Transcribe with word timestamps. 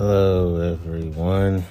Hello, 0.00 0.60
everyone. 0.60 1.64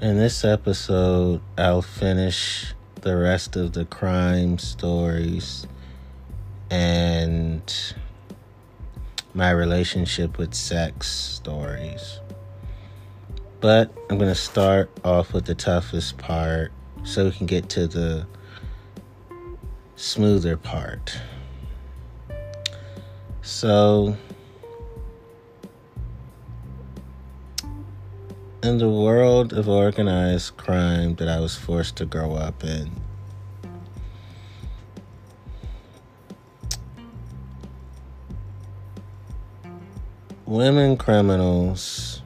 In 0.00 0.18
this 0.18 0.44
episode, 0.44 1.40
I'll 1.58 1.82
finish 1.82 2.74
the 3.00 3.16
rest 3.16 3.56
of 3.56 3.72
the 3.72 3.86
crime 3.86 4.56
stories 4.58 5.66
and 6.70 7.74
my 9.34 9.50
relationship 9.50 10.38
with 10.38 10.54
sex 10.54 11.08
stories. 11.08 12.20
But 13.58 13.90
I'm 14.08 14.18
going 14.18 14.30
to 14.30 14.40
start 14.40 14.92
off 15.04 15.32
with 15.32 15.46
the 15.46 15.56
toughest 15.56 16.18
part 16.18 16.70
so 17.02 17.24
we 17.24 17.32
can 17.32 17.46
get 17.46 17.68
to 17.70 17.88
the 17.88 18.28
smoother 19.96 20.56
part. 20.56 21.18
So, 23.42 24.16
in 28.66 28.78
the 28.78 28.88
world 28.88 29.52
of 29.52 29.68
organized 29.68 30.56
crime 30.56 31.14
that 31.14 31.28
I 31.28 31.38
was 31.38 31.54
forced 31.54 31.94
to 31.96 32.04
grow 32.04 32.34
up 32.34 32.64
in, 32.64 32.90
women 40.44 40.96
criminals 40.96 42.22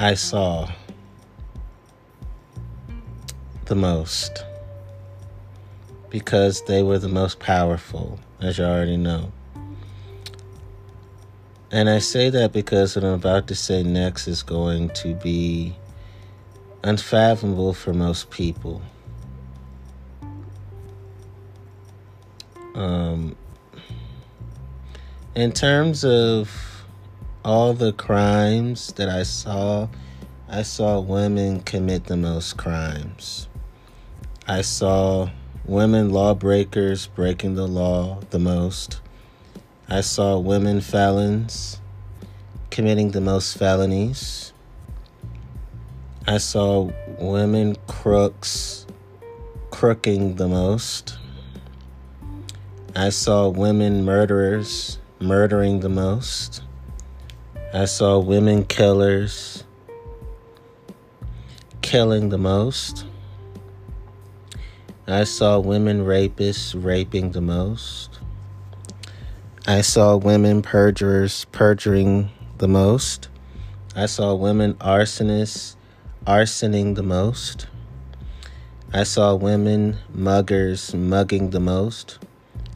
I 0.00 0.14
saw 0.14 0.68
the 3.66 3.76
most 3.76 4.44
because 6.10 6.62
they 6.62 6.82
were 6.82 6.98
the 6.98 7.08
most 7.08 7.38
powerful, 7.38 8.18
as 8.40 8.58
you 8.58 8.64
already 8.64 8.96
know. 8.96 9.32
And 11.70 11.90
I 11.90 11.98
say 11.98 12.30
that 12.30 12.52
because 12.52 12.96
what 12.96 13.04
I'm 13.04 13.12
about 13.12 13.46
to 13.48 13.54
say 13.54 13.82
next 13.82 14.26
is 14.26 14.42
going 14.42 14.88
to 14.90 15.14
be 15.14 15.76
unfathomable 16.82 17.74
for 17.74 17.92
most 17.92 18.30
people. 18.30 18.80
Um, 22.74 23.36
in 25.34 25.52
terms 25.52 26.04
of 26.04 26.84
all 27.44 27.74
the 27.74 27.92
crimes 27.92 28.92
that 28.94 29.08
I 29.08 29.24
saw, 29.24 29.88
I 30.48 30.62
saw 30.62 31.00
women 31.00 31.60
commit 31.60 32.04
the 32.04 32.16
most 32.16 32.56
crimes. 32.56 33.48
I 34.46 34.62
saw 34.62 35.28
women 35.68 36.08
lawbreakers 36.08 37.08
breaking 37.08 37.54
the 37.54 37.68
law 37.68 38.18
the 38.30 38.38
most. 38.38 39.00
I 39.86 40.00
saw 40.00 40.38
women 40.38 40.80
felons 40.80 41.78
committing 42.70 43.10
the 43.10 43.20
most 43.20 43.58
felonies. 43.58 44.54
I 46.26 46.38
saw 46.38 46.90
women 47.18 47.76
crooks 47.86 48.86
crooking 49.70 50.36
the 50.36 50.48
most. 50.48 51.18
I 52.96 53.10
saw 53.10 53.48
women 53.48 54.06
murderers 54.06 54.98
murdering 55.20 55.80
the 55.80 55.90
most. 55.90 56.62
I 57.74 57.84
saw 57.84 58.18
women 58.18 58.64
killers 58.64 59.64
killing 61.82 62.30
the 62.30 62.38
most. 62.38 63.04
I 65.10 65.24
saw 65.24 65.58
women 65.58 66.04
rapists 66.04 66.74
raping 66.76 67.30
the 67.30 67.40
most. 67.40 68.18
I 69.66 69.80
saw 69.80 70.16
women 70.16 70.60
perjurers 70.60 71.46
perjuring 71.46 72.28
the 72.58 72.68
most. 72.68 73.30
I 73.96 74.04
saw 74.04 74.34
women 74.34 74.74
arsonists 74.74 75.76
arsoning 76.26 76.94
the 76.94 77.02
most. 77.02 77.68
I 78.92 79.04
saw 79.04 79.34
women 79.34 79.96
muggers 80.12 80.94
mugging 80.94 81.50
the 81.50 81.60
most. 81.60 82.18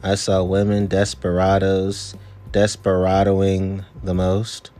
I 0.01 0.15
saw 0.15 0.43
women 0.43 0.87
desperados 0.87 2.15
desperadoing 2.51 3.85
the 4.03 4.15
most. 4.15 4.71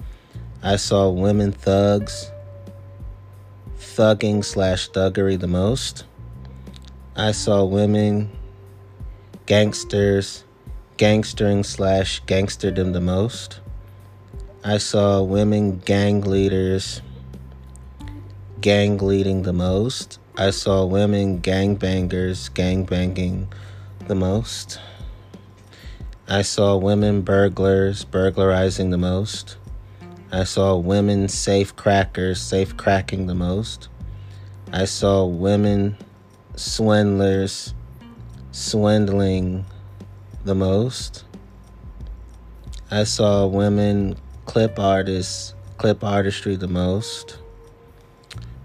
I 0.63 0.77
saw 0.77 1.11
women 1.11 1.51
thugs 1.51 2.31
thugging 3.77 4.43
slash 4.43 4.89
thuggery 4.89 5.39
the 5.39 5.45
most. 5.45 6.05
I 7.15 7.31
saw 7.31 7.63
women 7.63 8.31
gangsters 9.45 10.45
gangstering 10.97 11.63
slash 11.63 12.23
gangsterdom 12.23 12.93
the 12.93 13.01
most. 13.01 13.59
I 14.63 14.79
saw 14.79 15.21
women 15.21 15.77
gang 15.77 16.21
leaders 16.21 17.03
gang 18.61 18.97
leading 18.97 19.43
the 19.43 19.53
most. 19.53 20.17
I 20.35 20.49
saw 20.49 20.85
women 20.85 21.39
gangbangers 21.39 22.51
gang 22.51 22.83
banging 22.83 23.53
the 24.07 24.15
most. 24.15 24.79
I 26.27 26.41
saw 26.41 26.77
women 26.77 27.21
burglars 27.21 28.05
burglarizing 28.05 28.89
the 28.89 28.97
most. 28.97 29.57
I 30.31 30.45
saw 30.45 30.77
women 30.77 31.27
safe 31.27 31.75
crackers 31.75 32.41
safe 32.41 32.75
cracking 32.75 33.27
the 33.27 33.35
most. 33.35 33.87
I 34.71 34.85
saw 34.85 35.25
women 35.25 35.95
swindlers 36.55 37.73
swindling 38.51 39.65
the 40.43 40.55
most. 40.55 41.23
I 42.91 43.03
saw 43.05 43.47
women 43.47 44.17
clip 44.45 44.77
artists 44.77 45.55
clip 45.77 46.03
artistry 46.03 46.55
the 46.55 46.67
most. 46.67 47.39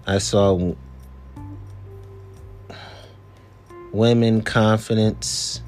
I 0.05 0.19
saw 0.19 0.73
women 3.91 4.41
confidence 4.41 5.61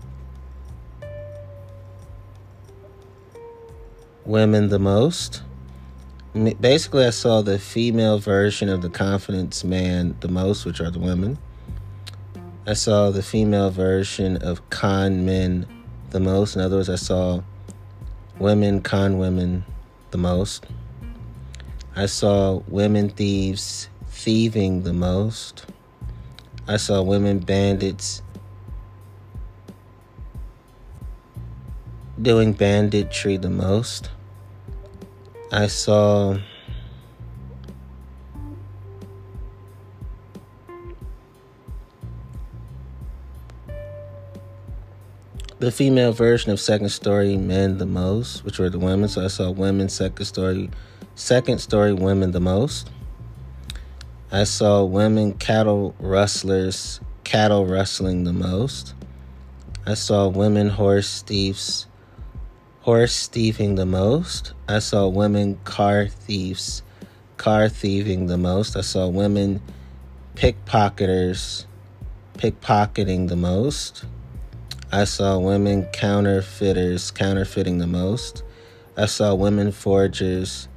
women 4.26 4.70
the 4.70 4.80
most. 4.80 5.42
Basically, 6.62 7.06
I 7.06 7.10
saw 7.10 7.42
the 7.42 7.60
female 7.60 8.18
version 8.20 8.70
of 8.70 8.82
the 8.82 8.90
confidence 8.90 9.64
man 9.64 10.16
the 10.22 10.30
most, 10.30 10.66
which 10.66 10.80
are 10.80 10.90
the 10.90 11.00
women. 11.00 11.38
I 12.68 12.74
saw 12.74 13.10
the 13.10 13.24
female 13.24 13.72
version 13.72 14.38
of 14.38 14.70
con 14.70 15.26
men 15.26 15.66
the 16.12 16.20
most. 16.20 16.56
In 16.56 16.62
other 16.62 16.76
words, 16.76 16.90
I 16.90 16.96
saw 16.96 17.42
women 18.38 18.82
con 18.82 19.18
women 19.18 19.66
the 20.12 20.20
most. 20.20 20.68
I 21.96 22.06
saw 22.06 22.62
women 22.68 23.10
thieves 23.10 23.90
thieving 24.10 24.84
the 24.84 24.94
most. 24.94 25.66
I 26.68 26.78
saw 26.78 27.02
women 27.02 27.40
bandits 27.40 28.22
doing 32.22 32.54
banditry 32.54 33.38
the 33.38 33.50
most. 33.50 34.12
I 35.52 35.66
saw 35.66 36.38
the 45.62 45.72
female 45.72 46.12
version 46.12 46.52
of 46.52 46.60
second 46.60 46.90
story 46.90 47.38
men 47.38 47.78
the 47.78 47.86
most, 47.86 48.44
which 48.44 48.58
were 48.58 48.72
the 48.72 48.80
women. 48.80 49.08
So 49.08 49.24
I 49.24 49.28
saw 49.28 49.52
women 49.52 49.90
second 49.90 50.26
story, 50.26 50.72
second 51.14 51.60
story 51.60 51.94
women 51.94 52.32
the 52.32 52.40
most. 52.40 52.90
I 54.32 54.46
saw 54.46 54.84
women 54.84 55.34
cattle 55.36 55.94
rustlers 56.00 57.00
cattle 57.24 57.68
rustling 57.68 58.24
the 58.24 58.34
most. 58.34 58.96
I 59.86 59.94
saw 59.94 60.30
women 60.30 60.70
horse 60.70 61.22
thieves 61.22 61.86
horse 62.80 63.28
thieving 63.28 63.76
the 63.76 63.86
most. 63.86 64.54
I 64.68 64.80
saw 64.80 65.08
women 65.10 65.60
car 65.64 66.08
thieves 66.08 66.82
car 67.38 67.70
thieving 67.70 68.26
the 68.26 68.38
most. 68.38 68.76
I 68.76 68.82
saw 68.82 69.08
women 69.08 69.62
pickpocketers 70.34 71.66
pickpocketing 72.34 73.28
the 73.28 73.36
most. 73.36 74.06
I 74.94 75.06
saw 75.06 75.40
women 75.40 75.86
counterfeiters 75.94 77.12
counterfeiting 77.12 77.78
the 77.78 77.88
most. 77.88 78.44
I 78.98 79.06
saw 79.06 79.34
women 79.34 79.72
forgers 79.72 80.68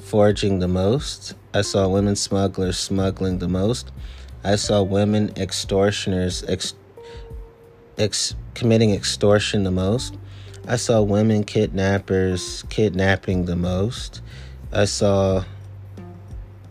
forging 0.00 0.60
the 0.60 0.68
most. 0.68 1.34
I 1.52 1.60
saw 1.60 1.86
women 1.86 2.16
smugglers 2.16 2.78
smuggling 2.78 3.38
the 3.38 3.48
most. 3.48 3.92
I 4.42 4.56
saw 4.56 4.82
women 4.82 5.34
extortioners 5.36 6.44
ex, 6.48 6.72
ex, 7.98 8.34
committing 8.54 8.94
extortion 8.94 9.64
the 9.64 9.70
most. 9.70 10.16
I 10.66 10.76
saw 10.76 11.02
women 11.02 11.44
kidnappers 11.44 12.64
kidnapping 12.70 13.44
the 13.44 13.56
most. 13.56 14.22
I 14.72 14.86
saw 14.86 15.44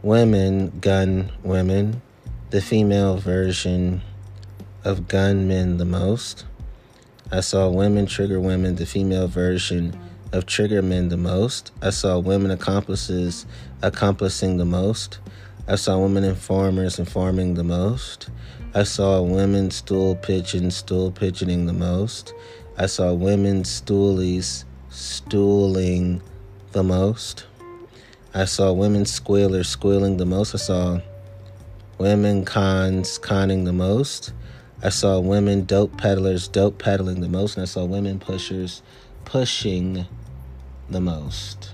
women 0.01 0.80
gun 0.80 1.31
women, 1.44 2.01
the 2.50 2.60
female 2.60 3.18
version 3.18 4.01
of 4.83 5.07
gunmen 5.07 5.77
the 5.77 5.85
most. 5.85 6.45
I 7.31 7.41
saw 7.41 7.69
women 7.69 8.05
trigger 8.05 8.39
women, 8.39 8.75
the 8.75 8.85
female 8.85 9.27
version 9.27 9.97
of 10.31 10.45
trigger 10.45 10.81
men 10.81 11.09
the 11.09 11.17
most. 11.17 11.71
I 11.81 11.89
saw 11.89 12.19
women 12.19 12.51
accomplices 12.51 13.45
accomplishing 13.81 14.57
the 14.57 14.65
most. 14.65 15.19
I 15.67 15.75
saw 15.75 15.99
women 15.99 16.23
informers 16.23 16.97
informing 16.97 17.53
the 17.53 17.63
most. 17.63 18.29
I 18.73 18.83
saw 18.83 19.21
women 19.21 19.71
stool 19.71 20.15
pigeons 20.15 20.75
stool 20.75 21.11
pigeoning 21.11 21.65
the 21.65 21.73
most. 21.73 22.33
I 22.77 22.85
saw 22.85 23.13
women 23.13 23.63
stoolies 23.63 24.63
stooling 24.89 26.21
the 26.71 26.83
most. 26.83 27.45
I 28.33 28.45
saw 28.45 28.71
women 28.71 29.05
squealers 29.05 29.67
squealing 29.67 30.17
the 30.17 30.25
most. 30.25 30.53
I 30.53 30.59
saw 30.59 31.01
women 31.97 32.45
cons 32.45 33.17
conning 33.17 33.65
the 33.65 33.73
most. 33.73 34.33
I 34.81 34.89
saw 34.89 35.19
women 35.19 35.65
dope 35.65 35.97
peddlers 35.97 36.47
dope 36.47 36.77
peddling 36.77 37.19
the 37.19 37.27
most, 37.27 37.57
and 37.57 37.63
I 37.63 37.65
saw 37.65 37.83
women 37.83 38.19
pushers 38.19 38.81
pushing 39.25 40.05
the 40.89 41.01
most. 41.01 41.71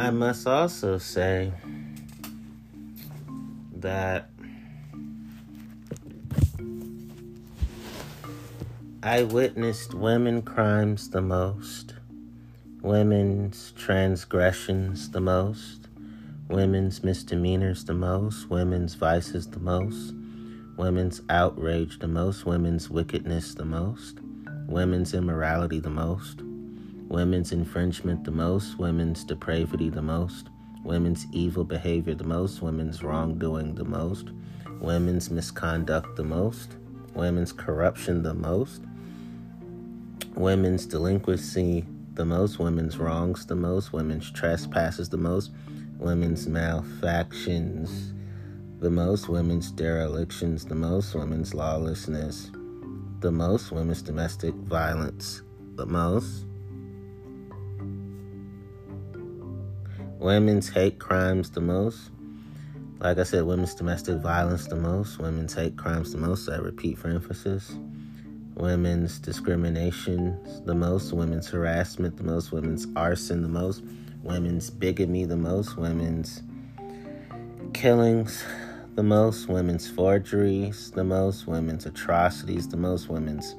I 0.00 0.08
must 0.08 0.46
also 0.46 0.96
say 0.96 1.52
that 3.76 4.30
I 9.02 9.24
witnessed 9.24 9.92
women 9.92 10.40
crimes 10.40 11.10
the 11.10 11.20
most, 11.20 11.96
women's 12.80 13.72
transgressions 13.72 15.10
the 15.10 15.20
most, 15.20 15.88
women's 16.48 17.04
misdemeanors 17.04 17.84
the 17.84 17.92
most, 17.92 18.48
women's 18.48 18.94
vices 18.94 19.48
the 19.48 19.60
most, 19.60 20.14
women's 20.78 21.20
outrage 21.28 21.98
the 21.98 22.08
most, 22.08 22.46
women's 22.46 22.88
wickedness 22.88 23.54
the 23.54 23.66
most, 23.66 24.16
women's 24.66 25.12
immorality 25.12 25.78
the 25.78 25.90
most 25.90 26.40
women's 27.10 27.50
infringement 27.50 28.22
the 28.22 28.30
most, 28.30 28.78
women's 28.78 29.24
depravity 29.24 29.90
the 29.90 30.00
most, 30.00 30.46
women's 30.84 31.26
evil 31.32 31.64
behavior 31.64 32.14
the 32.14 32.24
most, 32.24 32.62
women's 32.62 33.02
wrongdoing 33.02 33.74
the 33.74 33.84
most, 33.84 34.28
women's 34.80 35.28
misconduct 35.28 36.14
the 36.14 36.22
most, 36.22 36.76
women's 37.14 37.52
corruption 37.52 38.22
the 38.22 38.32
most, 38.32 38.84
women's 40.36 40.86
delinquency 40.86 41.84
the 42.14 42.24
most, 42.24 42.60
women's 42.60 42.96
wrongs 42.96 43.44
the 43.44 43.56
most, 43.56 43.92
women's 43.92 44.30
trespasses 44.30 45.08
the 45.08 45.16
most, 45.16 45.50
women's 45.98 46.46
malfactions 46.46 48.14
the 48.78 48.88
most, 48.88 49.28
women's 49.28 49.72
derelictions 49.72 50.64
the 50.64 50.76
most, 50.76 51.16
women's 51.16 51.54
lawlessness 51.54 52.52
the 53.18 53.32
most, 53.32 53.72
women's 53.72 54.00
domestic 54.00 54.54
violence 54.54 55.42
the 55.74 55.84
most 55.84 56.44
Women's 60.20 60.68
hate 60.68 60.98
crimes 60.98 61.48
the 61.48 61.62
most. 61.62 62.10
Like 62.98 63.16
I 63.16 63.22
said, 63.22 63.44
women's 63.44 63.74
domestic 63.74 64.18
violence 64.18 64.66
the 64.66 64.76
most. 64.76 65.18
Women's 65.18 65.54
hate 65.54 65.78
crimes 65.78 66.12
the 66.12 66.18
most. 66.18 66.46
I 66.50 66.56
repeat 66.56 66.98
for 66.98 67.08
emphasis. 67.08 67.74
Women's 68.54 69.18
discrimination 69.18 70.38
the 70.66 70.74
most. 70.74 71.14
Women's 71.14 71.48
harassment 71.48 72.18
the 72.18 72.22
most. 72.22 72.52
Women's 72.52 72.86
arson 72.96 73.40
the 73.40 73.48
most. 73.48 73.82
Women's 74.22 74.68
bigamy 74.68 75.24
the 75.24 75.38
most. 75.38 75.78
Women's 75.78 76.42
killings 77.72 78.44
the 78.96 79.02
most. 79.02 79.48
Women's 79.48 79.88
forgeries 79.88 80.90
the 80.90 81.02
most. 81.02 81.46
Women's 81.46 81.86
atrocities 81.86 82.68
the 82.68 82.76
most. 82.76 83.08
Women's 83.08 83.54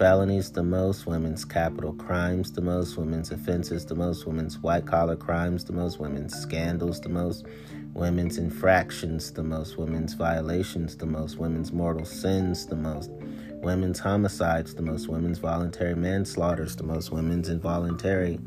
felonies 0.00 0.50
the 0.50 0.62
most, 0.62 1.06
women's 1.06 1.44
capital 1.44 1.92
crimes 1.92 2.50
the 2.50 2.62
most, 2.62 2.96
women's 2.96 3.30
offenses 3.32 3.84
the 3.84 3.94
most, 3.94 4.26
women's 4.26 4.58
white 4.60 4.86
collar 4.86 5.14
crimes 5.14 5.62
the 5.62 5.74
most, 5.74 6.00
women's 6.00 6.34
scandals 6.34 7.02
the 7.02 7.08
most, 7.10 7.44
women's 7.92 8.38
infractions 8.38 9.30
the 9.30 9.42
most, 9.42 9.76
women's 9.76 10.14
violations 10.14 10.96
the 10.96 11.04
most, 11.04 11.36
women's 11.36 11.70
mortal 11.70 12.06
sins 12.06 12.64
the 12.64 12.74
most, 12.74 13.10
women's 13.56 13.98
homicides 13.98 14.74
the 14.74 14.80
most, 14.80 15.06
women's 15.06 15.36
voluntary 15.36 15.94
manslaughters 15.94 16.74
the 16.76 16.82
most, 16.82 17.12
women's 17.12 17.50
involuntary 17.50 18.40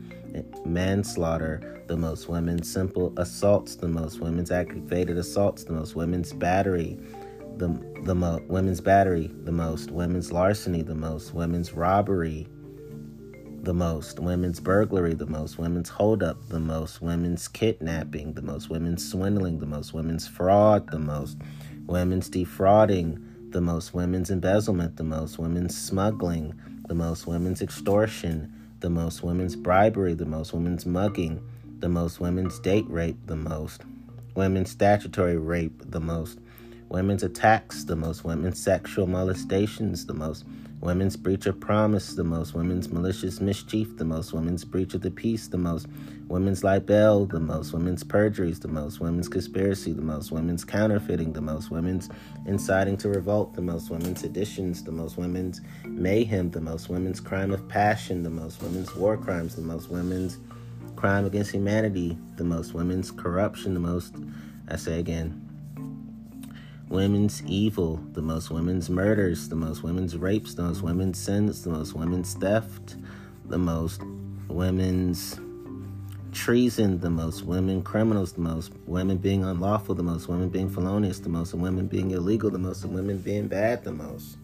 manslaughter 0.66 1.84
the 1.86 1.96
most, 1.96 2.28
women's 2.28 2.68
simple 2.68 3.14
assaults 3.18 3.76
the 3.76 3.88
most, 3.88 4.20
women's 4.20 4.50
aggravated 4.50 5.20
assaults 5.20 5.66
the 5.66 5.74
most, 5.74 5.96
women's 5.96 6.34
battery 6.34 6.98
the 7.58 7.68
the 8.04 8.16
mo- 8.16 8.42
women's 8.48 8.82
battery 8.82 9.32
the 9.44 9.52
most, 9.52 9.92
women's 9.92 10.32
larceny 10.32 10.82
the 10.82 10.96
most, 10.96 11.34
women's 11.34 11.74
robbery 11.74 12.48
the 13.64 13.74
most, 13.74 14.20
women's 14.20 14.60
burglary 14.60 15.14
the 15.14 15.26
most, 15.26 15.58
women's 15.58 15.88
holdup 15.88 16.38
the 16.50 16.60
most, 16.60 17.02
women's 17.02 17.48
kidnapping 17.48 18.34
the 18.34 18.42
most, 18.42 18.70
women's 18.70 19.10
swindling 19.10 19.60
the 19.60 19.66
most, 19.66 19.94
women's 19.94 20.28
fraud 20.28 20.90
the 20.92 21.00
most, 21.00 21.38
women's 21.86 22.30
defrauding 22.30 23.26
the 23.52 23.62
most, 23.62 23.94
women's 23.94 24.30
embezzlement 24.30 24.98
the 24.98 25.04
most, 25.04 25.40
women's 25.40 25.78
smuggling 25.78 26.54
the 26.90 26.94
most, 26.94 27.26
women's 27.26 27.62
extortion 27.62 28.52
the 28.82 28.90
most, 28.90 29.24
women's 29.24 29.56
bribery 29.56 30.14
the 30.14 30.26
most, 30.26 30.54
women's 30.54 30.86
mugging 30.86 31.42
the 31.80 31.88
most, 31.88 32.20
women's 32.20 32.60
date 32.60 32.86
rape 32.90 33.18
the 33.28 33.36
most, 33.36 33.84
women's 34.36 34.72
statutory 34.72 35.38
rape 35.38 35.82
the 35.86 36.02
most, 36.02 36.40
women's 36.90 37.24
attacks 37.24 37.84
the 37.84 37.96
most, 37.96 38.24
women's 38.24 38.62
sexual 38.62 39.08
molestations 39.08 40.06
the 40.06 40.14
most, 40.14 40.46
women's 40.82 41.16
breach 41.16 41.46
of 41.46 41.60
promise 41.60 42.14
the 42.14 42.24
most, 42.24 42.54
women's 42.54 42.92
malicious 42.92 43.40
mischief 43.40 43.96
the 43.98 44.04
most, 44.04 44.34
women's 44.34 44.66
breach 44.66 44.94
of 44.94 45.02
the 45.02 45.10
peace 45.10 45.48
the 45.48 45.58
most, 45.58 45.88
women's 46.28 46.64
libel 46.64 47.26
the 47.26 47.40
most, 47.40 47.74
women's 47.74 48.04
perjuries 48.04 48.60
the 48.60 48.68
most, 48.68 49.00
women's 49.00 49.30
conspiracy 49.30 49.94
the 49.94 50.02
most, 50.02 50.32
women's 50.32 50.66
counterfeiting 50.66 51.32
the 51.32 51.42
most, 51.42 51.72
women's 51.72 52.10
inciting 52.46 52.98
to 52.98 53.08
revolt 53.08 53.54
the 53.54 53.62
most, 53.62 53.90
women's 53.90 54.20
seditions 54.20 54.84
the 54.84 54.92
most, 54.92 55.18
women's 55.18 55.62
mayhem 55.86 56.52
the 56.52 56.62
most, 56.62 56.90
women's 56.90 57.20
crime 57.20 57.52
of 57.52 57.68
passion 57.70 58.24
the 58.24 58.30
most, 58.30 58.62
women's 58.62 58.94
war 58.96 59.18
crimes 59.18 59.56
the 59.56 59.62
most, 59.62 59.90
women's 59.90 60.38
crime 60.96 61.26
against 61.26 61.52
humanity 61.52 62.18
the 62.36 62.44
most, 62.44 62.74
women's 62.74 63.10
corruption 63.10 63.74
the 63.74 63.80
most. 63.80 64.16
I 64.68 64.76
say 64.76 65.00
again, 65.00 65.43
women's 66.94 67.42
evil, 67.48 68.00
the 68.12 68.22
most 68.22 68.52
women's 68.52 68.88
murders, 68.88 69.50
the 69.50 69.56
most 69.56 69.82
women's 69.82 70.16
rapes, 70.16 70.54
the 70.54 70.62
most 70.62 70.84
women's 70.84 71.18
sins, 71.18 71.64
the 71.64 71.72
most 71.72 71.96
women's 71.96 72.36
theft, 72.36 72.98
the 73.46 73.58
most 73.58 74.02
women's 74.48 75.40
treason, 76.32 77.00
the 77.00 77.10
most 77.10 77.46
women 77.46 77.82
criminals, 77.82 78.34
the 78.34 78.42
most 78.42 78.72
women 78.86 79.18
being 79.18 79.44
unlawful, 79.44 79.96
the 79.96 80.04
most 80.04 80.28
women 80.28 80.50
being 80.50 80.70
felonious, 80.70 81.18
the 81.18 81.30
most 81.30 81.56
women 81.56 81.88
being 81.88 82.12
illegal, 82.12 82.52
the 82.52 82.60
most 82.60 82.86
women 82.86 83.18
being 83.18 83.48
bad, 83.48 83.84
the 83.84 83.92
most. 83.92 84.38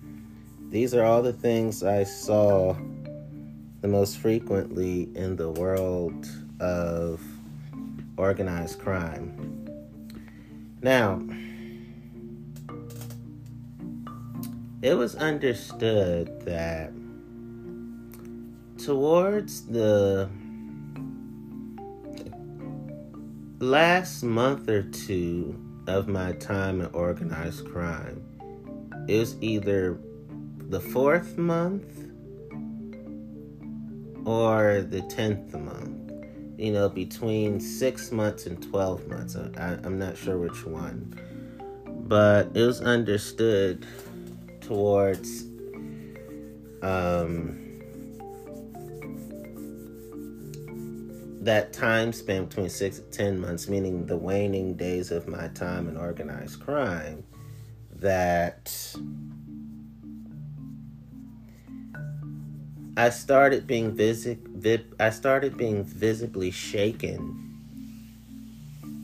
These 0.70 0.96
are 0.96 1.06
all 1.06 1.22
the 1.22 1.34
things 1.34 1.84
I 1.84 2.03
saw 2.03 2.75
the 3.82 3.88
most 3.88 4.18
frequently 4.18 5.08
in 5.15 5.36
the 5.36 5.51
world 5.51 6.27
of 6.60 7.22
organized 8.18 8.79
crime. 8.79 9.68
Now, 10.82 11.22
it 14.81 14.93
was 14.93 15.15
understood 15.15 16.41
that 16.45 16.91
towards 18.77 19.65
the 19.65 20.29
last 23.59 24.24
month 24.24 24.69
or 24.69 24.83
two 24.83 25.59
of 25.88 26.07
my 26.07 26.31
time 26.33 26.79
in 26.79 26.88
organized 26.93 27.65
crime, 27.67 28.24
it 29.07 29.17
was 29.17 29.36
either 29.41 30.00
the 30.69 30.79
fourth 30.79 31.38
month 31.38 32.09
or 34.25 34.81
the 34.81 35.01
10th 35.01 35.53
month. 35.59 35.95
You 36.57 36.74
know, 36.74 36.89
between 36.89 37.59
six 37.59 38.12
months 38.12 38.45
and 38.45 38.62
12 38.62 39.07
months. 39.07 39.36
I, 39.36 39.77
am 39.83 39.98
not 39.98 40.17
sure 40.17 40.38
which 40.38 40.65
one. 40.65 41.17
But 41.88 42.50
it 42.53 42.63
was 42.63 42.81
understood 42.81 43.86
towards 44.70 45.46
um, 46.84 47.58
that 51.42 51.74
time 51.74 52.14
span 52.14 52.46
between 52.46 52.70
six 52.70 53.00
and 53.00 53.12
ten 53.12 53.40
months, 53.42 53.68
meaning 53.68 54.06
the 54.06 54.16
waning 54.16 54.76
days 54.76 55.10
of 55.10 55.28
my 55.28 55.48
time 55.48 55.90
in 55.90 55.98
organized 55.98 56.60
crime, 56.60 57.24
that 57.96 58.72
I 62.96 63.10
started 63.10 63.66
being 63.66 63.96
visi- 63.96 64.38
vi- 64.46 64.86
I 65.00 65.10
started 65.10 65.58
being 65.58 65.84
visibly 65.84 66.52
shaken 66.52 67.49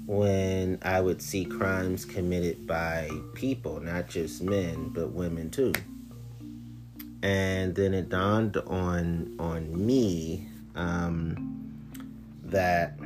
when 0.06 0.78
I 0.84 1.02
would 1.02 1.22
see 1.22 1.46
crimes 1.46 2.06
committed 2.06 2.68
by 2.68 3.10
people, 3.34 3.80
not 3.80 4.08
just 4.08 4.44
men, 4.44 4.90
but 4.90 5.12
women 5.12 5.50
too. 5.50 5.74
And 7.24 7.74
then 7.74 7.94
it 7.94 8.10
dawned 8.10 8.58
on 8.58 9.36
on 9.40 9.86
me 9.86 10.48
um, 10.76 11.74
that 12.44 13.00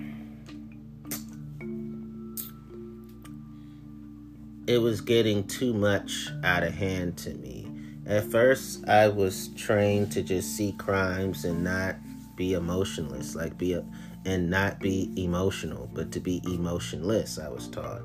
it 4.68 4.78
was 4.80 5.02
getting 5.02 5.48
too 5.48 5.74
much 5.74 6.28
out 6.44 6.64
of 6.64 6.74
hand 6.74 7.18
to 7.18 7.34
me. 7.36 7.68
At 8.06 8.26
first, 8.26 8.88
I 8.88 9.08
was 9.08 9.50
trained 9.50 10.12
to 10.14 10.22
just 10.22 10.56
see 10.56 10.74
crimes 10.74 11.46
and 11.46 11.64
not 11.64 11.96
be 12.36 12.54
emotionless, 12.54 13.36
like 13.36 13.58
be 13.58 13.74
a, 13.74 13.86
and 14.30 14.48
not 14.48 14.80
be 14.80 15.12
emotional, 15.18 15.90
but 15.92 16.12
to 16.12 16.20
be 16.20 16.40
emotionless, 16.46 17.40
I 17.40 17.50
was 17.50 17.68
taught. 17.68 18.04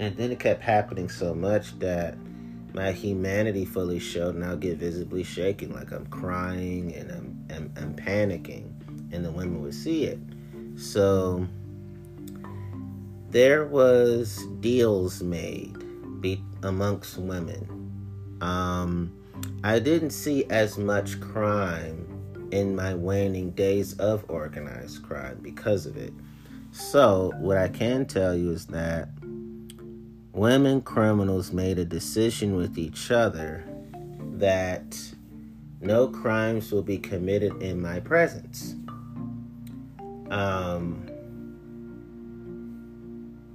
And 0.00 0.16
then 0.16 0.32
it 0.32 0.40
kept 0.40 0.62
happening 0.62 1.08
so 1.08 1.32
much 1.32 1.78
that 1.78 2.16
my 2.72 2.90
humanity 2.90 3.64
fully 3.64 4.00
showed, 4.00 4.34
and 4.34 4.44
I'll 4.44 4.56
get 4.56 4.78
visibly 4.78 5.22
shaking, 5.22 5.72
like 5.72 5.92
I'm 5.92 6.06
crying 6.06 6.92
and 6.94 7.12
I'm, 7.12 7.46
I'm, 7.54 7.72
I'm 7.76 7.94
panicking, 7.94 8.72
and 9.12 9.24
the 9.24 9.30
women 9.30 9.62
would 9.62 9.74
see 9.74 10.04
it. 10.04 10.18
So 10.76 11.46
there 13.28 13.64
was 13.64 14.44
deals 14.58 15.22
made 15.22 15.76
be, 16.20 16.42
amongst 16.64 17.16
women. 17.16 18.38
Um, 18.40 19.16
I 19.62 19.78
didn't 19.78 20.10
see 20.10 20.46
as 20.50 20.78
much 20.78 21.20
crime 21.20 21.99
in 22.52 22.74
my 22.74 22.94
waning 22.94 23.50
days 23.50 23.94
of 23.94 24.24
organized 24.28 25.02
crime 25.02 25.38
because 25.42 25.86
of 25.86 25.96
it. 25.96 26.12
So, 26.72 27.32
what 27.38 27.56
I 27.56 27.68
can 27.68 28.06
tell 28.06 28.34
you 28.34 28.52
is 28.52 28.66
that 28.66 29.08
women 30.32 30.80
criminals 30.82 31.52
made 31.52 31.78
a 31.78 31.84
decision 31.84 32.56
with 32.56 32.78
each 32.78 33.10
other 33.10 33.64
that 34.34 34.96
no 35.80 36.08
crimes 36.08 36.70
will 36.70 36.82
be 36.82 36.98
committed 36.98 37.60
in 37.62 37.80
my 37.80 38.00
presence. 38.00 38.74
Um, 40.30 41.08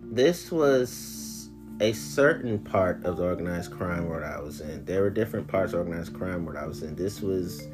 this 0.04 0.52
was 0.52 1.50
a 1.80 1.94
certain 1.94 2.60
part 2.60 3.04
of 3.06 3.18
the 3.18 3.24
organized 3.24 3.72
crime 3.72 4.08
world 4.08 4.24
I 4.24 4.40
was 4.40 4.62
in. 4.62 4.86
There 4.86 5.02
were 5.02 5.10
different 5.10 5.48
parts 5.48 5.74
of 5.74 5.80
organized 5.80 6.14
crime 6.14 6.46
world 6.46 6.58
I 6.58 6.68
was 6.68 6.84
in. 6.84 6.96
This 6.96 7.22
was 7.22 7.68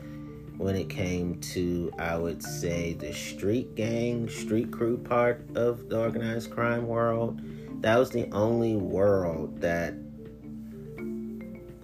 when 0.61 0.75
it 0.75 0.89
came 0.89 1.39
to, 1.39 1.91
I 1.97 2.15
would 2.15 2.43
say, 2.43 2.93
the 2.93 3.11
street 3.13 3.73
gang, 3.73 4.29
street 4.29 4.71
crew 4.71 4.97
part 4.97 5.43
of 5.55 5.89
the 5.89 5.99
organized 5.99 6.51
crime 6.51 6.87
world. 6.87 7.41
That 7.81 7.97
was 7.97 8.11
the 8.11 8.31
only 8.31 8.75
world 8.75 9.59
that 9.61 9.95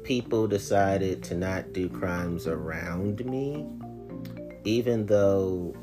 people 0.03 0.47
decided 0.47 1.23
to 1.23 1.35
not 1.35 1.73
do 1.73 1.89
crimes 1.89 2.45
around 2.45 3.25
me, 3.25 3.65
even 4.63 5.07
though 5.07 5.75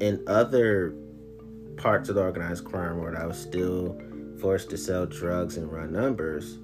in 0.00 0.22
other 0.26 0.94
parts 1.78 2.10
of 2.10 2.16
the 2.16 2.22
organized 2.22 2.66
crime 2.66 2.98
world, 2.98 3.16
I 3.16 3.26
was 3.26 3.38
still 3.38 3.98
forced 4.38 4.68
to 4.68 4.76
sell 4.76 5.06
drugs 5.06 5.56
and 5.56 5.72
run 5.72 5.92
numbers. 5.92 6.58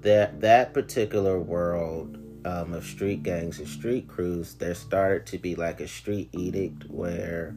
That 0.00 0.40
that 0.40 0.74
particular 0.74 1.38
world 1.38 2.19
um, 2.44 2.72
of 2.72 2.84
street 2.84 3.22
gangs 3.22 3.58
and 3.58 3.68
street 3.68 4.08
crews, 4.08 4.54
there 4.54 4.74
started 4.74 5.26
to 5.26 5.38
be 5.38 5.54
like 5.54 5.80
a 5.80 5.88
street 5.88 6.28
edict 6.32 6.88
where 6.90 7.54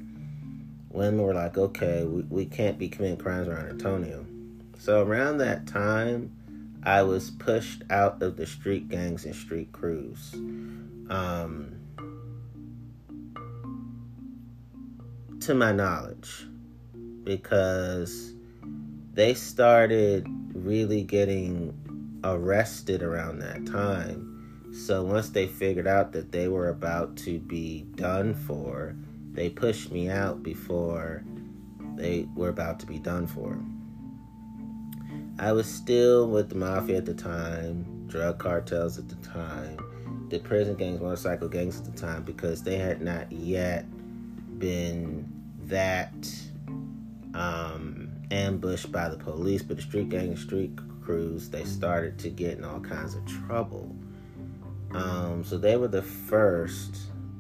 women 0.89 1.21
were 1.21 1.33
like, 1.33 1.57
okay, 1.57 2.03
we, 2.03 2.21
we 2.23 2.45
can't 2.45 2.77
be 2.77 2.89
committing 2.89 3.17
crimes 3.17 3.47
around 3.47 3.69
Antonio. 3.69 4.25
So 4.79 5.01
around 5.01 5.37
that 5.39 5.67
time, 5.67 6.35
I 6.83 7.03
was 7.03 7.31
pushed 7.31 7.83
out 7.89 8.21
of 8.21 8.35
the 8.35 8.45
street 8.45 8.89
gangs 8.89 9.25
and 9.25 9.35
street 9.35 9.71
crews. 9.71 10.33
Um, 11.09 11.79
to 15.41 15.53
my 15.53 15.71
knowledge, 15.71 16.45
because 17.23 18.33
they 19.13 19.33
started 19.33 20.27
really 20.53 21.03
getting 21.03 21.77
arrested 22.23 23.03
around 23.03 23.39
that 23.39 23.65
time 23.65 24.32
so 24.73 25.03
once 25.03 25.29
they 25.29 25.47
figured 25.47 25.87
out 25.87 26.11
that 26.13 26.31
they 26.31 26.47
were 26.47 26.69
about 26.69 27.15
to 27.17 27.39
be 27.39 27.83
done 27.95 28.33
for, 28.33 28.95
they 29.31 29.49
pushed 29.49 29.91
me 29.91 30.09
out 30.09 30.41
before 30.41 31.23
they 31.95 32.27
were 32.35 32.49
about 32.49 32.79
to 32.79 32.85
be 32.85 32.97
done 32.97 33.27
for. 33.27 33.59
I 35.39 35.51
was 35.51 35.67
still 35.67 36.27
with 36.27 36.49
the 36.49 36.55
mafia 36.55 36.97
at 36.97 37.05
the 37.05 37.13
time, 37.13 38.07
drug 38.07 38.39
cartels 38.39 38.97
at 38.97 39.09
the 39.09 39.15
time, 39.27 39.77
the 40.29 40.39
prison 40.39 40.75
gangs, 40.75 41.01
motorcycle 41.01 41.49
gangs 41.49 41.79
at 41.79 41.85
the 41.85 41.99
time, 41.99 42.23
because 42.23 42.63
they 42.63 42.77
had 42.77 43.01
not 43.01 43.31
yet 43.31 43.85
been 44.59 45.31
that 45.65 46.13
um, 47.33 48.09
ambushed 48.31 48.91
by 48.91 49.09
the 49.09 49.17
police. 49.17 49.61
But 49.61 49.77
the 49.77 49.83
street 49.83 50.09
gang 50.09 50.35
street 50.35 50.71
crews, 51.03 51.49
they 51.49 51.63
started 51.63 52.17
to 52.19 52.29
get 52.29 52.57
in 52.57 52.63
all 52.63 52.79
kinds 52.79 53.15
of 53.15 53.25
trouble. 53.25 53.95
Um, 54.93 55.43
so 55.43 55.57
they 55.57 55.75
were 55.75 55.87
the 55.87 56.03
first, 56.03 56.97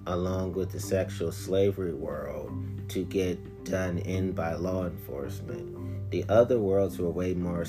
along 0.07 0.53
with 0.53 0.71
the 0.71 0.79
sexual 0.79 1.31
slavery 1.31 1.93
world, 1.93 2.51
to 2.89 3.03
get 3.03 3.63
done 3.63 3.99
in 3.99 4.31
by 4.31 4.53
law 4.53 4.85
enforcement. 4.85 6.11
The 6.11 6.25
other 6.29 6.59
worlds 6.59 6.99
were 6.99 7.09
way 7.09 7.33
more 7.33 7.65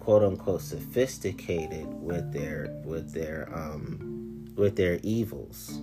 quote 0.00 0.22
unquote 0.22 0.62
sophisticated 0.62 1.86
with 2.02 2.32
their 2.32 2.68
with 2.84 3.12
their 3.12 3.48
um, 3.54 4.48
with 4.56 4.76
their 4.76 4.98
evils. 5.02 5.80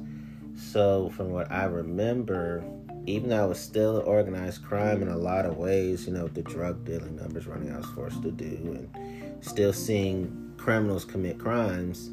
So 0.56 1.10
from 1.10 1.32
what 1.32 1.52
I 1.52 1.66
remember, 1.66 2.64
even 3.06 3.30
though 3.30 3.44
I 3.44 3.46
was 3.46 3.60
still 3.60 4.02
organized 4.06 4.64
crime 4.64 5.02
in 5.02 5.10
a 5.10 5.18
lot 5.18 5.46
of 5.46 5.58
ways, 5.58 6.08
you 6.08 6.14
know, 6.14 6.28
the 6.28 6.42
drug 6.42 6.86
dealing 6.86 7.18
numbers 7.18 7.46
running 7.46 7.72
I 7.72 7.78
was 7.78 7.86
forced 7.88 8.22
to 8.24 8.32
do 8.32 8.46
and 8.46 9.44
still 9.44 9.74
seeing 9.74 10.54
criminals 10.58 11.06
commit 11.06 11.38
crimes, 11.38 12.10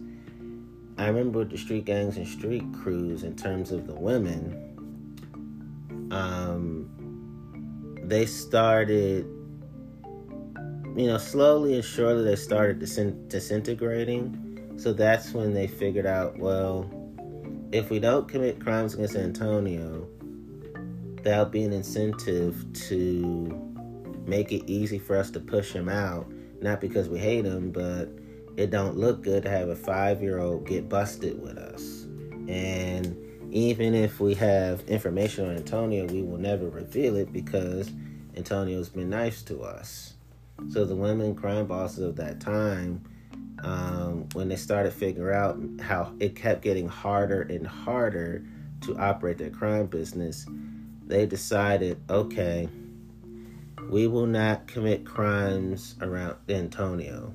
I 0.98 1.06
remember 1.08 1.40
with 1.40 1.50
the 1.50 1.58
street 1.58 1.84
gangs 1.86 2.16
and 2.16 2.26
street 2.26 2.64
crews, 2.82 3.22
in 3.22 3.34
terms 3.34 3.72
of 3.72 3.86
the 3.86 3.94
women, 3.94 4.68
um, 6.10 6.88
they 8.04 8.26
started, 8.26 9.24
you 10.94 11.06
know, 11.06 11.18
slowly 11.18 11.74
and 11.74 11.84
surely 11.84 12.24
they 12.24 12.36
started 12.36 12.78
disintegrating. 12.78 14.74
So 14.76 14.92
that's 14.92 15.32
when 15.32 15.54
they 15.54 15.66
figured 15.66 16.06
out, 16.06 16.38
well, 16.38 16.90
if 17.72 17.88
we 17.88 17.98
don't 17.98 18.28
commit 18.28 18.60
crimes 18.60 18.94
against 18.94 19.16
Antonio, 19.16 20.06
that'll 21.22 21.46
be 21.46 21.62
an 21.62 21.72
incentive 21.72 22.66
to 22.74 23.58
make 24.26 24.52
it 24.52 24.62
easy 24.70 24.98
for 24.98 25.16
us 25.16 25.30
to 25.30 25.40
push 25.40 25.72
him 25.72 25.88
out. 25.88 26.30
Not 26.60 26.80
because 26.80 27.08
we 27.08 27.18
hate 27.18 27.44
him, 27.44 27.70
but 27.72 28.10
it 28.56 28.70
don't 28.70 28.96
look 28.96 29.22
good 29.22 29.42
to 29.44 29.50
have 29.50 29.68
a 29.68 29.76
five 29.76 30.22
year 30.22 30.38
old 30.38 30.66
get 30.66 30.88
busted 30.88 31.40
with 31.40 31.56
us. 31.56 32.04
And 32.48 33.16
even 33.50 33.94
if 33.94 34.20
we 34.20 34.34
have 34.34 34.82
information 34.82 35.48
on 35.48 35.56
Antonio, 35.56 36.06
we 36.06 36.22
will 36.22 36.38
never 36.38 36.68
reveal 36.68 37.16
it 37.16 37.32
because 37.32 37.90
Antonio's 38.36 38.88
been 38.88 39.10
nice 39.10 39.42
to 39.42 39.62
us. 39.62 40.14
So 40.70 40.84
the 40.84 40.94
women 40.94 41.34
crime 41.34 41.66
bosses 41.66 42.00
of 42.00 42.16
that 42.16 42.40
time, 42.40 43.02
um, 43.62 44.28
when 44.32 44.48
they 44.48 44.56
started 44.56 44.92
figuring 44.92 45.36
out 45.36 45.58
how 45.80 46.12
it 46.20 46.36
kept 46.36 46.62
getting 46.62 46.88
harder 46.88 47.42
and 47.42 47.66
harder 47.66 48.44
to 48.82 48.96
operate 48.98 49.38
their 49.38 49.50
crime 49.50 49.86
business, 49.86 50.46
they 51.06 51.26
decided, 51.26 52.00
okay, 52.08 52.68
we 53.90 54.06
will 54.06 54.26
not 54.26 54.66
commit 54.66 55.04
crimes 55.04 55.96
around 56.00 56.36
Antonio 56.48 57.34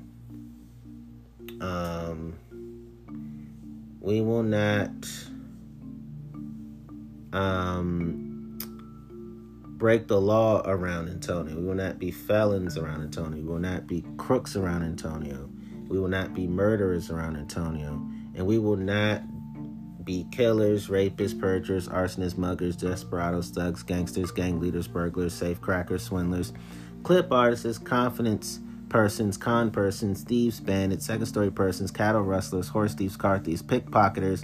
um, 1.60 2.34
we 4.00 4.20
will 4.20 4.42
not 4.42 4.90
um, 7.32 8.58
break 9.78 10.08
the 10.08 10.20
law 10.20 10.62
around 10.64 11.08
Antonio. 11.08 11.56
We 11.56 11.64
will 11.64 11.74
not 11.74 11.98
be 11.98 12.10
felons 12.10 12.76
around 12.76 13.02
Antonio. 13.02 13.40
We 13.40 13.48
will 13.48 13.58
not 13.58 13.86
be 13.86 14.04
crooks 14.16 14.56
around 14.56 14.82
Antonio. 14.82 15.50
We 15.88 15.98
will 15.98 16.08
not 16.08 16.34
be 16.34 16.46
murderers 16.46 17.10
around 17.10 17.36
Antonio. 17.36 18.02
And 18.34 18.46
we 18.46 18.58
will 18.58 18.76
not 18.76 19.22
be 20.04 20.26
killers, 20.32 20.88
rapists, 20.88 21.38
perjurers, 21.38 21.88
arsonists, 21.88 22.38
muggers, 22.38 22.76
desperados, 22.76 23.50
thugs, 23.50 23.82
gangsters, 23.82 24.30
gang 24.30 24.58
leaders, 24.60 24.88
burglars, 24.88 25.34
safe 25.34 25.60
crackers, 25.60 26.02
swindlers, 26.02 26.52
clip 27.02 27.30
artists, 27.30 27.78
confidence 27.78 28.60
persons, 28.88 29.36
con 29.36 29.70
persons, 29.70 30.22
thieves, 30.22 30.60
bandits, 30.60 31.06
second 31.06 31.26
story 31.26 31.50
persons, 31.50 31.90
cattle 31.90 32.22
rustlers, 32.22 32.68
horse 32.68 32.94
thieves, 32.94 33.16
car 33.16 33.38
thieves, 33.38 33.62
pickpocketers, 33.62 34.42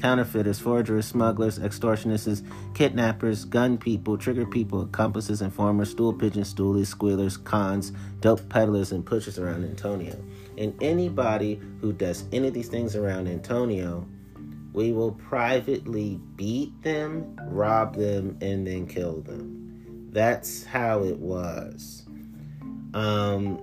counterfeiters, 0.00 0.58
forgers, 0.58 1.06
smugglers, 1.06 1.58
extortionists, 1.58 2.46
kidnappers, 2.74 3.44
gun 3.44 3.78
people, 3.78 4.16
trigger 4.18 4.46
people, 4.46 4.82
accomplices, 4.82 5.42
informers, 5.42 5.90
stool 5.90 6.12
pigeons, 6.12 6.52
stoolies, 6.52 6.86
squealers, 6.86 7.36
cons, 7.36 7.92
dope 8.20 8.46
peddlers, 8.48 8.92
and 8.92 9.04
pushers 9.04 9.38
around 9.38 9.64
Antonio. 9.64 10.16
And 10.58 10.74
anybody 10.82 11.60
who 11.80 11.92
does 11.92 12.24
any 12.32 12.48
of 12.48 12.54
these 12.54 12.68
things 12.68 12.96
around 12.96 13.28
Antonio, 13.28 14.06
we 14.72 14.92
will 14.92 15.12
privately 15.12 16.20
beat 16.36 16.82
them, 16.82 17.38
rob 17.48 17.96
them, 17.96 18.36
and 18.40 18.66
then 18.66 18.86
kill 18.86 19.22
them. 19.22 20.10
That's 20.12 20.64
how 20.64 21.02
it 21.02 21.18
was. 21.18 22.06
Um, 22.94 23.60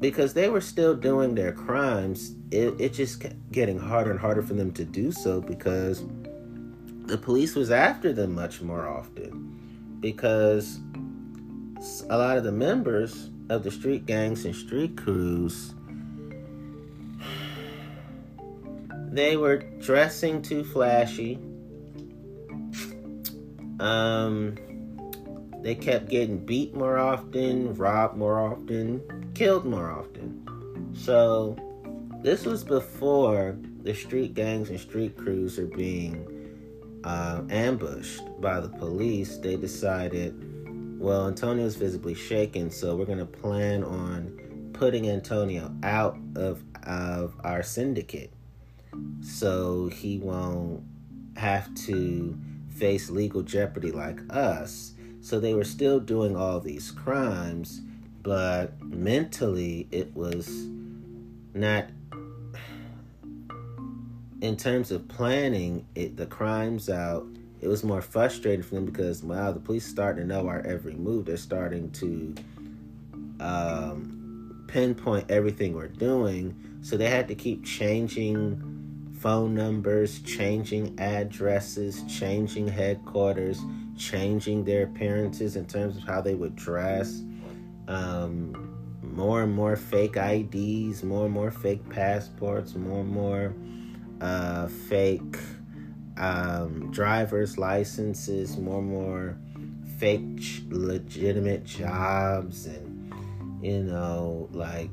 because 0.00 0.34
they 0.34 0.48
were 0.48 0.60
still 0.60 0.94
doing 0.94 1.34
their 1.34 1.52
crimes, 1.52 2.34
it, 2.50 2.78
it 2.80 2.92
just 2.92 3.20
kept 3.20 3.50
getting 3.50 3.78
harder 3.78 4.10
and 4.10 4.20
harder 4.20 4.42
for 4.42 4.54
them 4.54 4.72
to 4.72 4.84
do 4.84 5.10
so 5.10 5.40
because 5.40 6.04
the 7.06 7.16
police 7.16 7.54
was 7.54 7.70
after 7.70 8.12
them 8.12 8.34
much 8.34 8.60
more 8.60 8.86
often. 8.86 9.98
Because 10.00 10.78
a 12.10 12.18
lot 12.18 12.36
of 12.36 12.44
the 12.44 12.52
members 12.52 13.30
of 13.48 13.62
the 13.62 13.70
street 13.70 14.06
gangs 14.06 14.44
and 14.44 14.54
street 14.54 14.96
crews 14.96 15.72
they 19.12 19.36
were 19.36 19.58
dressing 19.80 20.42
too 20.42 20.64
flashy. 20.64 21.38
Um, 23.78 24.56
they 25.66 25.74
kept 25.74 26.08
getting 26.08 26.38
beat 26.38 26.76
more 26.76 26.96
often, 26.96 27.74
robbed 27.74 28.16
more 28.16 28.38
often, 28.38 29.32
killed 29.34 29.64
more 29.64 29.90
often. 29.90 30.92
So, 30.94 31.56
this 32.22 32.46
was 32.46 32.62
before 32.62 33.58
the 33.82 33.92
street 33.92 34.34
gangs 34.34 34.70
and 34.70 34.78
street 34.78 35.16
crews 35.16 35.58
are 35.58 35.66
being 35.66 36.24
uh, 37.02 37.42
ambushed 37.50 38.22
by 38.40 38.60
the 38.60 38.68
police. 38.68 39.38
They 39.38 39.56
decided, 39.56 41.00
well, 41.00 41.26
Antonio's 41.26 41.74
visibly 41.74 42.14
shaken, 42.14 42.70
so 42.70 42.94
we're 42.94 43.04
going 43.04 43.18
to 43.18 43.26
plan 43.26 43.82
on 43.82 44.70
putting 44.72 45.10
Antonio 45.10 45.74
out 45.82 46.16
of, 46.36 46.62
of 46.84 47.34
our 47.42 47.64
syndicate 47.64 48.30
so 49.20 49.88
he 49.88 50.18
won't 50.18 50.84
have 51.36 51.74
to 51.86 52.38
face 52.68 53.10
legal 53.10 53.42
jeopardy 53.42 53.90
like 53.90 54.20
us. 54.30 54.92
So 55.26 55.40
they 55.40 55.54
were 55.54 55.64
still 55.64 55.98
doing 55.98 56.36
all 56.36 56.60
these 56.60 56.92
crimes, 56.92 57.80
but 58.22 58.80
mentally 58.80 59.88
it 59.90 60.14
was 60.14 60.68
not 61.52 61.86
in 64.40 64.56
terms 64.56 64.92
of 64.92 65.08
planning 65.08 65.84
it 65.96 66.16
the 66.16 66.26
crimes 66.26 66.88
out 66.88 67.26
it 67.60 67.66
was 67.66 67.82
more 67.82 68.00
frustrating 68.00 68.62
for 68.62 68.76
them 68.76 68.84
because 68.84 69.24
wow 69.24 69.50
the 69.50 69.58
police 69.58 69.84
starting 69.84 70.28
to 70.28 70.28
know 70.28 70.46
our 70.46 70.60
every 70.60 70.94
move. 70.94 71.24
They're 71.24 71.36
starting 71.36 71.90
to 71.90 72.34
um, 73.40 74.64
pinpoint 74.68 75.28
everything 75.28 75.74
we're 75.74 75.88
doing. 75.88 76.54
So 76.82 76.96
they 76.96 77.10
had 77.10 77.26
to 77.26 77.34
keep 77.34 77.64
changing 77.64 78.62
phone 79.18 79.56
numbers 79.56 80.20
changing 80.20 81.00
addresses 81.00 82.04
changing 82.04 82.68
headquarters 82.68 83.60
changing 83.96 84.64
their 84.64 84.84
appearances 84.84 85.56
in 85.56 85.66
terms 85.66 85.96
of 85.96 86.04
how 86.04 86.20
they 86.20 86.34
would 86.34 86.56
dress. 86.56 87.22
Um, 87.88 88.76
more 89.02 89.42
and 89.42 89.54
more 89.54 89.76
fake 89.76 90.16
IDs, 90.16 91.02
more 91.02 91.24
and 91.24 91.34
more 91.34 91.50
fake 91.50 91.88
passports, 91.88 92.74
more 92.74 93.00
and 93.00 93.08
more 93.08 93.54
uh, 94.20 94.66
fake 94.66 95.36
um, 96.16 96.90
driver's 96.90 97.58
licenses, 97.58 98.56
more 98.56 98.78
and 98.78 98.88
more 98.88 99.38
fake 99.98 100.62
legitimate 100.68 101.64
jobs, 101.64 102.66
and 102.66 103.12
you 103.62 103.82
know, 103.82 104.48
like 104.52 104.90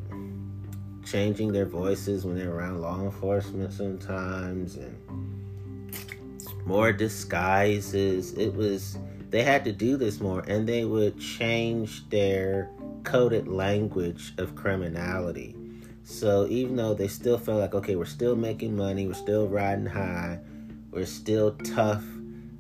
changing 1.05 1.51
their 1.51 1.65
voices 1.65 2.25
when 2.25 2.35
they're 2.37 2.53
around 2.53 2.81
law 2.81 3.01
enforcement 3.01 3.73
sometimes, 3.73 4.75
and 4.75 4.97
more 6.65 6.91
disguises. 6.91 8.33
It 8.33 8.53
was 8.53 8.97
they 9.29 9.43
had 9.43 9.65
to 9.65 9.71
do 9.71 9.97
this 9.97 10.19
more, 10.19 10.43
and 10.47 10.67
they 10.67 10.85
would 10.85 11.19
change 11.19 12.07
their 12.09 12.69
coded 13.03 13.47
language 13.47 14.33
of 14.37 14.55
criminality. 14.55 15.55
So 16.03 16.45
even 16.47 16.75
though 16.75 16.93
they 16.93 17.07
still 17.07 17.37
felt 17.37 17.59
like, 17.59 17.73
okay, 17.73 17.95
we're 17.95 18.05
still 18.05 18.35
making 18.35 18.75
money, 18.75 19.07
we're 19.07 19.13
still 19.13 19.47
riding 19.47 19.85
high, 19.85 20.39
we're 20.91 21.05
still 21.05 21.53
tough, 21.63 22.03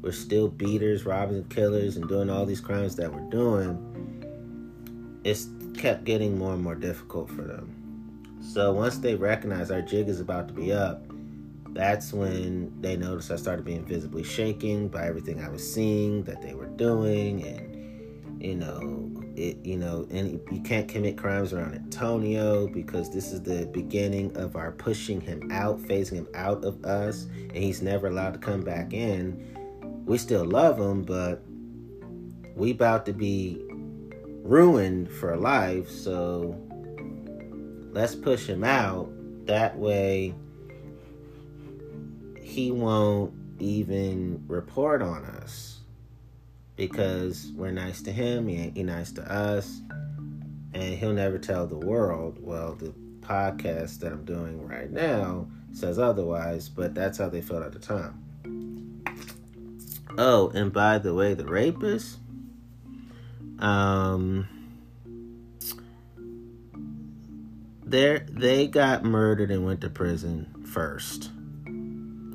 we're 0.01 0.11
still 0.11 0.47
beaters, 0.47 1.05
robbing 1.05 1.43
killers, 1.45 1.97
and 1.97 2.07
doing 2.07 2.29
all 2.29 2.45
these 2.45 2.61
crimes 2.61 2.95
that 2.95 3.13
we're 3.13 3.29
doing, 3.29 5.21
it's 5.23 5.47
kept 5.77 6.05
getting 6.05 6.37
more 6.37 6.53
and 6.53 6.63
more 6.63 6.75
difficult 6.75 7.29
for 7.29 7.43
them. 7.43 8.39
So 8.41 8.73
once 8.73 8.97
they 8.97 9.15
recognize 9.15 9.71
our 9.71 9.81
jig 9.81 10.07
is 10.09 10.19
about 10.19 10.47
to 10.47 10.53
be 10.53 10.73
up, 10.73 11.05
that's 11.73 12.13
when 12.13 12.73
they 12.81 12.95
noticed 12.95 13.31
I 13.31 13.35
started 13.35 13.65
being 13.65 13.85
visibly 13.85 14.23
shaken 14.23 14.87
by 14.87 15.07
everything 15.07 15.41
I 15.41 15.49
was 15.49 15.73
seeing 15.73 16.23
that 16.23 16.41
they 16.41 16.53
were 16.53 16.67
doing, 16.67 17.43
and 17.43 18.41
you 18.43 18.55
know, 18.55 19.13
it 19.35 19.57
you 19.65 19.77
know 19.77 20.05
and 20.11 20.39
you 20.51 20.61
can't 20.61 20.87
commit 20.87 21.17
crimes 21.17 21.53
around 21.53 21.73
antonio 21.73 22.67
because 22.67 23.09
this 23.09 23.31
is 23.31 23.41
the 23.41 23.65
beginning 23.67 24.35
of 24.37 24.55
our 24.55 24.71
pushing 24.71 25.19
him 25.19 25.51
out 25.51 25.79
phasing 25.79 26.13
him 26.13 26.27
out 26.35 26.63
of 26.63 26.83
us 26.85 27.27
and 27.33 27.57
he's 27.57 27.81
never 27.81 28.07
allowed 28.07 28.33
to 28.33 28.39
come 28.39 28.61
back 28.61 28.93
in. 28.93 30.03
We 30.05 30.17
still 30.17 30.45
love 30.45 30.79
him 30.79 31.03
but 31.03 31.43
we 32.55 32.71
about 32.71 33.05
to 33.07 33.13
be 33.13 33.61
ruined 34.43 35.09
for 35.09 35.35
life 35.35 35.89
so 35.89 36.59
let's 37.91 38.15
push 38.15 38.45
him 38.45 38.63
out. 38.63 39.09
That 39.45 39.77
way 39.77 40.33
he 42.43 42.71
won't 42.71 43.33
even 43.59 44.43
report 44.47 45.01
on 45.01 45.25
us 45.25 45.79
because 46.75 47.51
we're 47.55 47.71
nice 47.71 48.01
to 48.01 48.11
him, 48.11 48.47
he 48.47 48.55
ain't 48.57 48.77
he 48.77 48.83
nice 48.83 49.11
to 49.13 49.31
us, 49.31 49.81
and 50.73 50.97
he'll 50.97 51.13
never 51.13 51.37
tell 51.37 51.67
the 51.67 51.77
world. 51.77 52.37
Well, 52.41 52.75
the 52.75 52.93
podcast 53.21 53.99
that 53.99 54.11
I'm 54.11 54.25
doing 54.25 54.67
right 54.67 54.91
now 54.91 55.47
says 55.71 55.97
otherwise, 55.97 56.69
but 56.69 56.93
that's 56.93 57.17
how 57.17 57.29
they 57.29 57.41
felt 57.41 57.63
at 57.63 57.71
the 57.71 57.79
time. 57.79 58.19
Oh, 60.17 60.49
and 60.49 60.71
by 60.71 60.99
the 60.99 61.13
way, 61.13 61.33
the 61.33 61.45
rapist, 61.45 62.19
um, 63.59 64.47
they 67.83 68.21
they 68.29 68.67
got 68.67 69.03
murdered 69.03 69.51
and 69.51 69.65
went 69.65 69.81
to 69.81 69.89
prison 69.89 70.65
first. 70.65 71.31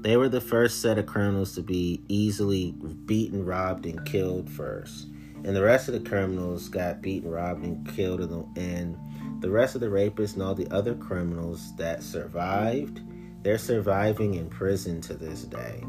They 0.01 0.17
were 0.17 0.29
the 0.29 0.41
first 0.41 0.81
set 0.81 0.99
of 0.99 1.07
criminals 1.07 1.55
to 1.55 1.63
be 1.63 2.03
easily 2.09 2.73
beaten, 3.07 3.45
robbed, 3.45 3.87
and 3.87 4.05
killed 4.05 4.49
first. 4.49 5.09
And 5.45 5.55
the 5.55 5.63
rest 5.63 5.89
of 5.89 5.95
the 5.95 6.09
criminals 6.09 6.69
got 6.69 7.01
beaten, 7.03 7.31
robbed, 7.31 7.65
and 7.65 7.87
killed. 7.95 8.21
In 8.21 8.29
the, 8.31 8.61
and 8.61 8.97
the 9.41 9.51
rest 9.51 9.75
of 9.75 9.81
the 9.81 9.89
rapists 9.89 10.35
and 10.35 10.43
all 10.43 10.55
the 10.55 10.71
other 10.71 10.95
criminals 10.95 11.75
that 11.77 12.03
survived, 12.03 13.01
they're 13.43 13.59
surviving 13.59 14.35
in 14.35 14.49
prison 14.49 15.01
to 15.03 15.15
this 15.15 15.43
day. 15.45 15.83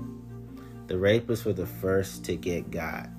The 0.87 0.95
rapists 0.95 1.45
were 1.45 1.53
the 1.53 1.67
first 1.67 2.25
to 2.25 2.35
get 2.35 2.71
got 2.71 3.09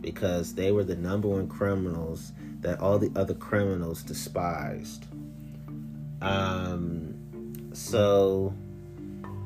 because 0.00 0.54
they 0.54 0.72
were 0.72 0.84
the 0.84 0.96
number 0.96 1.28
one 1.28 1.48
criminals 1.48 2.32
that 2.60 2.80
all 2.80 2.98
the 2.98 3.12
other 3.16 3.34
criminals 3.34 4.02
despised. 4.02 5.06
Um, 6.20 7.14
so 7.72 8.54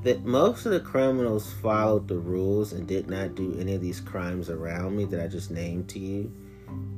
that 0.02 0.24
most 0.24 0.66
of 0.66 0.72
the 0.72 0.80
criminals 0.80 1.52
followed 1.52 2.08
the 2.08 2.18
rules 2.18 2.72
and 2.72 2.86
did 2.86 3.08
not 3.08 3.36
do 3.36 3.56
any 3.58 3.74
of 3.74 3.80
these 3.80 4.00
crimes 4.00 4.50
around 4.50 4.96
me 4.96 5.04
that 5.04 5.22
I 5.22 5.28
just 5.28 5.50
named 5.50 5.88
to 5.90 6.00
you. 6.00 6.32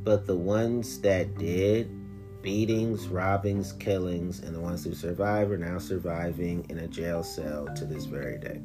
But 0.03 0.27
the 0.27 0.37
ones 0.37 1.01
that 1.01 1.37
did, 1.37 1.90
beatings, 2.40 3.09
robbings, 3.09 3.73
killings, 3.75 4.40
and 4.40 4.55
the 4.55 4.61
ones 4.61 4.85
who 4.85 4.95
survived 4.95 5.51
are 5.51 5.59
now 5.59 5.79
surviving 5.79 6.64
in 6.71 6.79
a 6.79 6.88
jail 6.88 7.23
cell 7.23 7.69
to 7.77 7.85
this 7.85 8.07
very 8.07 8.38
day. 8.38 8.61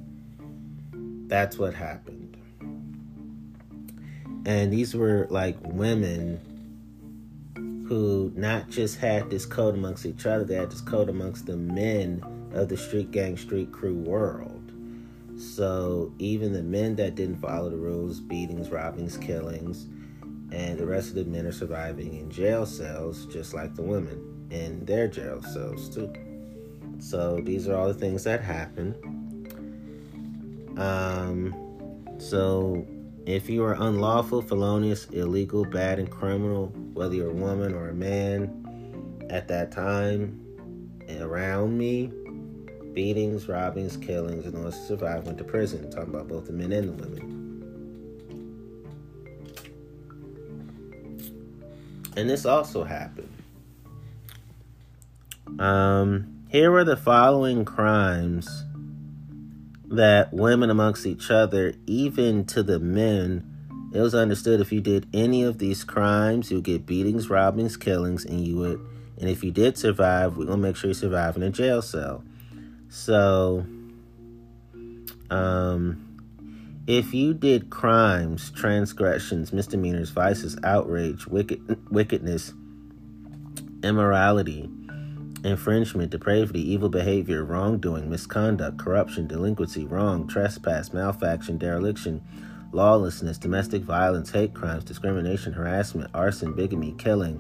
That's 1.28 1.58
what 1.58 1.73
happened. 1.73 2.38
And 4.45 4.71
these 4.71 4.95
were 4.95 5.28
like 5.30 5.58
women 5.63 6.39
who 7.88 8.32
not 8.36 8.69
just 8.69 8.97
had 8.99 9.30
this 9.30 9.45
code 9.45 9.75
amongst 9.75 10.06
each 10.06 10.25
other, 10.25 10.45
they 10.45 10.56
had 10.56 10.71
this 10.71 10.82
code 10.82 11.10
amongst 11.10 11.45
the 11.45 11.58
men 11.58 12.23
of 12.53 12.69
the 12.69 12.77
street 12.77 13.12
gang, 13.12 13.38
street 13.38 13.71
crew 13.71 13.95
world. 13.95 14.71
So 15.38 16.13
even 16.19 16.51
the 16.51 16.63
men 16.63 16.95
that 16.97 17.15
didn't 17.15 17.38
follow 17.38 17.69
the 17.69 17.77
rules, 17.77 18.19
beatings, 18.19 18.69
robbings, 18.69 19.17
killings, 19.17 19.88
and 20.51 20.77
the 20.77 20.85
rest 20.85 21.09
of 21.09 21.15
the 21.15 21.25
men 21.25 21.45
are 21.45 21.51
surviving 21.51 22.15
in 22.15 22.29
jail 22.29 22.65
cells, 22.65 23.25
just 23.27 23.53
like 23.53 23.75
the 23.75 23.83
women 23.83 24.47
in 24.49 24.83
their 24.85 25.07
jail 25.07 25.41
cells 25.41 25.89
too. 25.89 26.12
So 26.99 27.39
these 27.41 27.67
are 27.67 27.77
all 27.77 27.88
the 27.88 27.93
things 27.93 28.23
that 28.25 28.41
happen. 28.41 28.95
Um, 30.77 31.53
so 32.17 32.85
if 33.25 33.49
you 33.49 33.63
are 33.63 33.73
unlawful, 33.73 34.41
felonious, 34.41 35.05
illegal, 35.05 35.63
bad, 35.63 35.99
and 35.99 36.09
criminal, 36.09 36.67
whether 36.93 37.15
you're 37.15 37.29
a 37.29 37.33
woman 37.33 37.73
or 37.73 37.89
a 37.89 37.93
man, 37.93 39.27
at 39.29 39.47
that 39.47 39.71
time 39.71 40.41
around 41.19 41.77
me, 41.77 42.12
beatings, 42.99 43.47
robbings, 43.47 43.95
killings, 43.95 44.45
and 44.45 44.57
order 44.57 44.71
to 44.71 44.75
survive 44.75 45.25
went 45.25 45.38
to 45.38 45.43
prison. 45.45 45.85
I'm 45.85 45.89
talking 45.89 46.13
about 46.13 46.27
both 46.27 46.47
the 46.47 46.51
men 46.51 46.73
and 46.73 46.89
the 46.89 47.01
women. 47.01 47.23
And 52.17 52.29
this 52.29 52.45
also 52.45 52.83
happened. 52.83 53.31
Um, 55.62 56.43
here 56.49 56.71
were 56.71 56.83
the 56.83 56.97
following 56.97 57.63
crimes 57.63 58.65
that 59.85 60.33
women 60.33 60.69
amongst 60.69 61.05
each 61.05 61.31
other, 61.31 61.75
even 61.88 62.43
to 62.47 62.62
the 62.62 62.79
men, 62.79 63.89
it 63.93 64.01
was 64.01 64.13
understood 64.13 64.59
if 64.59 64.73
you 64.73 64.81
did 64.81 65.07
any 65.13 65.43
of 65.43 65.57
these 65.57 65.85
crimes, 65.85 66.51
you'd 66.51 66.65
get 66.65 66.85
beatings, 66.85 67.29
robbings, 67.29 67.77
killings, 67.77 68.25
and 68.25 68.45
you 68.45 68.57
would, 68.57 68.85
and 69.17 69.29
if 69.29 69.41
you 69.41 69.51
did 69.51 69.77
survive, 69.77 70.35
we're 70.35 70.43
gonna 70.43 70.57
make 70.57 70.75
sure 70.75 70.89
you 70.89 70.93
survive 70.93 71.38
in 71.38 71.43
a 71.43 71.49
jail 71.49 71.81
cell. 71.81 72.25
So, 72.89 73.65
um, 75.30 76.06
if 76.88 77.13
you 77.13 77.36
did 77.36 77.69
crimes, 77.69 78.52
transgressions, 78.52 79.54
misdemeanors, 79.54 80.10
vices, 80.10 80.58
outrage, 80.63 81.28
wicked, 81.28 81.78
wickedness, 81.91 82.54
immorality, 83.84 84.69
infringement, 85.43 86.10
depravity, 86.10 86.62
evil 86.71 86.89
behavior, 86.89 87.43
wrongdoing, 87.43 88.10
misconduct, 88.10 88.80
corruption, 88.80 89.28
delinquency, 89.28 89.86
wrong, 89.86 90.28
trespass, 90.28 90.89
malfaction, 90.89 91.60
dereliction, 91.60 92.21
lawlessness, 92.71 93.38
domestic 93.38 93.84
violence, 93.84 94.32
hate 94.32 94.56
crimes, 94.56 94.84
discrimination, 94.84 95.54
harassment, 95.54 96.10
arson, 96.15 96.54
bigamy, 96.54 96.93
killing, 96.97 97.39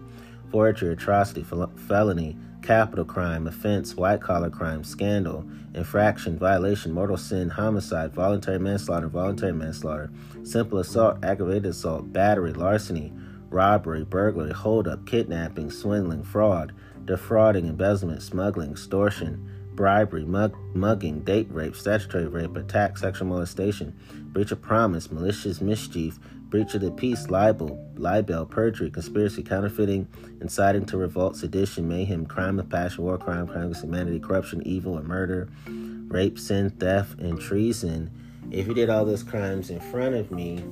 forgery, 0.51 0.93
atrocity, 0.93 1.43
fel- 1.43 1.71
felony, 1.87 2.37
capital 2.61 3.05
crime, 3.05 3.47
offense, 3.47 3.95
white 3.95 4.21
collar 4.21 4.49
crime, 4.49 4.83
scandal, 4.83 5.45
infraction, 5.73 6.37
violation, 6.37 6.91
mortal 6.91 7.17
sin, 7.17 7.49
homicide, 7.49 8.13
voluntary 8.13 8.59
manslaughter, 8.59 9.07
voluntary 9.07 9.53
manslaughter, 9.53 10.11
simple 10.43 10.79
assault, 10.79 11.17
aggravated 11.23 11.67
assault, 11.67 12.11
battery, 12.11 12.53
larceny, 12.53 13.13
robbery, 13.49 14.03
burglary, 14.03 14.51
holdup, 14.51 15.05
kidnapping, 15.05 15.71
swindling, 15.71 16.23
fraud, 16.23 16.73
defrauding, 17.05 17.67
embezzlement, 17.67 18.21
smuggling, 18.21 18.71
extortion, 18.71 19.49
bribery, 19.73 20.25
mug- 20.25 20.57
mugging, 20.73 21.21
date 21.21 21.47
rape, 21.51 21.75
statutory 21.75 22.27
rape, 22.27 22.55
attack, 22.55 22.97
sexual 22.97 23.27
molestation, 23.27 23.97
breach 24.33 24.51
of 24.51 24.61
promise, 24.61 25.11
malicious 25.11 25.61
mischief, 25.61 26.19
breach 26.49 26.73
of 26.73 26.81
the 26.81 26.91
peace, 26.91 27.29
libel, 27.29 27.79
libel, 27.95 28.45
perjury, 28.45 28.89
conspiracy, 28.89 29.43
counterfeiting, 29.43 30.07
inciting 30.41 30.85
to 30.85 30.97
revolt, 30.97 31.35
sedition, 31.35 31.87
mayhem, 31.87 32.25
crime 32.25 32.59
of 32.59 32.69
passion, 32.69 33.03
war 33.03 33.17
crime, 33.17 33.47
crime 33.47 33.65
against 33.65 33.83
humanity, 33.83 34.19
corruption, 34.19 34.65
evil, 34.65 34.97
or 34.97 35.03
murder, 35.03 35.49
rape, 35.67 36.39
sin, 36.39 36.69
theft, 36.71 37.19
and 37.19 37.39
treason. 37.39 38.09
If 38.51 38.67
you 38.67 38.73
did 38.73 38.89
all 38.89 39.05
those 39.05 39.23
crimes 39.23 39.69
in 39.69 39.79
front 39.79 40.15
of 40.15 40.31
me, 40.31 40.63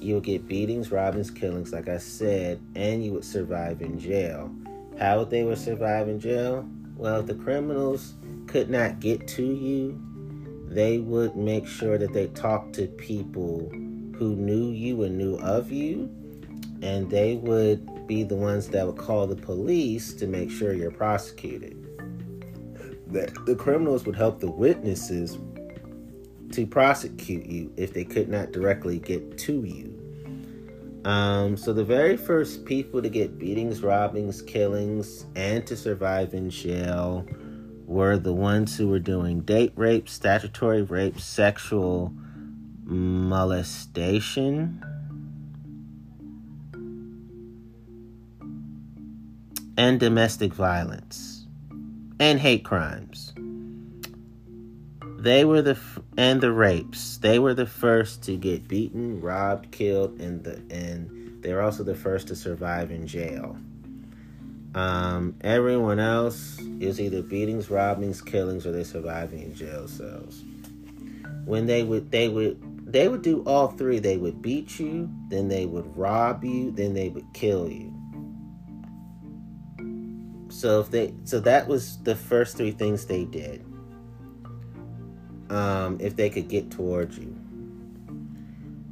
you 0.00 0.16
would 0.16 0.24
get 0.24 0.48
beatings, 0.48 0.90
robbings, 0.90 1.30
killings, 1.30 1.72
like 1.72 1.88
I 1.88 1.98
said, 1.98 2.60
and 2.74 3.04
you 3.04 3.12
would 3.12 3.24
survive 3.24 3.80
in 3.80 3.98
jail. 3.98 4.50
How 4.98 5.18
would 5.18 5.30
they 5.30 5.44
would 5.44 5.58
survive 5.58 6.08
in 6.08 6.20
jail? 6.20 6.68
Well, 6.96 7.20
if 7.20 7.26
the 7.26 7.34
criminals 7.34 8.14
could 8.46 8.70
not 8.70 9.00
get 9.00 9.26
to 9.28 9.44
you, 9.44 10.00
they 10.68 10.98
would 10.98 11.36
make 11.36 11.66
sure 11.66 11.96
that 11.98 12.12
they 12.12 12.26
talked 12.28 12.74
to 12.74 12.86
people 12.86 13.70
who 14.18 14.36
knew 14.36 14.70
you 14.70 15.02
and 15.02 15.18
knew 15.18 15.36
of 15.38 15.70
you, 15.70 16.10
and 16.82 17.10
they 17.10 17.36
would 17.36 18.06
be 18.06 18.22
the 18.22 18.36
ones 18.36 18.68
that 18.68 18.86
would 18.86 18.98
call 18.98 19.26
the 19.26 19.36
police 19.36 20.12
to 20.14 20.26
make 20.26 20.50
sure 20.50 20.72
you're 20.72 20.90
prosecuted. 20.90 21.80
The, 23.08 23.32
the 23.46 23.54
criminals 23.54 24.04
would 24.06 24.16
help 24.16 24.40
the 24.40 24.50
witnesses 24.50 25.38
to 26.52 26.66
prosecute 26.66 27.46
you 27.46 27.72
if 27.76 27.92
they 27.92 28.04
could 28.04 28.28
not 28.28 28.52
directly 28.52 28.98
get 28.98 29.38
to 29.38 29.64
you. 29.64 30.00
Um, 31.04 31.56
so 31.56 31.72
the 31.72 31.84
very 31.84 32.16
first 32.16 32.64
people 32.64 33.02
to 33.02 33.08
get 33.08 33.38
beatings, 33.38 33.82
robbings, 33.82 34.40
killings, 34.40 35.26
and 35.36 35.66
to 35.66 35.76
survive 35.76 36.32
in 36.32 36.48
jail 36.48 37.26
were 37.86 38.16
the 38.16 38.32
ones 38.32 38.76
who 38.76 38.88
were 38.88 38.98
doing 38.98 39.40
date 39.40 39.72
rape, 39.76 40.08
statutory 40.08 40.82
rape, 40.82 41.20
sexual 41.20 42.14
molestation, 42.84 44.82
and 49.76 49.98
domestic 49.98 50.52
violence, 50.52 51.46
and 52.20 52.38
hate 52.38 52.64
crimes. 52.64 53.32
They 55.18 55.44
were 55.44 55.62
the 55.62 55.78
and 56.18 56.40
the 56.40 56.52
rapes. 56.52 57.16
They 57.18 57.38
were 57.38 57.54
the 57.54 57.66
first 57.66 58.22
to 58.24 58.36
get 58.36 58.68
beaten, 58.68 59.20
robbed, 59.20 59.70
killed, 59.72 60.20
and 60.20 60.44
the 60.44 60.62
and 60.70 61.42
they 61.42 61.52
were 61.52 61.62
also 61.62 61.82
the 61.82 61.94
first 61.94 62.28
to 62.28 62.36
survive 62.36 62.90
in 62.90 63.06
jail. 63.06 63.56
Um, 64.74 65.36
everyone 65.40 66.00
else 66.00 66.58
is 66.80 67.00
either 67.00 67.22
beatings, 67.22 67.70
robbings, 67.70 68.20
killings, 68.20 68.66
or 68.66 68.72
they're 68.72 68.84
surviving 68.84 69.42
in 69.42 69.54
jail 69.54 69.86
cells. 69.88 70.42
When 71.44 71.66
they 71.66 71.84
would 71.84 72.10
they 72.10 72.28
would 72.28 72.73
they 72.94 73.08
would 73.08 73.22
do 73.22 73.42
all 73.44 73.66
three. 73.66 73.98
They 73.98 74.18
would 74.18 74.40
beat 74.40 74.78
you, 74.78 75.10
then 75.28 75.48
they 75.48 75.66
would 75.66 75.96
rob 75.96 76.44
you, 76.44 76.70
then 76.70 76.94
they 76.94 77.08
would 77.08 77.26
kill 77.34 77.68
you. 77.68 77.92
So 80.48 80.78
if 80.80 80.92
they 80.92 81.12
so 81.24 81.40
that 81.40 81.66
was 81.66 82.00
the 82.04 82.14
first 82.14 82.56
three 82.56 82.70
things 82.70 83.04
they 83.04 83.24
did 83.24 83.66
um, 85.50 85.98
if 86.00 86.14
they 86.14 86.30
could 86.30 86.48
get 86.48 86.70
towards 86.70 87.18
you. 87.18 87.34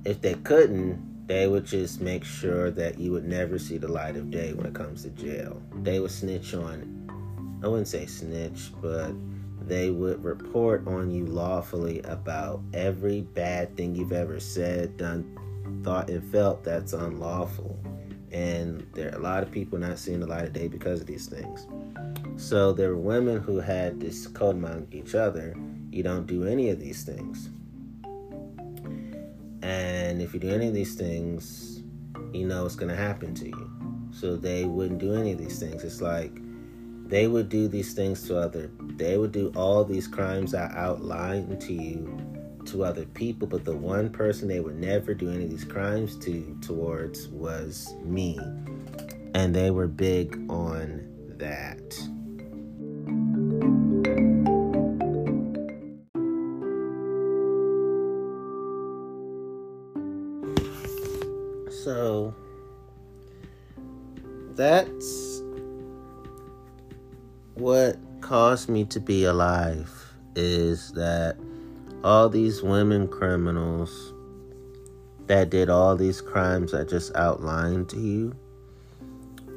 If 0.04 0.20
they 0.20 0.34
couldn't, 0.34 1.28
they 1.28 1.46
would 1.46 1.64
just 1.64 2.00
make 2.00 2.24
sure 2.24 2.72
that 2.72 2.98
you 2.98 3.12
would 3.12 3.24
never 3.24 3.56
see 3.56 3.78
the 3.78 3.86
light 3.86 4.16
of 4.16 4.32
day 4.32 4.52
when 4.52 4.66
it 4.66 4.74
comes 4.74 5.04
to 5.04 5.10
jail. 5.10 5.62
They 5.82 6.00
would 6.00 6.10
snitch 6.10 6.54
on, 6.54 7.60
I 7.62 7.68
wouldn't 7.68 7.86
say 7.86 8.06
snitch, 8.06 8.72
but 8.80 9.12
they 9.68 9.90
would 9.90 10.22
report 10.24 10.86
on 10.86 11.10
you 11.10 11.26
lawfully 11.26 12.00
about 12.02 12.62
every 12.72 13.22
bad 13.22 13.76
thing 13.76 13.94
you've 13.94 14.12
ever 14.12 14.40
said, 14.40 14.96
done, 14.96 15.80
thought, 15.84 16.10
and 16.10 16.22
felt 16.30 16.64
that's 16.64 16.92
unlawful. 16.92 17.78
And 18.30 18.86
there 18.94 19.12
are 19.12 19.18
a 19.18 19.22
lot 19.22 19.42
of 19.42 19.50
people 19.50 19.78
not 19.78 19.98
seeing 19.98 20.20
the 20.20 20.26
light 20.26 20.44
of 20.44 20.52
day 20.52 20.68
because 20.68 21.00
of 21.00 21.06
these 21.06 21.26
things. 21.26 21.66
So 22.36 22.72
there 22.72 22.90
were 22.90 22.96
women 22.96 23.40
who 23.40 23.60
had 23.60 24.00
this 24.00 24.26
code 24.26 24.56
among 24.56 24.88
each 24.92 25.14
other 25.14 25.54
you 25.92 26.02
don't 26.02 26.26
do 26.26 26.46
any 26.46 26.70
of 26.70 26.80
these 26.80 27.04
things. 27.04 27.50
And 29.62 30.22
if 30.22 30.32
you 30.32 30.40
do 30.40 30.48
any 30.48 30.66
of 30.66 30.74
these 30.74 30.94
things, 30.94 31.82
you 32.32 32.46
know 32.46 32.62
what's 32.62 32.76
going 32.76 32.88
to 32.88 32.96
happen 32.96 33.34
to 33.34 33.46
you. 33.46 33.70
So 34.10 34.36
they 34.36 34.64
wouldn't 34.64 35.00
do 35.00 35.14
any 35.14 35.32
of 35.32 35.38
these 35.38 35.58
things. 35.58 35.84
It's 35.84 36.00
like 36.00 36.34
they 37.12 37.26
would 37.26 37.50
do 37.50 37.68
these 37.68 37.92
things 37.92 38.26
to 38.26 38.38
other, 38.38 38.70
they 38.96 39.18
would 39.18 39.32
do 39.32 39.52
all 39.54 39.84
these 39.84 40.08
crimes 40.08 40.54
I 40.54 40.72
outlined 40.74 41.60
to 41.60 41.74
you 41.74 42.18
to 42.64 42.84
other 42.84 43.04
people, 43.04 43.46
but 43.46 43.66
the 43.66 43.76
one 43.76 44.08
person 44.08 44.48
they 44.48 44.60
would 44.60 44.80
never 44.80 45.12
do 45.12 45.30
any 45.30 45.44
of 45.44 45.50
these 45.50 45.62
crimes 45.62 46.16
to 46.20 46.58
towards 46.62 47.28
was 47.28 47.94
me. 48.02 48.40
And 49.34 49.54
they 49.54 49.70
were 49.70 49.88
big 49.88 50.40
on 50.48 51.06
that. 51.36 51.92
So 61.84 62.34
that's 64.56 65.31
what 67.62 67.96
caused 68.20 68.68
me 68.68 68.84
to 68.84 68.98
be 68.98 69.22
alive 69.22 69.88
is 70.34 70.90
that 70.92 71.36
all 72.02 72.28
these 72.28 72.60
women 72.60 73.06
criminals 73.06 74.12
that 75.28 75.48
did 75.50 75.70
all 75.70 75.94
these 75.94 76.20
crimes 76.20 76.74
I 76.74 76.82
just 76.82 77.14
outlined 77.14 77.88
to 77.90 78.00
you, 78.00 78.36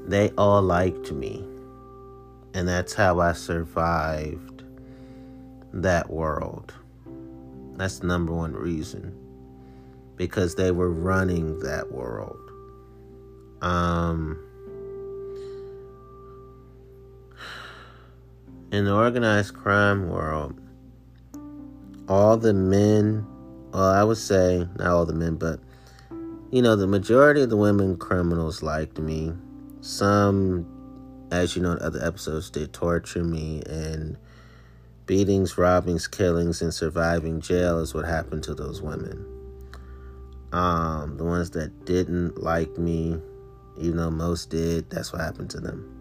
they 0.06 0.30
all 0.38 0.62
liked 0.62 1.12
me. 1.12 1.44
And 2.54 2.68
that's 2.68 2.94
how 2.94 3.20
I 3.22 3.34
survived 3.34 4.64
that 5.74 6.08
world. 6.12 6.76
That's 7.76 8.00
the 8.00 8.08
number 8.08 8.34
one 8.34 8.54
reason. 8.54 9.18
Because 10.16 10.54
they 10.54 10.70
were 10.70 10.92
running 10.92 11.60
that 11.62 11.92
world. 11.92 12.40
Um, 13.64 14.45
in 18.72 18.86
the 18.86 18.94
organized 18.94 19.54
crime 19.54 20.10
world, 20.10 20.60
all 22.08 22.38
the 22.38 22.54
men, 22.54 23.26
well, 23.72 23.92
I 23.92 24.04
would 24.04 24.18
say, 24.18 24.68
not 24.78 24.88
all 24.88 25.06
the 25.06 25.14
men, 25.14 25.36
but, 25.36 25.60
you 26.52 26.62
know, 26.62 26.76
the 26.76 26.88
majority 26.88 27.42
of 27.42 27.50
the 27.50 27.58
women 27.58 27.98
criminals 27.98 28.62
liked 28.62 29.00
me. 29.00 29.34
Some, 29.82 30.66
as 31.32 31.56
you 31.56 31.62
know 31.62 31.74
in 31.74 31.80
other 31.80 32.04
episodes, 32.04 32.50
did 32.50 32.74
torture 32.74 33.24
me, 33.24 33.62
and 33.68 34.18
beatings, 35.06 35.58
robbings, 35.58 36.08
killings, 36.08 36.62
and 36.62 36.74
surviving 36.74 37.42
jail 37.42 37.80
is 37.80 37.94
what 37.94 38.06
happened 38.06 38.44
to 38.44 38.54
those 38.54 38.82
women. 38.82 39.26
Um, 40.52 41.18
the 41.18 41.24
ones 41.24 41.52
that 41.52 41.86
didn't 41.86 42.42
like 42.42 42.78
me, 42.78 43.20
even 43.78 43.98
though 43.98 44.12
most 44.12 44.50
did, 44.50 44.90
that's 44.90 45.12
what 45.12 45.22
happened 45.22 45.50
to 45.52 45.60
them. 45.60 45.95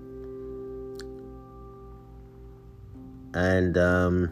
And 3.34 3.76
um, 3.76 4.30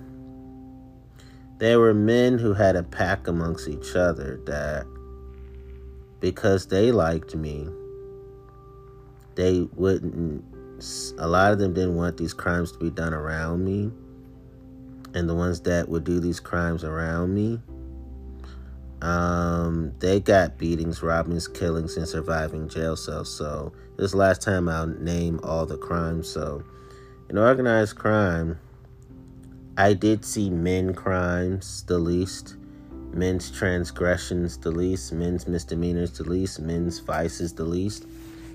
there 1.59 1.79
were 1.81 1.93
men 1.93 2.39
who 2.39 2.55
had 2.55 2.77
a 2.77 2.85
pack 2.85 3.27
amongst 3.27 3.69
each 3.69 3.97
other 3.97 4.41
that, 4.47 4.87
because 6.21 6.69
they 6.69 6.93
liked 6.93 7.35
me, 7.35 7.69
they 9.35 9.67
wouldn't, 9.75 10.45
a 11.19 11.27
lot 11.27 11.53
of 11.53 11.59
them 11.59 11.75
didn't 11.75 11.97
want 11.97 12.17
these 12.17 12.33
crimes 12.33 12.71
to 12.73 12.79
be 12.79 12.91
done 12.91 13.13
around 13.13 13.65
me. 13.65 13.91
And 15.15 15.29
the 15.29 15.35
ones 15.35 15.61
that 15.63 15.89
would 15.89 16.05
do 16.05 16.21
these 16.21 16.39
crimes 16.39 16.85
around 16.85 17.35
me, 17.35 17.61
um, 19.03 19.93
they 19.99 20.21
got 20.21 20.59
beatings, 20.59 21.03
robbings, 21.03 21.49
killings, 21.49 21.97
and 21.97 22.07
surviving 22.07 22.69
jail 22.69 22.95
cells. 22.97 23.37
So 23.37 23.73
this 23.97 24.15
last 24.15 24.43
time 24.43 24.69
I'll 24.69 24.87
name 24.87 25.41
all 25.43 25.67
the 25.67 25.77
crimes. 25.77 26.29
So 26.29 26.63
in 27.29 27.37
organized 27.37 27.97
crime, 27.97 28.59
I 29.79 29.95
did 29.95 30.23
see 30.23 30.51
men 30.51 30.93
crimes 30.93 31.85
the 31.85 31.99
least, 31.99 32.57
men's 33.15 33.51
transgressions 33.51 34.59
the 34.59 34.71
least, 34.71 35.15
men's 35.15 35.49
misdemeanors 35.49 36.11
the 36.11 36.25
least, 36.25 36.61
men's 36.61 36.99
vices 36.99 37.55
the 37.55 37.65
least, 37.65 38.05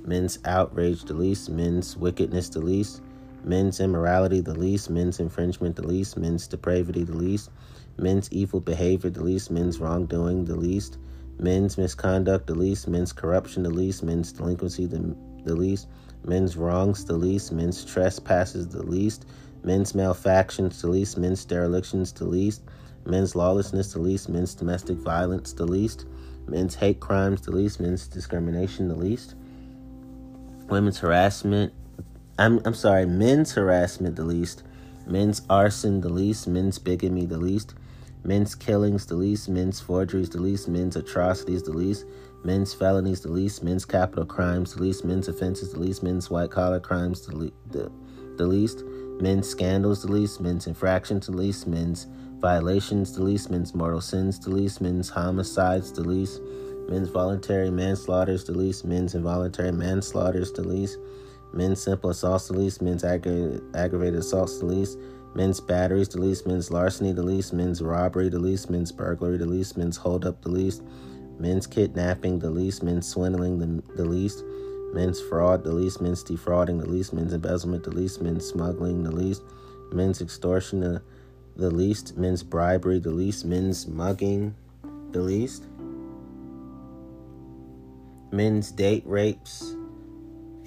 men's 0.05 0.37
outrage 0.45 1.05
the 1.05 1.15
least, 1.15 1.49
men's 1.49 1.97
wickedness 1.97 2.49
the 2.49 2.59
least, 2.61 3.01
men's 3.43 3.79
immorality 3.79 4.41
the 4.41 4.53
least, 4.53 4.91
men's 4.91 5.19
infringement 5.19 5.75
the 5.75 5.87
least, 5.87 6.17
men's 6.17 6.45
depravity 6.45 7.03
the 7.03 7.17
least, 7.17 7.49
men's 7.97 8.31
evil 8.31 8.59
behavior 8.59 9.09
the 9.09 9.23
least, 9.23 9.49
men's 9.49 9.79
wrongdoing 9.79 10.45
the 10.45 10.55
least, 10.55 10.99
men's 11.39 11.79
misconduct 11.79 12.45
the 12.45 12.53
least, 12.53 12.87
men's 12.87 13.11
corruption 13.11 13.63
the 13.63 13.71
least, 13.71 14.03
men's 14.03 14.31
delinquency 14.31 14.85
the, 14.85 15.15
the 15.45 15.55
least, 15.55 15.87
men's 16.25 16.55
wrongs 16.55 17.05
the 17.05 17.17
least, 17.17 17.51
men's 17.51 17.83
trespasses 17.83 18.67
the 18.67 18.83
least, 18.83 19.25
men's 19.67 19.93
malfactions 19.93 20.81
the 20.81 20.89
least, 20.89 21.17
men's 21.17 21.43
derelictions 21.43 22.13
the 22.13 22.23
least, 22.23 22.61
men's 23.05 23.35
lawlessness 23.35 23.91
the 23.91 23.99
least, 23.99 24.29
men's 24.29 24.55
domestic 24.55 24.97
violence 24.97 25.51
the 25.51 25.65
least, 25.65 26.05
men's 26.47 26.73
hate 26.73 27.01
crimes 27.01 27.41
the 27.41 27.51
least, 27.51 27.81
men's 27.81 28.07
discrimination 28.07 28.87
the 28.87 28.95
least, 28.95 29.35
women's 30.69 30.99
harassment. 30.99 31.73
I'm, 32.39 32.61
I'm 32.63 32.73
sorry, 32.73 33.05
men's 33.05 33.51
harassment 33.51 34.15
the 34.15 34.23
least, 34.23 34.63
men's 35.05 35.41
arson 35.49 35.99
the 35.99 36.09
least, 36.09 36.47
men's 36.47 36.79
bigamy 36.79 37.25
the 37.25 37.37
least, 37.37 37.75
men's 38.23 38.55
killings 38.55 39.05
the 39.05 39.15
least, 39.15 39.49
men's 39.49 39.81
forgeries 39.81 40.29
the 40.29 40.39
least, 40.39 40.69
men's 40.69 40.95
atrocities 40.95 41.63
the 41.63 41.73
least, 41.73 42.05
men's 42.45 42.73
felonies 42.73 43.19
the 43.19 43.31
least, 43.31 43.63
men's 43.63 43.83
capital 43.83 44.25
crimes 44.25 44.75
the 44.75 44.81
least, 44.81 45.03
men's 45.03 45.27
offenses 45.27 45.73
the 45.73 45.79
least, 45.79 46.03
men's 46.03 46.29
white 46.29 46.51
collar 46.51 46.79
crimes 46.79 47.25
the, 47.25 47.35
le- 47.35 47.51
the, 47.71 47.91
the 48.37 48.45
least, 48.45 48.83
men's 49.19 49.47
scandals 49.47 50.03
the 50.03 50.11
least, 50.11 50.41
men's 50.41 50.67
infractions 50.67 51.27
the 51.27 51.31
least, 51.31 51.67
men's 51.67 52.07
violations 52.39 53.13
the 53.13 53.23
least, 53.23 53.49
men's 53.49 53.73
mortal 53.73 54.01
sins 54.01 54.39
the 54.39 54.49
least, 54.49 54.81
men's 54.81 55.09
homicides 55.09 55.91
the 55.91 56.01
least, 56.01 56.41
men's 56.87 57.09
voluntary 57.09 57.71
manslaughters 57.71 58.43
the 58.43 58.51
least, 58.51 58.85
men's 58.85 59.15
involuntary 59.15 59.71
manslaughters 59.71 60.51
the 60.51 60.61
least, 60.61 60.97
men's 61.53 61.81
simple 61.81 62.11
assaults 62.11 62.47
the 62.47 62.53
least, 62.53 62.81
men's 62.81 63.03
aggravated, 63.03 63.63
aggravated 63.75 64.19
assaults 64.19 64.59
the 64.59 64.65
least, 64.65 64.97
men's 65.33 65.59
batteries 65.59 66.09
the 66.09 66.19
least, 66.19 66.45
men's 66.45 66.69
larceny 66.71 67.11
the 67.11 67.23
least, 67.23 67.53
men's 67.53 67.81
robbery 67.81 68.29
the 68.29 68.39
least, 68.39 68.69
men's 68.69 68.91
burglary 68.91 69.37
the 69.37 69.45
least, 69.45 69.77
men's 69.77 69.97
holdup 69.97 70.41
the 70.41 70.49
least, 70.49 70.83
men's 71.39 71.67
kidnapping 71.67 72.39
the 72.39 72.49
least, 72.49 72.83
men's 72.83 73.07
swindling 73.07 73.57
the, 73.59 73.93
the 73.95 74.05
least, 74.05 74.43
men's 74.93 75.21
fraud 75.21 75.63
the 75.63 75.71
least, 75.71 76.01
men's 76.01 76.23
defrauding 76.23 76.77
the 76.77 76.89
least, 76.89 77.13
men's 77.13 77.33
embezzlement 77.33 77.83
the 77.83 77.91
least, 77.91 78.21
men's 78.21 78.45
smuggling 78.45 79.03
the 79.03 79.11
least, 79.11 79.43
men's 79.91 80.21
extortion 80.21 80.79
the, 80.79 81.01
the 81.55 81.69
least, 81.69 82.17
men's 82.17 82.43
bribery 82.43 82.99
the 82.99 83.11
least, 83.11 83.45
men's 83.45 83.87
mugging 83.87 84.55
the 85.11 85.21
least, 85.21 85.63
men's 88.31 88.71
date 88.71 89.03
rapes 89.05 89.75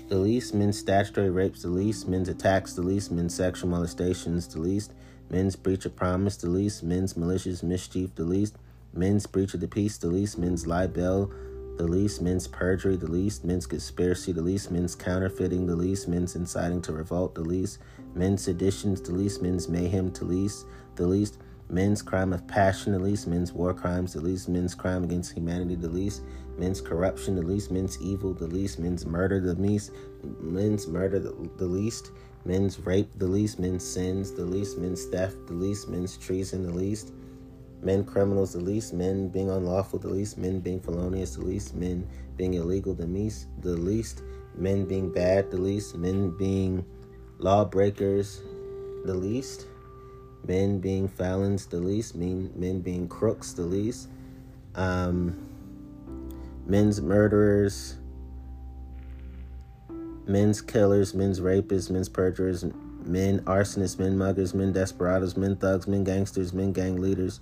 the 0.08 0.16
least, 0.16 0.54
men's 0.54 0.76
statutory 0.76 1.30
rapes 1.30 1.62
the 1.62 1.68
least, 1.68 2.08
men's 2.08 2.28
attacks 2.28 2.74
the 2.74 2.82
least, 2.82 3.12
men's 3.12 3.34
sexual 3.34 3.70
molestations 3.70 4.48
the 4.48 4.58
least, 4.58 4.92
men's 5.30 5.54
breach 5.54 5.84
of 5.86 5.94
promise 5.94 6.36
the 6.36 6.50
least, 6.50 6.82
men's 6.82 7.16
malicious 7.16 7.62
mischief 7.62 8.12
the 8.16 8.24
least, 8.24 8.56
men's 8.92 9.26
breach 9.26 9.54
of 9.54 9.60
the 9.60 9.68
peace 9.68 9.98
the 9.98 10.08
least, 10.08 10.36
men's 10.36 10.66
libel 10.66 11.32
the 11.80 11.86
least, 11.86 12.20
men's 12.20 12.46
perjury 12.46 12.96
the 12.96 13.10
least, 13.10 13.42
men's 13.42 13.64
conspiracy 13.64 14.32
the 14.32 14.42
least, 14.42 14.70
men's 14.70 14.94
counterfeiting 14.94 15.66
the 15.66 15.74
least, 15.74 16.08
men's 16.08 16.36
inciting 16.36 16.82
to 16.82 16.92
revolt 16.92 17.34
the 17.34 17.40
least, 17.40 17.78
men's 18.14 18.44
seditions 18.44 19.00
the 19.00 19.10
least, 19.10 19.40
men's 19.40 19.66
mayhem 19.66 20.12
the 20.12 20.26
least, 20.26 20.66
the 20.96 21.06
least, 21.06 21.38
men's 21.70 22.02
crime 22.02 22.34
of 22.34 22.46
passion 22.46 22.92
the 22.92 22.98
least, 22.98 23.26
men's 23.26 23.54
war 23.54 23.72
crimes 23.72 24.12
the 24.12 24.20
least, 24.20 24.46
men's 24.46 24.74
crime 24.74 25.04
against 25.04 25.32
humanity 25.32 25.74
the 25.74 25.88
least, 25.88 26.20
men's 26.58 26.82
corruption 26.82 27.34
the 27.34 27.40
least, 27.40 27.70
men's 27.70 27.98
evil 28.02 28.34
the 28.34 28.46
least, 28.46 28.78
men's 28.78 29.06
murder 29.06 29.40
the 29.40 29.54
least, 29.54 29.90
men's 30.22 30.86
murder 30.86 31.18
the, 31.18 31.50
the 31.56 31.64
least, 31.64 32.10
men's 32.44 32.78
rape 32.80 33.08
the 33.16 33.26
least, 33.26 33.58
men's 33.58 33.90
sins 33.90 34.32
the 34.32 34.44
least, 34.44 34.76
men's 34.76 35.06
theft 35.06 35.46
the 35.46 35.54
least, 35.54 35.88
men's 35.88 36.18
treason 36.18 36.62
the 36.62 36.74
least, 36.74 37.14
men 37.82 38.04
criminals 38.04 38.52
the 38.52 38.60
least, 38.60 38.92
men 38.92 39.28
being 39.28 39.50
unlawful 39.50 39.98
the 39.98 40.08
least, 40.08 40.38
men 40.38 40.60
being 40.60 40.80
felonious 40.80 41.36
the 41.36 41.42
least, 41.42 41.74
men 41.74 42.06
being 42.36 42.54
illegal 42.54 42.94
the 42.94 43.06
least, 43.06 43.48
the 43.60 43.76
least, 43.76 44.22
men 44.54 44.84
being 44.84 45.10
bad 45.10 45.50
the 45.50 45.56
least, 45.56 45.96
men 45.96 46.36
being 46.36 46.84
lawbreakers 47.38 48.40
the 49.04 49.14
least, 49.14 49.66
men 50.46 50.78
being 50.78 51.08
felons 51.08 51.66
the 51.66 51.78
least, 51.78 52.14
men, 52.14 52.50
men 52.54 52.80
being 52.80 53.08
crooks 53.08 53.52
the 53.52 53.62
least, 53.62 54.08
um, 54.74 55.36
men's 56.66 57.00
murderers, 57.00 57.96
men's 60.26 60.60
killers, 60.60 61.14
men's 61.14 61.40
rapists, 61.40 61.90
men's 61.90 62.08
perjurers, 62.08 62.64
men 63.04 63.40
arsonists, 63.40 63.98
men 63.98 64.16
muggers, 64.16 64.54
men 64.54 64.72
desperados, 64.72 65.36
men 65.36 65.56
thugs, 65.56 65.88
men 65.88 66.04
gangsters, 66.04 66.52
men 66.52 66.72
gang 66.72 67.00
leaders, 67.00 67.40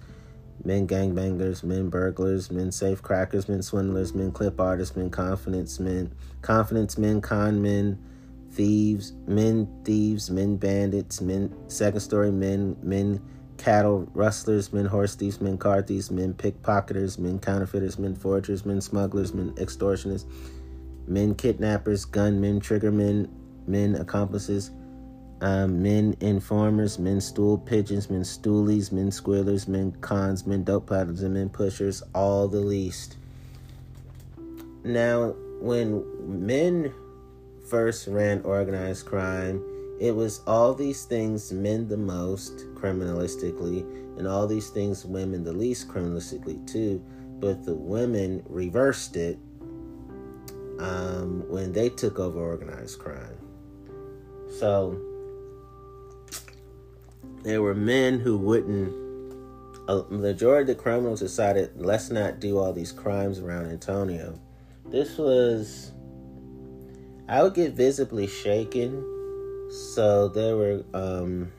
men 0.64 0.86
gangbangers, 0.86 1.62
men 1.62 1.90
burglars, 1.90 2.50
men 2.50 2.72
safe 2.72 3.02
crackers, 3.02 3.48
men 3.48 3.62
swindlers, 3.62 4.14
men 4.14 4.32
clip 4.32 4.60
artists, 4.60 4.96
men 4.96 5.10
confidence 5.10 5.80
men, 5.80 6.12
confidence 6.42 6.98
men, 6.98 7.20
con 7.20 7.62
men, 7.62 7.98
thieves, 8.50 9.12
men 9.26 9.68
thieves, 9.84 10.30
men 10.30 10.56
bandits, 10.56 11.20
men 11.20 11.52
second 11.68 12.00
story 12.00 12.30
men, 12.30 12.76
men 12.82 13.20
cattle 13.56 14.08
rustlers, 14.14 14.72
men 14.72 14.86
horse 14.86 15.14
thieves, 15.16 15.40
men 15.40 15.58
car 15.58 15.82
thieves, 15.82 16.10
men 16.10 16.34
pickpocketers, 16.34 17.18
men 17.18 17.38
counterfeiters, 17.38 17.98
men 17.98 18.14
forgers, 18.14 18.64
men 18.64 18.80
smugglers, 18.80 19.34
men 19.34 19.52
extortionists, 19.56 20.26
men 21.06 21.34
kidnappers, 21.34 22.04
gunmen, 22.04 22.60
triggermen, 22.60 23.28
men 23.66 23.94
accomplices, 23.96 24.70
um, 25.40 25.82
men 25.82 26.16
informers, 26.20 26.98
men 26.98 27.20
stool 27.20 27.58
pigeons, 27.58 28.10
men 28.10 28.22
stoolies, 28.22 28.90
men 28.90 29.10
squealers, 29.10 29.68
men 29.68 29.92
cons, 30.00 30.46
men 30.46 30.64
dope 30.64 30.88
paddlers, 30.88 31.22
and 31.22 31.34
men 31.34 31.48
pushers, 31.48 32.02
all 32.14 32.48
the 32.48 32.60
least. 32.60 33.16
Now, 34.84 35.34
when 35.60 36.04
men 36.42 36.92
first 37.68 38.08
ran 38.08 38.42
organized 38.42 39.06
crime, 39.06 39.62
it 40.00 40.14
was 40.14 40.40
all 40.46 40.74
these 40.74 41.04
things 41.04 41.52
men 41.52 41.88
the 41.88 41.96
most 41.96 42.56
criminalistically, 42.74 43.80
and 44.18 44.26
all 44.26 44.46
these 44.46 44.70
things 44.70 45.04
women 45.04 45.44
the 45.44 45.52
least 45.52 45.88
criminalistically 45.88 46.66
too. 46.66 47.02
But 47.40 47.64
the 47.64 47.74
women 47.74 48.42
reversed 48.48 49.16
it 49.16 49.38
um, 50.80 51.44
when 51.48 51.72
they 51.72 51.88
took 51.88 52.18
over 52.18 52.40
organized 52.40 52.98
crime. 52.98 53.38
So 54.58 55.00
there 57.42 57.62
were 57.62 57.74
men 57.74 58.20
who 58.20 58.36
wouldn't 58.36 58.92
a 59.88 60.04
majority 60.10 60.70
of 60.70 60.76
the 60.76 60.82
criminals 60.82 61.20
decided 61.20 61.70
let's 61.76 62.10
not 62.10 62.40
do 62.40 62.58
all 62.58 62.72
these 62.74 62.92
crimes 62.92 63.38
around 63.38 63.66
Antonio. 63.66 64.38
This 64.90 65.16
was 65.16 65.92
I 67.28 67.42
would 67.42 67.54
get 67.54 67.72
visibly 67.72 68.26
shaken. 68.26 69.04
So 69.70 70.28
there 70.28 70.56
were 70.56 70.84
um, 70.94 71.52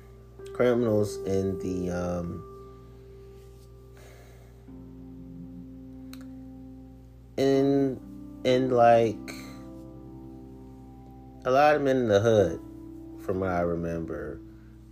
criminals 0.54 1.18
in 1.26 1.58
the 1.60 1.92
um, 1.92 2.44
in 7.38 8.00
in 8.44 8.70
like 8.70 9.16
a 11.46 11.52
lot 11.52 11.76
of 11.76 11.82
men 11.82 11.98
in 11.98 12.08
the 12.08 12.20
hood, 12.20 12.60
from 13.26 13.40
what 13.40 13.50
I 13.50 13.62
remember, 13.62 14.42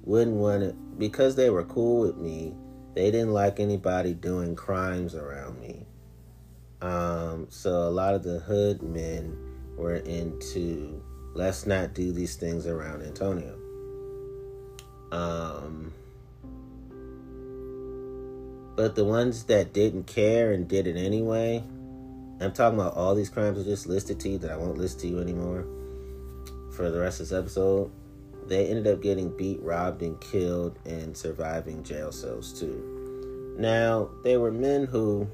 wouldn't 0.07 0.37
want 0.37 0.63
it 0.63 0.75
because 0.97 1.35
they 1.35 1.49
were 1.49 1.63
cool 1.65 2.01
with 2.01 2.17
me 2.17 2.55
they 2.97 3.11
didn't 3.11 3.31
like 3.31 3.59
anybody 3.59 4.15
doing 4.15 4.55
crimes 4.55 5.13
around 5.13 5.59
me. 5.61 5.85
Um, 6.81 7.45
so 7.47 7.69
a 7.69 7.91
lot 7.91 8.15
of 8.15 8.23
the 8.23 8.39
hood 8.39 8.81
men 8.81 9.37
were 9.77 9.97
into 9.97 10.99
let's 11.35 11.67
not 11.67 11.93
do 11.93 12.11
these 12.11 12.35
things 12.37 12.65
around 12.65 13.03
Antonio. 13.03 13.55
Um, 15.11 15.93
but 18.75 18.95
the 18.95 19.05
ones 19.05 19.43
that 19.43 19.73
didn't 19.73 20.07
care 20.07 20.51
and 20.51 20.67
did 20.67 20.87
it 20.87 20.97
anyway, 20.97 21.63
I'm 22.41 22.51
talking 22.51 22.79
about 22.79 22.95
all 22.95 23.13
these 23.13 23.29
crimes 23.29 23.59
I 23.59 23.63
just 23.63 23.85
listed 23.85 24.19
to 24.21 24.29
you 24.29 24.37
that 24.39 24.49
I 24.49 24.57
won't 24.57 24.79
list 24.79 25.01
to 25.01 25.07
you 25.07 25.19
anymore 25.19 25.67
for 26.75 26.89
the 26.89 26.99
rest 26.99 27.19
of 27.19 27.29
this 27.29 27.37
episode 27.37 27.91
they 28.47 28.67
ended 28.67 28.87
up 28.87 29.01
getting 29.01 29.35
beat, 29.35 29.61
robbed, 29.61 30.01
and 30.01 30.19
killed 30.21 30.77
and 30.85 31.15
surviving 31.15 31.83
jail 31.83 32.11
cells 32.11 32.57
too. 32.59 33.55
Now, 33.57 34.09
there 34.23 34.39
were 34.39 34.51
men 34.51 34.85
who 34.85 35.27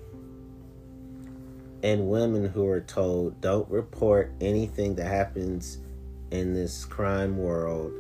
and 1.83 2.09
women 2.09 2.45
who 2.45 2.63
were 2.63 2.79
told 2.79 3.41
don't 3.41 3.69
report 3.69 4.31
anything 4.39 4.95
that 4.95 5.05
happens 5.05 5.79
in 6.31 6.53
this 6.53 6.85
crime 6.85 7.37
world 7.37 7.91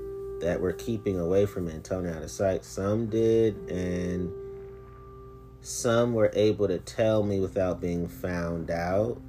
that 0.41 0.59
we're 0.59 0.73
keeping 0.73 1.19
away 1.19 1.45
from 1.45 1.69
Antonio 1.69 2.13
out 2.13 2.23
of 2.23 2.31
sight. 2.31 2.65
Some 2.65 3.07
did, 3.07 3.55
and 3.69 4.31
some 5.61 6.13
were 6.13 6.31
able 6.33 6.67
to 6.67 6.79
tell 6.79 7.23
me 7.23 7.39
without 7.39 7.79
being 7.79 8.07
found 8.07 8.71
out, 8.71 9.21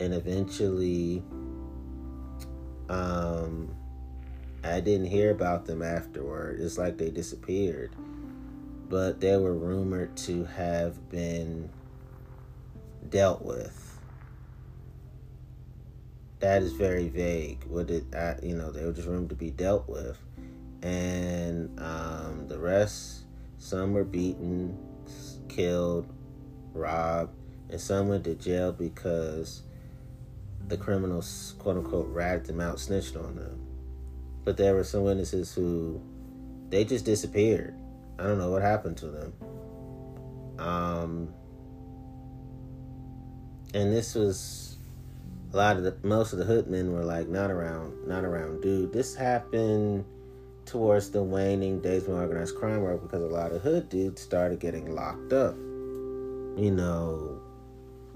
and 0.00 0.14
eventually, 0.14 1.22
um, 2.88 3.75
I 4.66 4.80
didn't 4.80 5.06
hear 5.06 5.30
about 5.30 5.66
them 5.66 5.82
afterward. 5.82 6.60
It's 6.60 6.78
like 6.78 6.98
they 6.98 7.10
disappeared. 7.10 7.92
But 8.88 9.20
they 9.20 9.36
were 9.36 9.54
rumored 9.54 10.16
to 10.18 10.44
have 10.44 11.08
been 11.10 11.70
dealt 13.08 13.42
with. 13.42 13.98
That 16.40 16.62
is 16.62 16.72
very 16.72 17.08
vague. 17.08 17.64
What 17.64 17.86
did 17.86 18.14
I, 18.14 18.36
you 18.42 18.54
know, 18.54 18.70
they 18.70 18.84
were 18.84 18.92
just 18.92 19.08
rumored 19.08 19.30
to 19.30 19.34
be 19.34 19.50
dealt 19.50 19.88
with. 19.88 20.18
And 20.82 21.80
um, 21.80 22.46
the 22.46 22.58
rest, 22.58 23.24
some 23.58 23.92
were 23.92 24.04
beaten, 24.04 24.78
killed, 25.48 26.06
robbed, 26.72 27.34
and 27.70 27.80
some 27.80 28.08
went 28.08 28.24
to 28.24 28.34
jail 28.34 28.72
because 28.72 29.62
the 30.68 30.76
criminals, 30.76 31.54
quote 31.58 31.78
unquote, 31.78 32.08
ratted 32.08 32.46
them 32.46 32.60
out, 32.60 32.78
snitched 32.78 33.16
on 33.16 33.36
them. 33.36 33.65
But 34.46 34.56
there 34.56 34.76
were 34.76 34.84
some 34.84 35.02
witnesses 35.02 35.52
who 35.52 36.00
they 36.70 36.84
just 36.84 37.04
disappeared. 37.04 37.74
I 38.16 38.22
don't 38.22 38.38
know 38.38 38.52
what 38.52 38.62
happened 38.62 38.96
to 38.98 39.06
them. 39.08 39.32
Um, 40.60 41.34
and 43.74 43.92
this 43.92 44.14
was 44.14 44.78
a 45.52 45.56
lot 45.56 45.76
of 45.76 45.82
the 45.82 45.96
most 46.04 46.32
of 46.32 46.38
the 46.38 46.44
hood 46.44 46.68
men 46.68 46.92
were 46.92 47.04
like 47.04 47.28
not 47.28 47.50
around, 47.50 48.06
not 48.06 48.24
around, 48.24 48.62
dude. 48.62 48.92
This 48.92 49.16
happened 49.16 50.04
towards 50.64 51.10
the 51.10 51.24
waning 51.24 51.80
days 51.80 52.04
of 52.04 52.10
organized 52.10 52.54
crime 52.54 52.82
work 52.82 53.02
because 53.02 53.22
a 53.22 53.26
lot 53.26 53.50
of 53.50 53.62
hood 53.62 53.88
dudes 53.88 54.22
started 54.22 54.60
getting 54.60 54.94
locked 54.94 55.32
up. 55.32 55.56
You 55.56 56.70
know, 56.70 57.42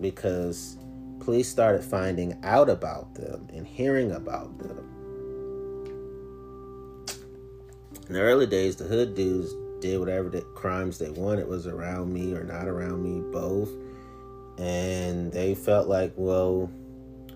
because 0.01 0.79
police 1.19 1.49
started 1.49 1.83
finding 1.83 2.39
out 2.45 2.71
about 2.71 3.17
them 3.17 3.49
and 3.53 3.67
hearing 3.67 4.13
about 4.13 4.57
them 4.59 4.90
in 8.11 8.15
the 8.15 8.23
early 8.23 8.47
days, 8.47 8.75
the 8.75 8.83
hood 8.83 9.15
dudes 9.15 9.55
did 9.81 10.01
whatever 10.01 10.29
the 10.29 10.41
crimes 10.57 10.99
they 10.99 11.11
wanted 11.11 11.47
was 11.47 11.69
around 11.69 12.13
me 12.13 12.35
or 12.35 12.43
not 12.43 12.67
around 12.67 13.05
me, 13.05 13.21
both. 13.31 13.71
And 14.59 15.31
they 15.31 15.55
felt 15.55 15.87
like, 15.87 16.13
well, 16.17 16.69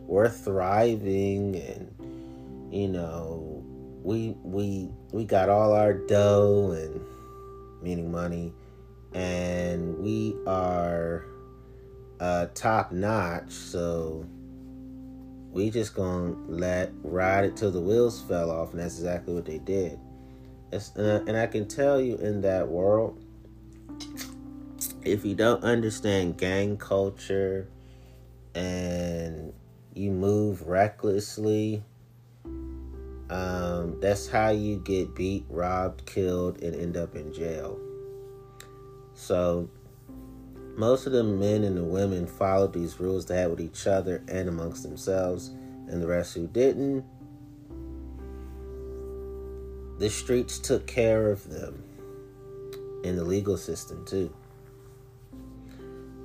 we're 0.00 0.28
thriving 0.28 1.54
and 1.54 2.72
you 2.72 2.88
know, 2.88 3.62
we 4.02 4.34
we 4.42 4.90
we 5.12 5.24
got 5.24 5.48
all 5.48 5.74
our 5.74 5.92
dough 5.92 6.72
and 6.72 7.00
meaning 7.80 8.10
money. 8.10 8.52
And 9.12 9.96
we 9.98 10.34
are 10.44 11.24
uh 12.18 12.48
top 12.52 12.90
notch, 12.90 13.52
so 13.52 14.26
we 15.52 15.70
just 15.70 15.94
gonna 15.94 16.34
let 16.48 16.90
ride 17.04 17.44
it 17.44 17.56
till 17.56 17.70
the 17.70 17.80
wheels 17.80 18.20
fell 18.22 18.50
off 18.50 18.72
and 18.72 18.80
that's 18.80 18.96
exactly 18.96 19.32
what 19.32 19.44
they 19.44 19.58
did 19.58 20.00
and 20.96 21.36
I 21.36 21.46
can 21.46 21.68
tell 21.68 22.00
you 22.00 22.16
in 22.16 22.40
that 22.42 22.68
world, 22.68 23.24
if 25.02 25.24
you 25.24 25.34
don't 25.34 25.62
understand 25.62 26.38
gang 26.38 26.76
culture 26.76 27.68
and 28.54 29.52
you 29.94 30.10
move 30.10 30.62
recklessly, 30.62 31.82
um, 33.30 33.98
that's 34.00 34.28
how 34.28 34.50
you 34.50 34.78
get 34.84 35.14
beat, 35.14 35.44
robbed, 35.48 36.06
killed, 36.06 36.62
and 36.62 36.74
end 36.74 36.96
up 36.96 37.14
in 37.14 37.32
jail. 37.32 37.78
So, 39.14 39.68
most 40.76 41.06
of 41.06 41.12
the 41.12 41.22
men 41.22 41.62
and 41.62 41.76
the 41.76 41.84
women 41.84 42.26
followed 42.26 42.72
these 42.72 42.98
rules 42.98 43.26
they 43.26 43.36
had 43.36 43.50
with 43.50 43.60
each 43.60 43.86
other 43.86 44.22
and 44.28 44.48
amongst 44.48 44.82
themselves, 44.82 45.48
and 45.88 46.02
the 46.02 46.06
rest 46.06 46.34
who 46.34 46.48
didn't 46.48 47.04
the 49.98 50.10
streets 50.10 50.58
took 50.58 50.86
care 50.86 51.30
of 51.30 51.48
them 51.48 51.82
in 53.04 53.16
the 53.16 53.24
legal 53.24 53.56
system 53.56 54.04
too. 54.04 54.34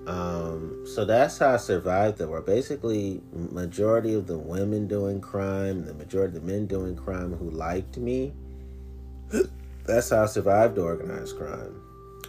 Um, 0.07 0.85
so 0.87 1.05
that's 1.05 1.37
how 1.37 1.53
I 1.53 1.57
survived 1.57 2.17
the 2.17 2.27
war. 2.27 2.41
Basically, 2.41 3.21
majority 3.31 4.15
of 4.15 4.25
the 4.25 4.37
women 4.39 4.87
doing 4.87 5.21
crime, 5.21 5.85
the 5.85 5.93
majority 5.93 6.35
of 6.35 6.43
the 6.43 6.51
men 6.51 6.65
doing 6.65 6.95
crime 6.95 7.33
who 7.33 7.51
liked 7.51 7.97
me. 7.97 8.33
That's 9.85 10.09
how 10.09 10.23
I 10.23 10.25
survived 10.25 10.77
organized 10.77 11.37
crime. 11.37 11.81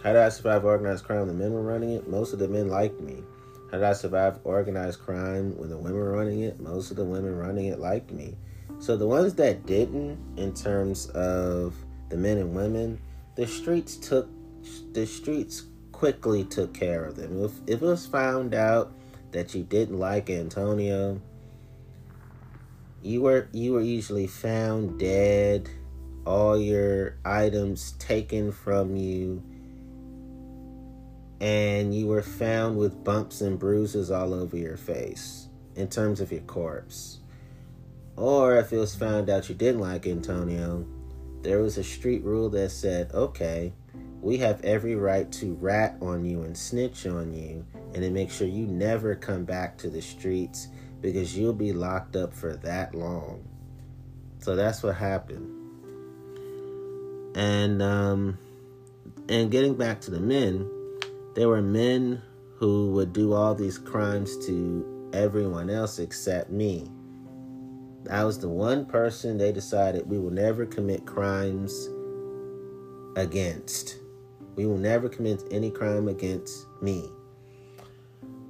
How 0.03 0.13
did 0.13 0.21
I 0.21 0.29
survive 0.29 0.65
organized 0.65 1.05
crime? 1.05 1.27
The 1.27 1.33
men 1.33 1.53
were 1.53 1.61
running 1.61 1.91
it. 1.91 2.07
Most 2.07 2.33
of 2.33 2.39
the 2.39 2.47
men 2.47 2.69
liked 2.69 2.99
me. 2.99 3.23
How 3.71 3.77
did 3.77 3.83
I 3.83 3.93
survive 3.93 4.39
organized 4.43 4.99
crime 4.99 5.57
when 5.57 5.69
the 5.69 5.77
women 5.77 5.93
were 5.93 6.11
running 6.11 6.41
it? 6.41 6.59
Most 6.59 6.91
of 6.91 6.97
the 6.97 7.05
women 7.05 7.37
running 7.37 7.67
it 7.67 7.79
liked 7.79 8.11
me. 8.11 8.35
So 8.81 8.97
the 8.97 9.05
ones 9.05 9.35
that 9.35 9.67
didn't, 9.67 10.17
in 10.37 10.55
terms 10.55 11.05
of 11.09 11.75
the 12.09 12.17
men 12.17 12.39
and 12.39 12.55
women, 12.55 12.99
the 13.35 13.45
streets 13.45 13.95
took 13.95 14.27
the 14.91 15.05
streets 15.05 15.65
quickly 15.91 16.43
took 16.43 16.73
care 16.73 17.05
of 17.05 17.15
them. 17.15 17.43
If, 17.43 17.51
if 17.67 17.81
it 17.83 17.85
was 17.85 18.07
found 18.07 18.55
out 18.55 18.91
that 19.33 19.53
you 19.53 19.61
didn't 19.61 19.99
like 19.99 20.31
Antonio, 20.31 21.21
you 23.03 23.21
were 23.21 23.49
you 23.51 23.73
were 23.73 23.81
usually 23.81 24.25
found 24.25 24.99
dead, 24.99 25.69
all 26.25 26.59
your 26.59 27.17
items 27.23 27.91
taken 27.99 28.51
from 28.51 28.95
you, 28.95 29.43
and 31.39 31.93
you 31.93 32.07
were 32.07 32.23
found 32.23 32.79
with 32.79 33.03
bumps 33.03 33.41
and 33.41 33.59
bruises 33.59 34.09
all 34.09 34.33
over 34.33 34.57
your 34.57 34.77
face 34.77 35.49
in 35.75 35.87
terms 35.87 36.19
of 36.19 36.31
your 36.31 36.41
corpse. 36.41 37.20
Or 38.21 38.57
if 38.57 38.71
it 38.71 38.77
was 38.77 38.93
found 38.93 39.31
out 39.31 39.49
you 39.49 39.55
didn't 39.55 39.81
like 39.81 40.05
Antonio, 40.05 40.85
there 41.41 41.59
was 41.59 41.79
a 41.79 41.83
street 41.83 42.23
rule 42.23 42.51
that 42.51 42.69
said, 42.69 43.11
okay, 43.15 43.73
we 44.21 44.37
have 44.37 44.63
every 44.63 44.95
right 44.95 45.31
to 45.31 45.55
rat 45.55 45.97
on 46.03 46.23
you 46.23 46.43
and 46.43 46.55
snitch 46.55 47.07
on 47.07 47.33
you 47.33 47.65
and 47.95 48.03
to 48.03 48.11
make 48.11 48.29
sure 48.29 48.45
you 48.45 48.67
never 48.67 49.15
come 49.15 49.43
back 49.43 49.75
to 49.79 49.89
the 49.89 50.03
streets 50.03 50.67
because 51.01 51.35
you'll 51.35 51.51
be 51.51 51.73
locked 51.73 52.15
up 52.15 52.31
for 52.31 52.55
that 52.57 52.93
long. 52.93 53.43
So 54.37 54.55
that's 54.55 54.83
what 54.83 54.97
happened. 54.97 55.57
And 57.35 57.81
um 57.81 58.37
and 59.29 59.49
getting 59.49 59.73
back 59.73 59.99
to 60.01 60.11
the 60.11 60.19
men, 60.19 60.69
there 61.33 61.49
were 61.49 61.63
men 61.63 62.21
who 62.57 62.91
would 62.91 63.13
do 63.13 63.33
all 63.33 63.55
these 63.55 63.79
crimes 63.79 64.37
to 64.45 65.09
everyone 65.11 65.71
else 65.71 65.97
except 65.97 66.51
me. 66.51 66.87
I 68.09 68.23
was 68.23 68.39
the 68.39 68.49
one 68.49 68.85
person 68.85 69.37
they 69.37 69.51
decided 69.51 70.09
we 70.09 70.17
will 70.17 70.31
never 70.31 70.65
commit 70.65 71.05
crimes 71.05 71.89
against. 73.15 73.97
We 74.55 74.65
will 74.65 74.77
never 74.77 75.07
commit 75.07 75.43
any 75.51 75.71
crime 75.71 76.07
against 76.07 76.65
me. 76.81 77.09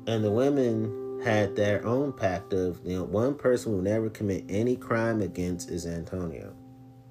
And 0.07 0.23
the 0.23 0.31
women 0.31 1.21
had 1.23 1.55
their 1.55 1.85
own 1.85 2.13
pact 2.13 2.53
of, 2.53 2.79
you 2.83 2.97
know, 2.97 3.03
one 3.03 3.35
person 3.35 3.73
will 3.73 3.81
never 3.81 4.09
commit 4.09 4.45
any 4.49 4.75
crime 4.75 5.21
against 5.21 5.69
is 5.69 5.85
Antonio. 5.85 6.55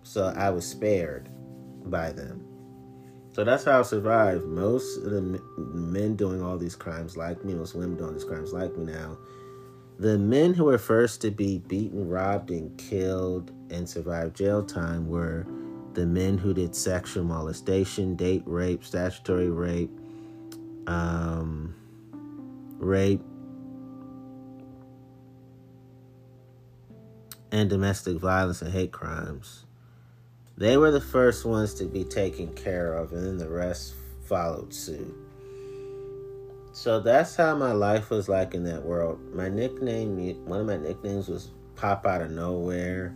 So 0.03 0.33
I 0.37 0.51
was 0.51 0.67
spared 0.67 1.29
by 1.85 2.11
them. 2.13 2.45
So 3.33 3.45
that's 3.45 3.65
how 3.65 3.79
I 3.79 3.83
survived. 3.83 4.45
Most 4.45 4.97
of 4.99 5.11
the 5.11 5.41
men 5.57 6.17
doing 6.17 6.43
all 6.43 6.59
these 6.59 6.75
crimes 6.75 7.17
like 7.17 7.45
me, 7.45 7.55
most 7.55 7.77
women 7.77 7.97
doing 7.97 8.15
these 8.15 8.25
crimes 8.25 8.53
like 8.53 8.77
me 8.77 8.93
now. 8.93 9.17
The 10.01 10.17
men 10.17 10.55
who 10.55 10.65
were 10.65 10.79
first 10.79 11.21
to 11.21 11.31
be 11.31 11.59
beaten, 11.59 12.09
robbed, 12.09 12.51
and 12.51 12.75
killed 12.79 13.53
and 13.69 13.87
survived 13.87 14.35
jail 14.35 14.65
time 14.65 15.07
were 15.07 15.47
the 15.93 16.07
men 16.07 16.39
who 16.39 16.55
did 16.55 16.75
sexual 16.75 17.23
molestation, 17.23 18.17
date 18.17 18.43
rape, 18.47 18.83
statutory 18.83 19.51
rape, 19.51 19.91
um, 20.87 21.75
rape, 22.79 23.21
and 27.53 27.69
domestic 27.69 28.17
violence 28.17 28.63
and 28.63 28.73
hate 28.73 28.93
crimes. 28.93 29.67
They 30.57 30.79
were 30.79 30.91
the 30.91 31.03
first 31.03 31.45
ones 31.45 31.75
to 31.75 31.85
be 31.85 32.05
taken 32.05 32.55
care 32.55 32.95
of, 32.95 33.13
and 33.13 33.27
then 33.27 33.37
the 33.37 33.51
rest 33.51 33.93
followed 34.25 34.73
suit. 34.73 35.15
So 36.73 37.01
that's 37.01 37.35
how 37.35 37.57
my 37.57 37.73
life 37.73 38.11
was 38.11 38.29
like 38.29 38.55
in 38.55 38.65
that 38.65 38.85
world. 38.85 39.21
My 39.35 39.49
nickname, 39.49 40.17
one 40.47 40.61
of 40.61 40.67
my 40.67 40.77
nicknames 40.77 41.29
was 41.29 41.51
Pop 41.75 42.07
Out 42.07 42.23
of 42.23 42.31
Nowhere 42.31 43.15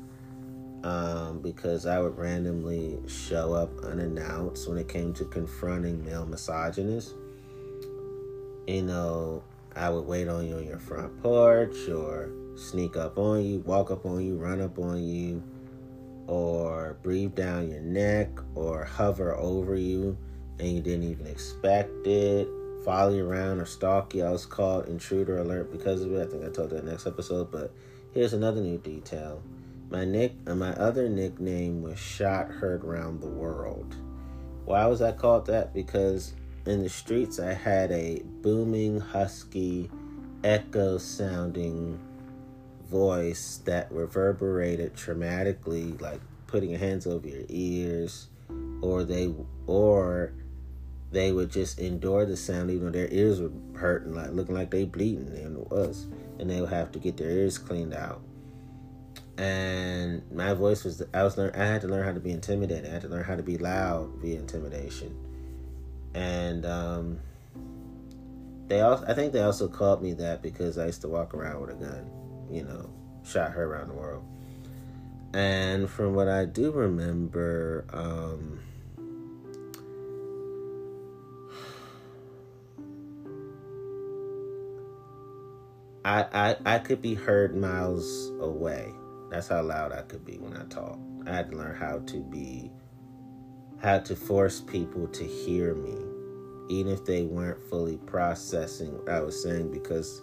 um, 0.82 1.40
because 1.40 1.86
I 1.86 2.00
would 2.00 2.18
randomly 2.18 2.98
show 3.07 3.55
up 3.55 3.70
unannounced 3.84 4.68
when 4.68 4.76
it 4.76 4.88
came 4.88 5.14
to 5.14 5.24
confronting 5.24 6.05
male 6.05 6.26
misogynists. 6.26 7.14
You 8.66 8.82
know, 8.82 9.44
I 9.76 9.88
would 9.88 10.07
wait 10.07 10.28
on 10.28 10.46
you 10.46 10.57
on 10.57 10.66
your 10.66 10.78
front 10.78 11.22
porch 11.22 11.88
or 11.88 12.30
sneak 12.57 12.96
up 12.96 13.18
on 13.18 13.44
you, 13.44 13.61
walk 13.61 13.90
up 13.90 14.05
on 14.05 14.24
you, 14.24 14.36
run 14.36 14.61
up 14.61 14.78
on 14.78 15.02
you, 15.02 15.42
or 16.26 16.98
breathe 17.02 17.34
down 17.34 17.70
your 17.70 17.80
neck 17.80 18.28
or 18.55 18.84
hover 18.84 19.34
over 19.36 19.76
you 19.76 20.16
and 20.59 20.68
you 20.68 20.80
didn't 20.80 21.11
even 21.11 21.26
expect 21.26 22.07
it, 22.07 22.48
follow 22.85 23.14
you 23.14 23.26
around 23.26 23.61
or 23.61 23.66
stalk 23.66 24.14
you. 24.14 24.24
I 24.24 24.30
was 24.30 24.45
called 24.45 24.89
intruder 24.89 25.39
alert 25.39 25.72
because 25.72 26.03
of 26.03 26.12
it. 26.12 26.28
I 26.28 26.30
think 26.30 26.45
I 26.45 26.51
told 26.51 26.70
that 26.70 26.85
next 26.85 27.07
episode, 27.07 27.51
but 27.51 27.72
here's 28.12 28.35
another 28.35 28.61
new 28.61 28.78
detail. 28.78 29.43
My 29.91 30.05
nick, 30.05 30.35
uh, 30.47 30.55
my 30.55 30.72
other 30.72 31.09
nickname 31.09 31.82
was 31.82 31.99
Shot 31.99 32.49
Heard 32.49 32.85
Round 32.85 33.20
the 33.20 33.26
World. 33.26 33.97
Why 34.64 34.87
was 34.87 35.03
I 35.03 35.12
called 35.12 35.47
that? 35.47 35.72
Because 35.72 36.35
in 36.66 36.82
the 36.82 36.89
streets 36.89 37.39
I 37.39 37.53
had 37.53 37.91
a 37.91 38.22
booming, 38.43 39.01
husky, 39.01 39.91
echo 40.43 40.99
sounding 40.99 41.99
voice 42.91 43.61
that 43.64 43.91
reverberated 43.91 44.95
traumatically, 44.95 46.01
like 46.01 46.20
putting 46.47 46.70
your 46.70 46.78
hands 46.78 47.07
over 47.07 47.26
your 47.26 47.45
ears, 47.49 48.28
or 48.82 49.05
they 49.05 49.32
or 49.66 50.32
they 51.15 51.33
would 51.33 51.51
just 51.51 51.79
endure 51.79 52.27
the 52.27 52.37
sound 52.37 52.71
even 52.71 52.87
though 52.87 52.99
their 52.99 53.09
ears 53.11 53.41
were 53.41 53.53
hurting, 53.75 54.15
like 54.15 54.31
looking 54.31 54.55
like 54.55 54.71
they 54.71 54.85
bleeding, 54.85 55.29
and 55.29 55.57
was, 55.71 56.07
and 56.39 56.51
they 56.51 56.61
would 56.61 56.71
have 56.71 56.93
to 56.93 56.99
get 56.99 57.17
their 57.17 57.31
ears 57.31 57.57
cleaned 57.57 57.95
out 57.95 58.21
and 59.37 60.23
my 60.33 60.55
voice 60.55 60.85
was 60.85 61.03
I 61.12 61.23
was 61.25 61.37
learn 61.37 61.53
I 61.55 61.65
had 61.65 61.81
to 61.81 61.89
learn 61.89 62.05
how 62.05 62.12
to 62.12 62.21
be 62.21 62.31
intimidated. 62.31 62.87
I 62.87 62.93
had 62.93 63.03
to 63.03 63.09
learn 63.09 63.25
how 63.25 63.35
to 63.35 63.43
be 63.43 63.59
loud 63.59 64.11
via 64.21 64.39
intimidation. 64.39 65.17
And 66.15 66.65
um, 66.65 67.21
they 68.69 68.81
also 68.81 69.05
I 69.07 69.15
think 69.15 69.33
they 69.33 69.43
also 69.43 69.67
called 69.69 70.03
me 70.03 70.12
that 70.15 70.43
because 70.43 70.79
I 70.79 70.87
used 70.87 71.01
to 71.01 71.09
walk 71.09 71.35
around 71.35 71.61
with 71.61 71.71
a 71.71 71.75
gun, 71.75 72.11
you 72.51 72.62
know, 72.62 72.91
shot 73.25 73.51
heard 73.51 73.69
round 73.69 73.91
the 73.91 73.95
world. 73.95 74.25
And 75.33 75.91
from 75.91 76.15
what 76.15 76.29
I 76.29 76.45
do 76.45 76.71
remember, 76.71 77.87
um, 77.93 78.61
I, 86.05 86.26
I 86.32 86.57
I 86.74 86.78
could 86.78 87.00
be 87.00 87.14
heard 87.14 87.57
miles 87.57 88.30
away 88.40 88.92
that's 89.34 89.48
how 89.48 89.62
loud 89.62 89.90
I 89.90 90.02
could 90.02 90.24
be 90.24 90.38
when 90.38 90.57
I 90.57 90.64
talk. 90.66 90.96
I 91.26 91.34
had 91.34 91.50
to 91.50 91.57
learn 91.57 91.74
how 91.74 91.98
to 91.98 92.20
be, 92.20 92.70
how 93.82 93.98
to 93.98 94.14
force 94.14 94.61
people 94.61 95.09
to 95.09 95.24
hear 95.24 95.74
me, 95.74 95.96
even 96.68 96.92
if 96.92 97.05
they 97.05 97.24
weren't 97.24 97.61
fully 97.68 97.96
processing 97.96 98.96
what 98.96 99.09
I 99.09 99.20
was 99.20 99.42
saying, 99.42 99.72
because 99.72 100.22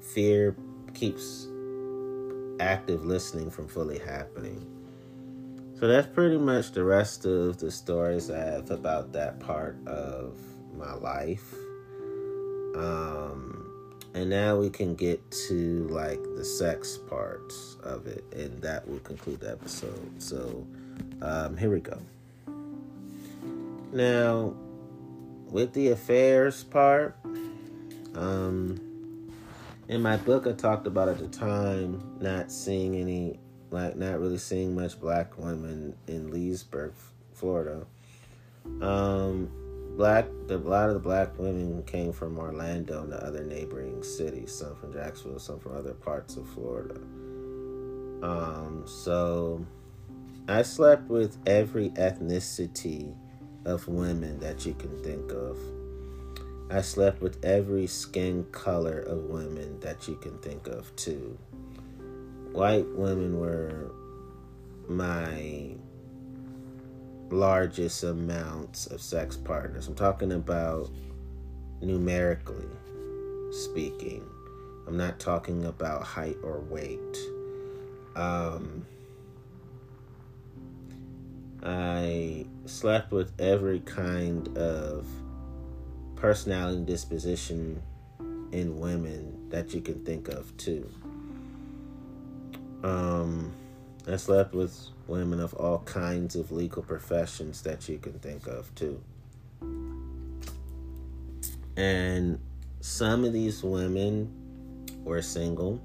fear 0.00 0.56
keeps 0.94 1.46
active 2.60 3.04
listening 3.04 3.50
from 3.50 3.68
fully 3.68 3.98
happening. 3.98 4.66
So 5.78 5.86
that's 5.86 6.08
pretty 6.08 6.38
much 6.38 6.72
the 6.72 6.84
rest 6.84 7.26
of 7.26 7.58
the 7.58 7.70
stories 7.70 8.30
I 8.30 8.38
have 8.38 8.70
about 8.70 9.12
that 9.12 9.38
part 9.38 9.76
of 9.86 10.40
my 10.74 10.94
life. 10.94 11.52
Um, 12.74 13.17
and 14.18 14.30
now 14.30 14.56
we 14.56 14.68
can 14.68 14.96
get 14.96 15.30
to 15.30 15.86
like 15.90 16.20
the 16.34 16.44
sex 16.44 16.96
parts 16.96 17.76
of 17.84 18.08
it, 18.08 18.24
and 18.32 18.60
that 18.60 18.86
will 18.88 18.98
conclude 18.98 19.38
the 19.38 19.50
episode. 19.52 20.10
So, 20.20 20.66
um, 21.22 21.56
here 21.56 21.70
we 21.70 21.78
go. 21.78 22.00
Now, 23.92 24.54
with 25.48 25.72
the 25.72 25.90
affairs 25.90 26.64
part, 26.64 27.16
um, 28.16 28.80
in 29.86 30.02
my 30.02 30.16
book, 30.16 30.48
I 30.48 30.52
talked 30.52 30.88
about 30.88 31.08
at 31.08 31.18
the 31.18 31.28
time 31.28 32.02
not 32.20 32.50
seeing 32.50 32.96
any, 32.96 33.38
like, 33.70 33.96
not 33.96 34.18
really 34.18 34.38
seeing 34.38 34.74
much 34.74 35.00
black 35.00 35.38
women 35.38 35.94
in 36.08 36.32
Leesburg, 36.32 36.92
Florida. 37.34 37.86
Um, 38.82 39.48
black 39.98 40.26
the 40.46 40.56
a 40.56 40.58
lot 40.58 40.86
of 40.88 40.94
the 40.94 41.00
black 41.00 41.36
women 41.38 41.82
came 41.82 42.12
from 42.12 42.38
Orlando 42.38 43.02
and 43.02 43.12
the 43.12 43.22
other 43.22 43.44
neighboring 43.44 44.02
cities, 44.04 44.54
some 44.54 44.76
from 44.76 44.92
Jacksonville, 44.92 45.40
some 45.40 45.58
from 45.58 45.76
other 45.76 45.92
parts 45.92 46.36
of 46.36 46.48
Florida. 46.50 46.94
Um, 48.22 48.84
so 48.86 49.66
I 50.48 50.62
slept 50.62 51.10
with 51.10 51.36
every 51.46 51.90
ethnicity 51.90 53.12
of 53.64 53.88
women 53.88 54.38
that 54.38 54.64
you 54.64 54.74
can 54.74 55.02
think 55.02 55.32
of. 55.32 55.58
I 56.70 56.80
slept 56.80 57.20
with 57.20 57.44
every 57.44 57.88
skin 57.88 58.46
color 58.52 59.00
of 59.00 59.24
women 59.24 59.80
that 59.80 60.06
you 60.06 60.14
can 60.14 60.38
think 60.38 60.68
of 60.68 60.94
too. 60.94 61.36
White 62.52 62.86
women 62.94 63.40
were 63.40 63.90
my 64.88 65.74
largest 67.30 68.04
amounts 68.04 68.86
of 68.86 69.00
sex 69.00 69.36
partners. 69.36 69.88
I'm 69.88 69.94
talking 69.94 70.32
about 70.32 70.90
numerically 71.80 72.66
speaking. 73.50 74.24
I'm 74.86 74.96
not 74.96 75.18
talking 75.18 75.66
about 75.66 76.02
height 76.02 76.36
or 76.42 76.60
weight. 76.60 77.18
Um, 78.16 78.86
I 81.62 82.46
slept 82.66 83.12
with 83.12 83.32
every 83.40 83.80
kind 83.80 84.56
of 84.56 85.06
personality 86.16 86.84
disposition 86.84 87.82
in 88.52 88.78
women 88.78 89.50
that 89.50 89.74
you 89.74 89.80
can 89.80 90.04
think 90.04 90.28
of 90.28 90.56
too. 90.56 90.88
Um, 92.82 93.52
I 94.06 94.16
slept 94.16 94.54
with 94.54 94.88
women 95.08 95.40
of 95.40 95.54
all 95.54 95.78
kinds 95.80 96.36
of 96.36 96.52
legal 96.52 96.82
professions 96.82 97.62
that 97.62 97.88
you 97.88 97.98
can 97.98 98.12
think 98.14 98.46
of, 98.46 98.74
too. 98.74 99.00
And 101.76 102.38
some 102.80 103.24
of 103.24 103.32
these 103.32 103.62
women 103.62 104.32
were 105.04 105.22
single 105.22 105.80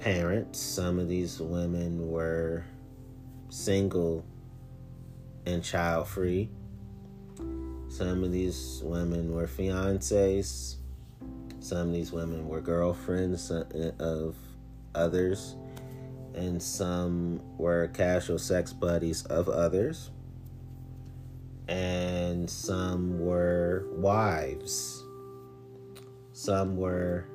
parents, 0.00 0.58
some 0.58 0.98
of 0.98 1.08
these 1.08 1.40
women 1.40 2.10
were 2.10 2.64
single 3.50 4.24
and 5.46 5.62
child 5.62 6.08
free. 6.08 6.48
Some 7.88 8.24
of 8.24 8.32
these 8.32 8.80
women 8.84 9.34
were 9.34 9.46
fiancés. 9.46 10.76
Some 11.60 11.88
of 11.88 11.92
these 11.92 12.10
women 12.10 12.48
were 12.48 12.60
girlfriends 12.60 13.50
uh, 13.50 13.92
of 13.98 14.34
others 14.94 15.56
and 16.34 16.62
some 16.62 17.40
were 17.58 17.88
casual 17.88 18.38
sex 18.38 18.72
buddies 18.72 19.24
of 19.24 19.48
others, 19.48 20.10
and 21.68 22.48
some 22.48 23.18
were 23.20 23.86
wives. 23.92 25.02
Some 26.32 26.76
were 26.76 27.26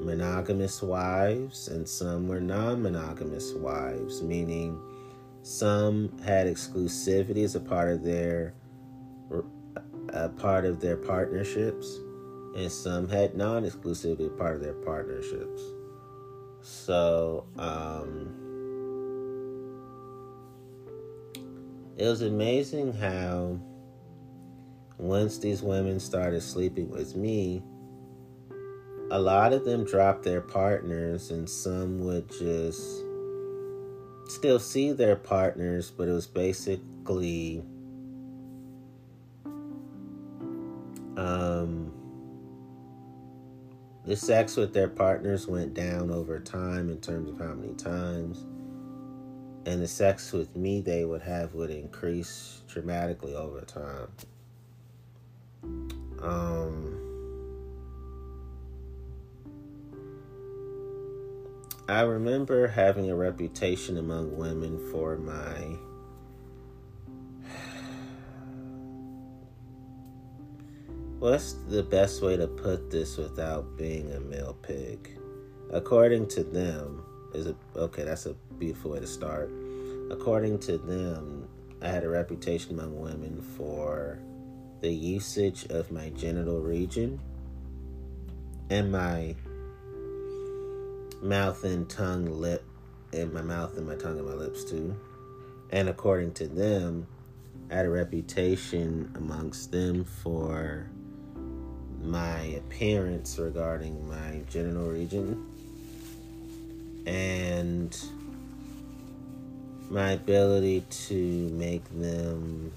monogamous 0.00 0.82
wives, 0.82 1.68
and 1.68 1.88
some 1.88 2.28
were 2.28 2.40
non 2.40 2.82
monogamous 2.82 3.52
wives, 3.52 4.22
meaning 4.22 4.80
some 5.42 6.10
had 6.24 6.46
exclusivity 6.46 7.44
as 7.44 7.54
a 7.54 7.60
part 7.60 7.90
of 7.90 8.02
their 8.02 8.54
a 10.10 10.28
part 10.28 10.64
of 10.64 10.80
their 10.80 10.96
partnerships, 10.96 11.98
and 12.56 12.70
some 12.70 13.08
had 13.08 13.36
non 13.36 13.64
exclusivity 13.64 14.34
part 14.38 14.56
of 14.56 14.62
their 14.62 14.72
partnerships. 14.72 15.62
So, 16.68 17.46
um, 17.56 18.28
it 21.96 22.04
was 22.04 22.20
amazing 22.20 22.92
how 22.92 23.58
once 24.98 25.38
these 25.38 25.62
women 25.62 25.98
started 25.98 26.42
sleeping 26.42 26.90
with 26.90 27.16
me, 27.16 27.62
a 29.10 29.18
lot 29.18 29.54
of 29.54 29.64
them 29.64 29.84
dropped 29.84 30.24
their 30.24 30.42
partners, 30.42 31.30
and 31.30 31.48
some 31.48 32.00
would 32.04 32.28
just 32.28 33.02
still 34.26 34.58
see 34.58 34.92
their 34.92 35.16
partners, 35.16 35.90
but 35.90 36.06
it 36.06 36.12
was 36.12 36.26
basically 36.26 37.62
um, 41.16 41.87
the 44.08 44.16
sex 44.16 44.56
with 44.56 44.72
their 44.72 44.88
partners 44.88 45.46
went 45.46 45.74
down 45.74 46.10
over 46.10 46.40
time 46.40 46.88
in 46.88 46.98
terms 46.98 47.28
of 47.28 47.38
how 47.38 47.52
many 47.52 47.74
times. 47.74 48.46
And 49.66 49.82
the 49.82 49.86
sex 49.86 50.32
with 50.32 50.56
me 50.56 50.80
they 50.80 51.04
would 51.04 51.20
have 51.20 51.52
would 51.52 51.68
increase 51.68 52.62
dramatically 52.66 53.34
over 53.34 53.60
time. 53.60 54.08
Um, 56.22 56.98
I 61.86 62.00
remember 62.00 62.66
having 62.66 63.10
a 63.10 63.14
reputation 63.14 63.98
among 63.98 64.38
women 64.38 64.78
for 64.90 65.18
my 65.18 65.76
What's 71.18 71.54
the 71.68 71.82
best 71.82 72.22
way 72.22 72.36
to 72.36 72.46
put 72.46 72.92
this 72.92 73.16
without 73.16 73.76
being 73.76 74.12
a 74.12 74.20
male 74.20 74.56
pig? 74.62 75.18
According 75.68 76.28
to 76.28 76.44
them, 76.44 77.04
is 77.34 77.46
it 77.46 77.56
okay? 77.74 78.04
That's 78.04 78.26
a 78.26 78.34
beautiful 78.56 78.92
way 78.92 79.00
to 79.00 79.06
start. 79.08 79.50
According 80.12 80.60
to 80.60 80.78
them, 80.78 81.48
I 81.82 81.88
had 81.88 82.04
a 82.04 82.08
reputation 82.08 82.78
among 82.78 83.00
women 83.00 83.42
for 83.56 84.20
the 84.80 84.92
usage 84.92 85.66
of 85.70 85.90
my 85.90 86.10
genital 86.10 86.60
region 86.60 87.18
and 88.70 88.92
my 88.92 89.34
mouth 91.20 91.64
and 91.64 91.90
tongue, 91.90 92.26
lip, 92.26 92.62
and 93.12 93.32
my 93.32 93.42
mouth 93.42 93.76
and 93.76 93.88
my 93.88 93.96
tongue 93.96 94.18
and 94.18 94.28
my 94.28 94.34
lips 94.34 94.62
too. 94.62 94.94
And 95.70 95.88
according 95.88 96.34
to 96.34 96.46
them, 96.46 97.08
I 97.72 97.74
had 97.74 97.86
a 97.86 97.90
reputation 97.90 99.10
amongst 99.16 99.72
them 99.72 100.04
for 100.04 100.88
my 102.02 102.40
appearance 102.40 103.38
regarding 103.38 104.08
my 104.08 104.40
genital 104.50 104.88
region 104.88 105.46
and 107.06 107.98
my 109.90 110.12
ability 110.12 110.84
to 110.90 111.48
make 111.50 111.84
them 111.98 112.70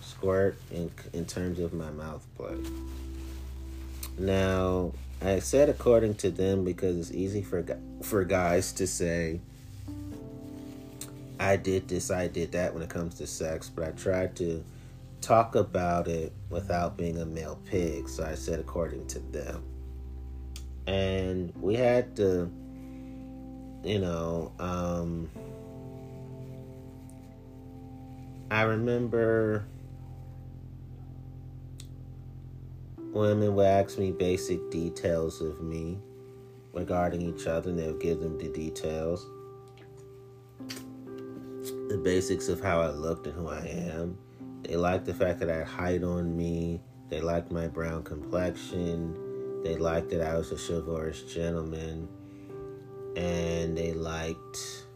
squirt 0.00 0.58
in, 0.72 0.90
in 1.12 1.24
terms 1.24 1.60
of 1.60 1.72
my 1.72 1.90
mouth 1.90 2.26
play. 2.36 2.56
Now, 4.18 4.92
I 5.22 5.38
said 5.38 5.68
according 5.68 6.14
to 6.16 6.30
them 6.30 6.64
because 6.64 6.96
it's 6.96 7.12
easy 7.12 7.42
for 7.42 7.64
for 8.02 8.24
guys 8.24 8.72
to 8.74 8.86
say 8.86 9.40
I 11.40 11.56
did 11.56 11.88
this, 11.88 12.10
I 12.10 12.26
did 12.26 12.52
that 12.52 12.74
when 12.74 12.82
it 12.82 12.88
comes 12.88 13.14
to 13.16 13.26
sex, 13.26 13.70
but 13.72 13.84
I 13.84 13.90
tried 13.92 14.34
to 14.36 14.64
talk 15.20 15.54
about 15.54 16.08
it 16.08 16.32
without 16.50 16.96
being 16.96 17.18
a 17.18 17.26
male 17.26 17.60
pig, 17.64 18.08
so 18.08 18.24
I 18.24 18.34
said 18.34 18.60
according 18.60 19.06
to 19.08 19.18
them. 19.18 19.64
And 20.86 21.52
we 21.60 21.74
had 21.74 22.16
to 22.16 22.50
you 23.84 23.98
know, 23.98 24.52
um 24.58 25.30
I 28.50 28.62
remember 28.62 29.66
women 32.96 33.54
would 33.54 33.66
ask 33.66 33.98
me 33.98 34.10
basic 34.10 34.70
details 34.70 35.40
of 35.40 35.60
me 35.60 35.98
regarding 36.72 37.22
each 37.22 37.46
other, 37.46 37.70
and 37.70 37.78
they'll 37.78 37.98
give 37.98 38.20
them 38.20 38.38
the 38.38 38.48
details. 38.48 39.26
The 41.88 42.00
basics 42.02 42.48
of 42.48 42.60
how 42.60 42.80
I 42.80 42.90
looked 42.90 43.26
and 43.26 43.34
who 43.34 43.48
I 43.48 43.66
am. 43.66 44.18
They 44.62 44.76
liked 44.76 45.06
the 45.06 45.14
fact 45.14 45.40
that 45.40 45.50
I 45.50 45.58
had 45.58 45.66
height 45.66 46.02
on 46.02 46.36
me. 46.36 46.80
They 47.08 47.20
liked 47.20 47.50
my 47.50 47.68
brown 47.68 48.02
complexion. 48.02 49.62
They 49.62 49.76
liked 49.76 50.10
that 50.10 50.20
I 50.20 50.36
was 50.36 50.52
a 50.52 50.56
chivalrous 50.56 51.22
gentleman. 51.22 52.08
And 53.16 53.76
they 53.76 53.94
liked 53.94 54.86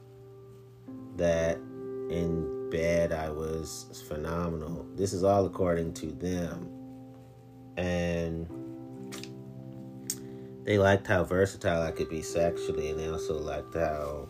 that 1.16 1.56
in 2.10 2.70
bed 2.70 3.12
I 3.12 3.30
was 3.30 4.04
phenomenal. 4.08 4.86
This 4.94 5.12
is 5.12 5.24
all 5.24 5.46
according 5.46 5.94
to 5.94 6.06
them 6.12 6.82
and 7.76 8.46
they 10.64 10.78
liked 10.78 11.06
how 11.06 11.24
versatile 11.24 11.82
I 11.82 11.90
could 11.90 12.08
be 12.08 12.22
sexually, 12.22 12.90
and 12.90 12.98
they 12.98 13.08
also 13.08 13.38
liked 13.38 13.74
how 13.74 14.28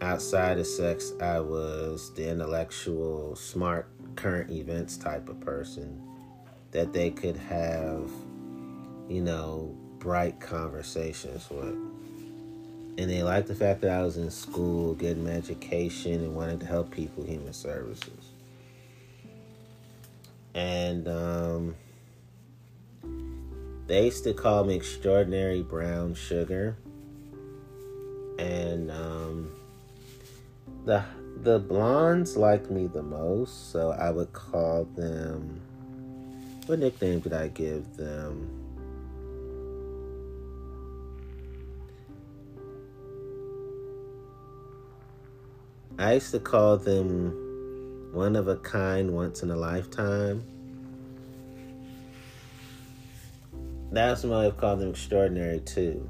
outside 0.00 0.58
of 0.58 0.66
sex 0.66 1.12
I 1.20 1.40
was 1.40 2.12
the 2.14 2.30
intellectual, 2.30 3.36
smart, 3.36 3.88
current 4.16 4.50
events 4.50 4.96
type 4.96 5.28
of 5.28 5.40
person 5.40 6.02
that 6.72 6.92
they 6.92 7.10
could 7.10 7.36
have, 7.36 8.10
you 9.08 9.20
know, 9.20 9.74
bright 9.98 10.40
conversations 10.40 11.48
with. 11.50 11.76
And 12.98 13.10
they 13.10 13.22
liked 13.22 13.48
the 13.48 13.54
fact 13.54 13.80
that 13.82 13.90
I 13.90 14.02
was 14.02 14.16
in 14.16 14.30
school, 14.30 14.94
getting 14.94 15.24
my 15.24 15.30
education, 15.30 16.14
and 16.14 16.34
wanted 16.34 16.60
to 16.60 16.66
help 16.66 16.90
people, 16.90 17.24
human 17.24 17.52
services 17.52 18.32
and 20.54 21.08
um, 21.08 21.74
they 23.86 24.06
used 24.06 24.24
to 24.24 24.34
call 24.34 24.64
me 24.64 24.74
extraordinary 24.74 25.62
brown 25.62 26.14
sugar 26.14 26.76
and 28.38 28.90
um, 28.90 29.50
the 30.90 31.04
the 31.42 31.58
blondes 31.58 32.36
liked 32.36 32.70
me 32.70 32.86
the 32.86 33.02
most 33.02 33.70
so 33.72 33.92
i 33.92 34.10
would 34.10 34.32
call 34.32 34.84
them 34.96 35.60
what 36.66 36.78
nickname 36.78 37.20
did 37.20 37.32
i 37.32 37.48
give 37.48 37.96
them 37.96 38.48
i 45.98 46.14
used 46.14 46.30
to 46.32 46.40
call 46.40 46.76
them 46.76 47.50
one 48.12 48.34
of 48.34 48.48
a 48.48 48.56
kind, 48.56 49.12
once 49.12 49.42
in 49.42 49.50
a 49.50 49.56
lifetime. 49.56 50.42
That's 53.92 54.24
why 54.24 54.46
I've 54.46 54.56
called 54.56 54.80
them 54.80 54.90
extraordinary 54.90 55.60
too. 55.60 56.08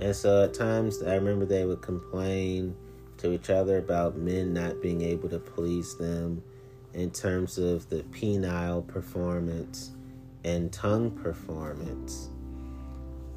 And 0.00 0.16
so 0.16 0.44
at 0.44 0.54
times 0.54 1.02
I 1.02 1.14
remember 1.14 1.44
they 1.44 1.64
would 1.64 1.82
complain 1.82 2.74
to 3.20 3.32
each 3.32 3.50
other 3.50 3.78
about 3.78 4.16
men 4.16 4.52
not 4.52 4.80
being 4.82 5.02
able 5.02 5.28
to 5.28 5.38
please 5.38 5.96
them 5.96 6.42
in 6.94 7.10
terms 7.10 7.58
of 7.58 7.88
the 7.88 8.02
penile 8.04 8.86
performance 8.86 9.92
and 10.44 10.72
tongue 10.72 11.10
performance. 11.10 12.30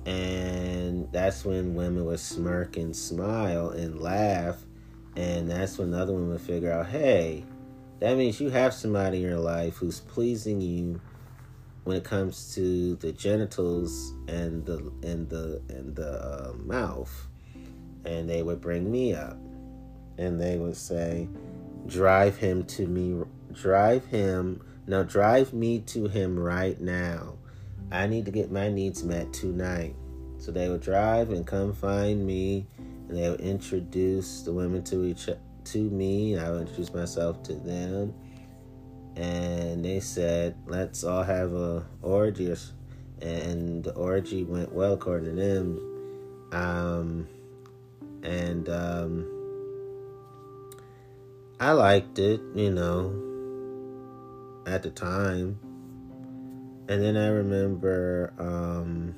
And 0.05 1.07
that's 1.11 1.45
when 1.45 1.75
women 1.75 2.05
would 2.05 2.19
smirk 2.19 2.77
and 2.77 2.95
smile 2.95 3.69
and 3.69 4.01
laugh. 4.01 4.57
And 5.15 5.49
that's 5.49 5.77
when 5.77 5.91
the 5.91 5.99
other 5.99 6.13
women 6.13 6.29
would 6.29 6.41
figure 6.41 6.71
out, 6.71 6.87
hey, 6.87 7.45
that 7.99 8.17
means 8.17 8.39
you 8.39 8.49
have 8.49 8.73
somebody 8.73 9.17
in 9.17 9.23
your 9.23 9.39
life 9.39 9.75
who's 9.75 9.99
pleasing 10.01 10.59
you 10.59 10.99
when 11.83 11.97
it 11.97 12.03
comes 12.03 12.53
to 12.55 12.95
the 12.95 13.11
genitals 13.11 14.13
and 14.27 14.65
the 14.65 14.91
and 15.03 15.29
the 15.29 15.61
and 15.69 15.95
the 15.95 16.21
uh, 16.21 16.53
mouth 16.53 17.27
and 18.05 18.29
they 18.29 18.41
would 18.41 18.61
bring 18.61 18.89
me 18.89 19.13
up 19.13 19.37
and 20.17 20.39
they 20.39 20.57
would 20.57 20.75
say 20.75 21.27
drive 21.87 22.37
him 22.37 22.63
to 22.63 22.87
me 22.87 23.23
drive 23.53 24.05
him 24.05 24.61
now 24.87 25.03
drive 25.03 25.53
me 25.53 25.79
to 25.79 26.07
him 26.07 26.39
right 26.39 26.79
now 26.79 27.35
i 27.91 28.07
need 28.07 28.25
to 28.25 28.31
get 28.31 28.51
my 28.51 28.69
needs 28.69 29.03
met 29.03 29.31
tonight 29.33 29.95
so 30.37 30.51
they 30.51 30.69
would 30.69 30.81
drive 30.81 31.31
and 31.31 31.45
come 31.45 31.73
find 31.73 32.25
me 32.25 32.65
and 33.07 33.17
they 33.17 33.29
would 33.29 33.41
introduce 33.41 34.41
the 34.41 34.51
women 34.51 34.83
to 34.83 35.05
each 35.05 35.29
to 35.65 35.77
me. 35.89 36.37
I 36.37 36.49
would 36.49 36.61
introduce 36.61 36.93
myself 36.93 37.43
to 37.43 37.53
them. 37.53 38.13
And 39.15 39.85
they 39.85 39.99
said, 39.99 40.55
let's 40.65 41.03
all 41.03 41.23
have 41.23 41.53
a 41.53 41.85
orgy. 42.01 42.53
And 43.21 43.83
the 43.83 43.93
orgy 43.93 44.43
went 44.43 44.71
well 44.71 44.93
according 44.93 45.35
to 45.35 45.41
them. 45.41 46.49
Um, 46.51 47.27
and 48.23 48.69
um, 48.69 49.32
I 51.63 51.71
liked 51.71 52.19
it, 52.19 52.41
you 52.53 52.71
know. 52.71 53.15
at 54.67 54.83
the 54.83 54.89
time. 54.89 55.57
And 56.89 57.01
then 57.01 57.15
I 57.15 57.27
remember 57.27 58.33
um, 58.37 59.15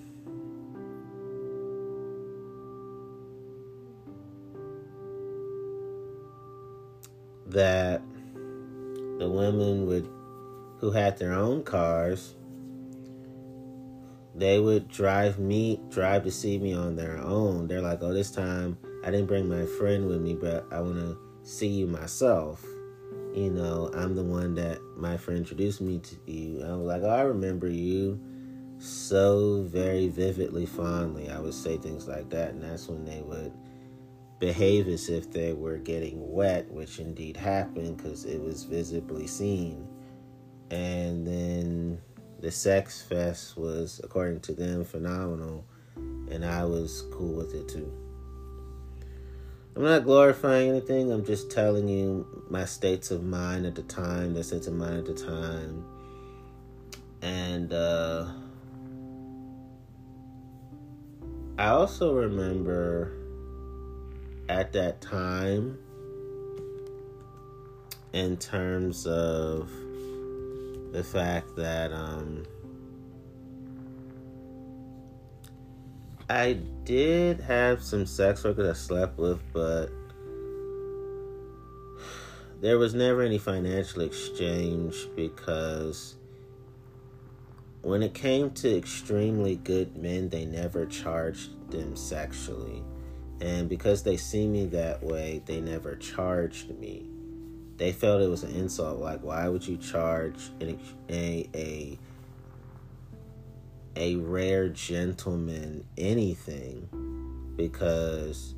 that 7.47 8.03
the 9.17 9.27
women 9.27 9.87
would 9.87 10.07
who 10.77 10.91
had 10.91 11.17
their 11.17 11.33
own 11.33 11.63
cars 11.63 12.35
they 14.35 14.59
would 14.59 14.87
drive 14.89 15.39
me 15.39 15.79
drive 15.89 16.23
to 16.23 16.29
see 16.31 16.59
me 16.59 16.73
on 16.73 16.95
their 16.95 17.17
own 17.17 17.65
they're 17.67 17.81
like 17.81 17.99
oh 18.01 18.13
this 18.13 18.29
time 18.29 18.77
i 19.05 19.09
didn't 19.09 19.25
bring 19.25 19.47
my 19.47 19.65
friend 19.79 20.05
with 20.05 20.19
me 20.19 20.33
but 20.33 20.67
i 20.69 20.81
want 20.81 20.97
to 20.97 21.24
see 21.45 21.67
you 21.67 21.87
myself 21.87 22.65
you 23.33 23.49
know 23.49 23.89
i'm 23.93 24.15
the 24.15 24.23
one 24.23 24.55
that 24.55 24.79
my 24.97 25.15
friend 25.15 25.39
introduced 25.39 25.79
me 25.79 25.99
to 25.99 26.15
you. 26.25 26.63
I 26.63 26.75
was 26.75 26.87
like 26.87 27.01
oh 27.03 27.09
i 27.09 27.21
remember 27.21 27.69
you 27.69 28.19
so 28.77 29.63
very 29.63 30.07
vividly 30.07 30.65
fondly. 30.65 31.29
I 31.29 31.39
would 31.39 31.53
say 31.53 31.77
things 31.77 32.07
like 32.07 32.29
that 32.31 32.51
and 32.51 32.63
that's 32.63 32.87
when 32.87 33.05
they 33.05 33.21
would 33.21 33.53
behave 34.39 34.87
as 34.87 35.09
if 35.09 35.31
they 35.31 35.53
were 35.53 35.77
getting 35.77 36.31
wet 36.31 36.69
which 36.69 36.99
indeed 36.99 37.37
happened 37.37 37.97
because 37.97 38.25
it 38.25 38.41
was 38.41 38.63
visibly 38.63 39.27
seen. 39.27 39.87
And 40.71 41.25
then 41.25 42.01
the 42.39 42.51
sex 42.51 43.01
fest 43.01 43.55
was, 43.55 44.01
according 44.03 44.41
to 44.41 44.53
them, 44.53 44.83
phenomenal, 44.83 45.65
and 45.95 46.43
I 46.43 46.65
was 46.65 47.03
cool 47.11 47.35
with 47.35 47.53
it 47.53 47.67
too. 47.67 48.04
I'm 49.75 49.83
not 49.83 50.05
glorifying 50.05 50.69
anything, 50.69 51.11
I'm 51.11 51.25
just 51.25 51.51
telling 51.51 51.89
you 51.89 52.45
my 52.49 52.63
states 52.63 53.11
of 53.11 53.23
mind 53.23 53.65
at 53.65 53.75
the 53.75 53.83
time, 53.83 54.33
the 54.33 54.43
states 54.43 54.67
of 54.67 54.73
mind 54.73 54.99
at 54.99 55.05
the 55.05 55.25
time. 55.25 55.83
And 57.21 57.73
uh, 57.73 58.27
I 61.57 61.67
also 61.67 62.13
remember 62.13 63.11
at 64.47 64.71
that 64.73 65.01
time, 65.01 65.77
in 68.13 68.37
terms 68.37 69.05
of 69.05 69.69
the 70.93 71.03
fact 71.03 71.53
that 71.57 71.91
um, 71.91 72.45
I 76.29 76.53
did 76.83 77.39
have 77.41 77.81
some 77.83 78.05
sex 78.05 78.43
workers 78.43 78.69
I 78.69 78.73
slept 78.73 79.17
with, 79.17 79.39
but 79.53 79.87
there 82.61 82.77
was 82.77 82.93
never 82.93 83.21
any 83.21 83.37
financial 83.37 84.01
exchange 84.01 85.07
because 85.15 86.15
when 87.81 88.01
it 88.01 88.13
came 88.13 88.51
to 88.51 88.77
extremely 88.77 89.57
good 89.57 89.95
men, 89.97 90.29
they 90.29 90.45
never 90.45 90.85
charged 90.85 91.71
them 91.71 91.95
sexually. 91.95 92.83
And 93.41 93.69
because 93.69 94.01
they 94.01 94.17
see 94.17 94.47
me 94.47 94.65
that 94.67 95.03
way, 95.03 95.43
they 95.45 95.61
never 95.61 95.95
charged 95.95 96.71
me 96.79 97.05
they 97.77 97.91
felt 97.91 98.21
it 98.21 98.29
was 98.29 98.43
an 98.43 98.55
insult. 98.55 98.99
Like, 98.99 99.23
why 99.23 99.47
would 99.47 99.67
you 99.67 99.77
charge 99.77 100.51
a 100.61 100.77
a 101.09 101.49
a 101.53 101.99
rare 104.17 104.69
gentleman 104.69 105.85
anything? 105.97 106.89
Because 107.55 108.55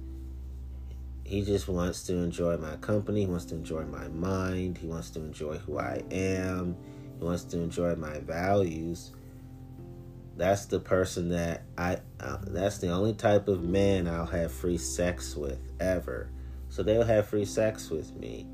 he 1.23 1.43
just 1.43 1.67
wants 1.67 2.03
to 2.07 2.15
enjoy 2.17 2.57
my 2.57 2.75
company. 2.77 3.21
He 3.21 3.27
wants 3.27 3.45
to 3.45 3.55
enjoy 3.55 3.83
my 3.83 4.07
mind. 4.09 4.77
He 4.77 4.87
wants 4.87 5.09
to 5.11 5.19
enjoy 5.19 5.57
who 5.57 5.77
I 5.77 6.03
am. 6.11 6.75
He 7.19 7.23
wants 7.23 7.43
to 7.45 7.59
enjoy 7.59 7.95
my 7.95 8.19
values. 8.19 9.11
That's 10.35 10.65
the 10.65 10.79
person 10.79 11.29
that 11.29 11.63
I. 11.77 11.97
Uh, 12.19 12.37
that's 12.47 12.77
the 12.77 12.89
only 12.89 13.13
type 13.13 13.47
of 13.47 13.63
man 13.63 14.07
I'll 14.07 14.25
have 14.25 14.51
free 14.51 14.77
sex 14.77 15.35
with 15.35 15.59
ever. 15.79 16.29
So 16.69 16.83
they'll 16.83 17.03
have 17.03 17.27
free 17.27 17.45
sex 17.45 17.89
with 17.89 18.15
me 18.15 18.47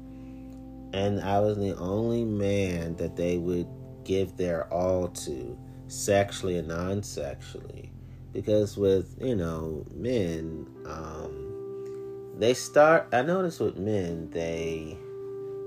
and 0.93 1.19
I 1.21 1.39
was 1.39 1.57
the 1.57 1.75
only 1.77 2.23
man 2.23 2.95
that 2.97 3.15
they 3.15 3.37
would 3.39 3.67
give 4.03 4.37
their 4.37 4.71
all 4.71 5.07
to, 5.07 5.57
sexually 5.93 6.57
and 6.57 6.67
non 6.67 7.03
sexually. 7.03 7.91
Because 8.31 8.77
with, 8.77 9.15
you 9.21 9.35
know, 9.35 9.85
men, 9.93 10.67
um, 10.85 12.33
they 12.37 12.53
start, 12.53 13.07
I 13.13 13.21
noticed 13.21 13.59
with 13.59 13.77
men, 13.77 14.29
they 14.31 14.97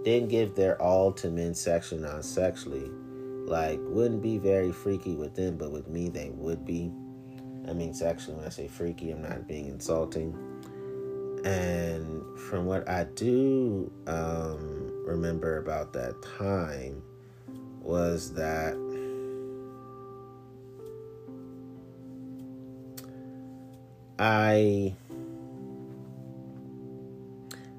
didn't 0.05 0.29
give 0.29 0.57
their 0.57 0.81
all 0.83 1.12
to 1.12 1.31
men 1.31 1.55
sexually, 1.55 2.03
non 2.03 2.22
sexually. 2.22 2.91
Like, 3.47 3.79
wouldn't 3.83 4.22
be 4.22 4.39
very 4.39 4.72
freaky 4.72 5.14
with 5.14 5.37
them, 5.37 5.57
but 5.57 5.70
with 5.70 5.89
me, 5.89 6.09
they 6.09 6.31
would 6.31 6.64
be. 6.64 6.93
I 7.68 7.72
mean, 7.72 7.95
sexually, 7.95 8.37
when 8.37 8.47
I 8.47 8.51
say 8.51 8.66
freaky, 8.66 9.12
I'm 9.12 9.22
not 9.22 9.47
being 9.47 9.66
insulting. 9.66 10.37
And 11.45 12.39
from 12.39 12.66
what 12.66 12.89
I 12.89 13.05
do, 13.05 13.93
um, 14.09 15.05
remember 15.05 15.59
about 15.59 15.93
that 15.93 16.20
time 16.39 17.03
was 17.81 18.33
that 18.35 18.74
I 24.18 24.94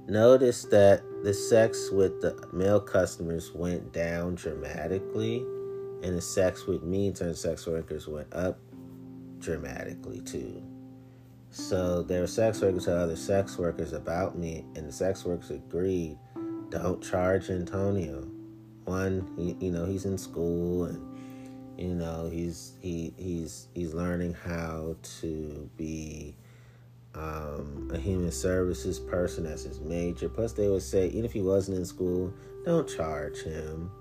noticed 0.07 0.69
that 0.71 1.01
the 1.23 1.33
sex 1.33 1.89
with 1.91 2.21
the 2.21 2.47
male 2.53 2.79
customers 2.79 3.51
went 3.53 3.91
down 3.91 4.35
dramatically, 4.35 5.37
and 6.03 6.15
the 6.15 6.21
sex 6.21 6.67
with 6.67 6.83
me, 6.83 7.11
turned 7.11 7.35
sex 7.37 7.65
workers, 7.65 8.07
went 8.07 8.31
up 8.33 8.59
dramatically 9.39 10.21
too. 10.21 10.61
So 11.49 12.03
there 12.03 12.21
were 12.21 12.27
sex 12.27 12.61
workers 12.61 12.85
to 12.85 12.95
other 12.95 13.15
sex 13.15 13.57
workers 13.57 13.93
about 13.93 14.37
me, 14.37 14.63
and 14.75 14.87
the 14.87 14.91
sex 14.91 15.25
workers 15.25 15.49
agreed 15.49 16.17
don't 16.69 17.01
charge 17.01 17.49
Antonio. 17.49 18.27
One, 18.85 19.27
he, 19.37 19.65
you 19.65 19.71
know, 19.71 19.85
he's 19.85 20.05
in 20.05 20.17
school 20.17 20.85
and 20.85 21.16
you 21.77 21.93
know 21.93 22.29
he's 22.31 22.73
he 22.81 23.13
he's 23.17 23.67
he's 23.73 23.93
learning 23.93 24.33
how 24.33 24.95
to 25.21 25.69
be 25.77 26.35
um, 27.13 27.89
a 27.93 27.97
human 27.97 28.31
services 28.31 28.99
person 28.99 29.45
as 29.45 29.63
his 29.63 29.79
major. 29.79 30.29
Plus, 30.29 30.53
they 30.53 30.67
would 30.67 30.83
say 30.83 31.07
even 31.07 31.25
if 31.25 31.33
he 31.33 31.41
wasn't 31.41 31.77
in 31.77 31.85
school, 31.85 32.33
don't 32.65 32.87
charge 32.87 33.41
him. 33.43 33.91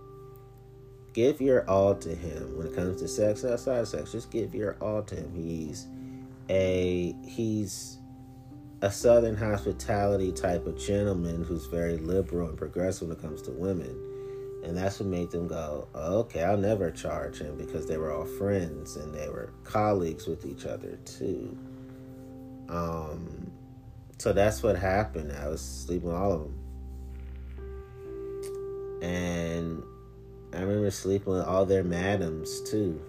Give 1.12 1.41
your 1.41 1.68
all 1.68 1.95
to 1.95 2.14
him 2.14 2.59
when 2.59 2.66
it 2.66 2.74
comes 2.74 3.01
to 3.01 3.09
sex 3.09 3.45
outside 3.45 3.79
of 3.79 3.89
sex. 3.89 4.12
Just 4.12 4.31
give 4.31 4.55
your 4.55 4.77
all 4.83 5.03
to 5.03 5.16
him. 5.16 5.33
He's 5.35 5.87
a 6.51 7.14
he's 7.24 7.99
a 8.83 8.91
southern 8.91 9.37
hospitality 9.37 10.31
type 10.33 10.66
of 10.66 10.79
gentleman 10.79 11.43
who's 11.43 11.66
very 11.66 11.97
liberal 11.97 12.49
and 12.49 12.59
progressive 12.59 13.09
when 13.09 13.16
it 13.16 13.22
comes 13.22 13.41
to 13.43 13.51
women. 13.51 14.16
And 14.65 14.77
that's 14.77 14.99
what 14.99 15.09
made 15.09 15.31
them 15.31 15.47
go, 15.47 15.89
okay, 15.95 16.43
I'll 16.43 16.57
never 16.57 16.91
charge 16.91 17.39
him 17.41 17.57
because 17.57 17.87
they 17.87 17.99
were 17.99 18.13
all 18.13 18.25
friends 18.25 18.97
and 18.97 19.15
they 19.15 19.29
were 19.29 19.53
colleagues 19.65 20.27
with 20.27 20.45
each 20.45 20.65
other 20.65 20.99
too. 21.05 21.57
Um, 22.69 23.53
so 24.19 24.33
that's 24.33 24.63
what 24.63 24.77
happened. 24.77 25.33
I 25.33 25.49
was 25.49 25.61
sleeping 25.61 26.09
with 26.09 26.17
all 26.17 26.33
of 26.33 26.41
them. 26.41 26.63
And 29.03 29.83
I 30.53 30.61
remember 30.61 30.91
sleeping 30.91 31.33
with 31.33 31.45
all 31.45 31.65
their 31.65 31.85
madams 31.85 32.61
too. 32.63 33.01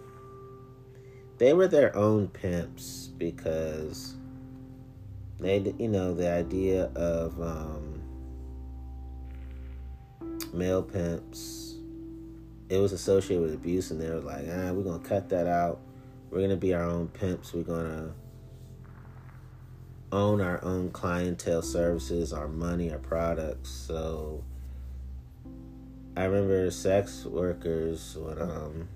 They 1.38 1.54
were 1.54 1.68
their 1.68 1.95
own 1.95 2.28
pimps 2.28 3.12
because 3.18 4.16
they 5.39 5.74
you 5.78 5.88
know 5.88 6.14
the 6.14 6.30
idea 6.30 6.86
of 6.95 7.39
um, 7.41 7.87
male 10.54 10.84
pimps 10.84 11.68
it 12.70 12.78
was 12.78 12.92
associated 12.92 13.42
with 13.42 13.54
abuse 13.54 13.92
and 13.92 14.02
they 14.02 14.10
were 14.10 14.20
like 14.20 14.46
ah 14.50 14.72
we're 14.72 14.84
gonna 14.84 15.00
cut 15.00 15.30
that 15.30 15.48
out. 15.48 15.80
We're 16.30 16.42
gonna 16.42 16.58
be 16.58 16.74
our 16.74 16.84
own 16.84 17.08
pimps. 17.08 17.54
We're 17.54 17.64
gonna 17.64 18.14
own 20.12 20.42
our 20.42 20.64
own 20.64 20.92
clientele 20.92 21.62
services 21.62 22.34
our 22.34 22.48
money 22.48 22.92
our 22.92 22.98
products. 22.98 23.70
So 23.70 24.44
i 26.16 26.24
remember 26.24 26.72
sex 26.72 27.26
workers 27.26 28.18
would 28.20 28.42
um 28.42 28.90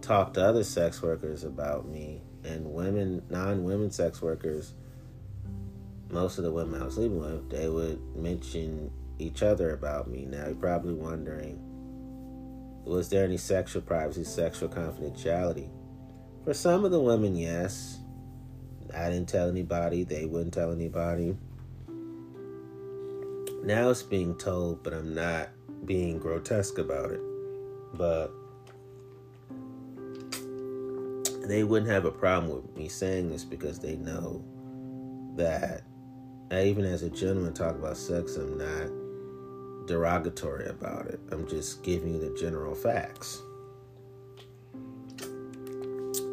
talk 0.00 0.34
to 0.34 0.44
other 0.44 0.64
sex 0.64 1.00
workers 1.00 1.44
about 1.44 1.86
me 1.86 2.20
and 2.42 2.66
women 2.66 3.22
non-women 3.30 3.90
sex 3.90 4.20
workers 4.20 4.74
most 6.10 6.36
of 6.38 6.44
the 6.44 6.52
women 6.52 6.80
I 6.80 6.84
was 6.84 6.94
sleeping 6.94 7.18
with, 7.18 7.50
they 7.50 7.68
would 7.68 8.00
mention 8.14 8.90
each 9.18 9.42
other 9.42 9.72
about 9.72 10.08
me. 10.08 10.24
Now 10.24 10.46
you're 10.46 10.54
probably 10.54 10.94
wondering, 10.94 11.58
was 12.84 13.08
there 13.08 13.24
any 13.24 13.36
sexual 13.36 13.82
privacy, 13.82 14.24
sexual 14.24 14.68
confidentiality? 14.68 15.68
For 16.44 16.52
some 16.52 16.84
of 16.84 16.90
the 16.90 17.00
women, 17.00 17.36
yes. 17.36 17.98
I 18.94 19.10
didn't 19.10 19.28
tell 19.28 19.48
anybody, 19.48 20.04
they 20.04 20.26
wouldn't 20.26 20.54
tell 20.54 20.70
anybody. 20.70 21.36
Now 23.64 23.88
it's 23.88 24.02
being 24.02 24.36
told, 24.36 24.82
but 24.82 24.92
I'm 24.92 25.14
not 25.14 25.48
being 25.86 26.18
grotesque 26.18 26.78
about 26.78 27.10
it. 27.10 27.20
But 27.94 28.30
they 31.48 31.64
wouldn't 31.64 31.90
have 31.90 32.04
a 32.04 32.10
problem 32.10 32.54
with 32.54 32.76
me 32.76 32.88
saying 32.88 33.30
this 33.30 33.44
because 33.44 33.78
they 33.78 33.96
know 33.96 34.44
that 35.36 35.82
I, 36.50 36.64
even 36.64 36.84
as 36.84 37.02
a 37.02 37.10
gentleman 37.10 37.54
talk 37.54 37.74
about 37.74 37.96
sex, 37.96 38.36
I'm 38.36 38.58
not 38.58 38.90
derogatory 39.86 40.66
about 40.66 41.06
it. 41.06 41.20
I'm 41.30 41.46
just 41.48 41.82
giving 41.82 42.14
you 42.14 42.20
the 42.20 42.36
general 42.38 42.74
facts. 42.74 43.42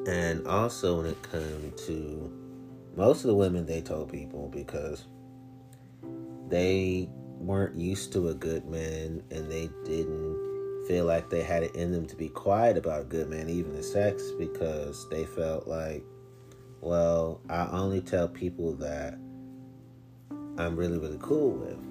And 0.08 0.48
also 0.48 0.98
when 0.98 1.06
it 1.06 1.22
comes 1.22 1.86
to 1.86 2.32
most 2.96 3.24
of 3.24 3.28
the 3.28 3.36
women 3.36 3.66
they 3.66 3.82
told 3.82 4.12
people 4.12 4.50
because 4.50 5.06
they 6.50 7.08
weren't 7.38 7.80
used 7.80 8.12
to 8.14 8.30
a 8.30 8.34
good 8.34 8.66
man 8.66 9.24
and 9.32 9.50
they 9.50 9.70
didn't 9.86 10.86
feel 10.88 11.06
like 11.06 11.30
they 11.30 11.44
had 11.44 11.64
it 11.64 11.76
in 11.76 11.92
them 11.92 12.06
to 12.08 12.16
be 12.16 12.30
quiet 12.30 12.78
about 12.78 13.02
a 13.02 13.06
good 13.06 13.30
man, 13.30 13.50
even 13.50 13.76
in 13.76 13.84
sex, 13.84 14.32
because 14.38 15.08
they 15.10 15.26
felt 15.26 15.68
like, 15.68 16.04
well, 16.82 17.40
I 17.50 17.68
only 17.72 18.02
tell 18.02 18.28
people 18.28 18.74
that 18.78 19.14
I'm 20.58 20.76
really, 20.76 20.98
really 20.98 21.20
cool 21.22 21.52
with. 21.52 21.91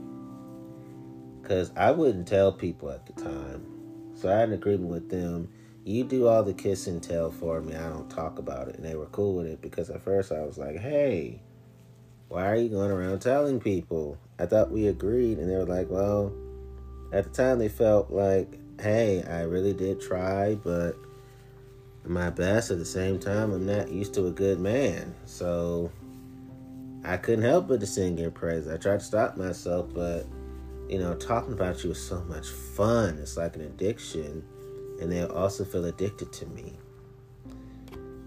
Because 1.41 1.73
I 1.77 1.91
wouldn't 1.91 2.29
tell 2.29 2.53
people 2.53 2.91
at 2.91 3.07
the 3.07 3.13
time. 3.13 3.67
So 4.15 4.29
I 4.29 4.39
had 4.39 4.49
an 4.49 4.55
agreement 4.55 4.91
with 4.91 5.09
them. 5.09 5.49
You 5.85 6.05
do 6.05 6.27
all 6.27 6.43
the 6.43 6.53
kiss 6.53 6.87
and 6.87 7.03
tell 7.03 7.31
for 7.31 7.61
me. 7.61 7.75
I 7.75 7.89
don't 7.89 8.11
talk 8.11 8.39
about 8.39 8.69
it. 8.69 8.77
And 8.77 8.85
they 8.85 8.95
were 8.95 9.07
cool 9.07 9.37
with 9.37 9.47
it 9.47 9.61
because 9.61 9.91
at 9.91 10.03
first 10.03 10.31
I 10.31 10.43
was 10.43 10.59
like, 10.59 10.77
hey, 10.77 11.41
why 12.29 12.51
are 12.51 12.57
you 12.57 12.69
going 12.69 12.91
around 12.91 13.21
telling 13.21 13.61
people? 13.61 14.19
I 14.39 14.47
thought 14.47 14.71
we 14.71 14.89
agreed. 14.89 15.39
And 15.39 15.51
they 15.51 15.57
were 15.57 15.65
like, 15.65 15.89
well, 15.91 16.33
at 17.13 17.25
the 17.25 17.31
time 17.31 17.59
they 17.59 17.69
felt 17.69 18.11
like 18.11 18.61
hey, 18.81 19.23
I 19.25 19.43
really 19.43 19.75
did 19.75 20.01
try, 20.01 20.55
but 20.55 20.97
my 22.05 22.31
best 22.31 22.71
at 22.71 22.79
the 22.79 22.85
same 22.85 23.19
time, 23.19 23.53
I'm 23.53 23.67
not 23.67 23.91
used 23.91 24.15
to 24.15 24.27
a 24.27 24.31
good 24.31 24.59
man. 24.59 25.15
So 25.27 25.93
I 27.05 27.17
couldn't 27.17 27.45
help 27.45 27.69
but 27.69 27.81
to 27.81 27.87
sing 27.87 28.19
your 28.19 28.31
praise. 28.31 28.69
I 28.69 28.77
tried 28.77 29.01
to 29.01 29.05
stop 29.05 29.37
myself, 29.37 29.93
but 29.93 30.27
you 30.91 30.99
know, 30.99 31.15
talking 31.15 31.53
about 31.53 31.85
you 31.85 31.93
is 31.93 32.05
so 32.05 32.21
much 32.23 32.49
fun. 32.49 33.17
It's 33.19 33.37
like 33.37 33.55
an 33.55 33.63
addiction. 33.63 34.45
And 35.01 35.11
they 35.11 35.25
also 35.25 35.65
feel 35.65 35.85
addicted 35.85 36.33
to 36.33 36.47
me. 36.47 36.77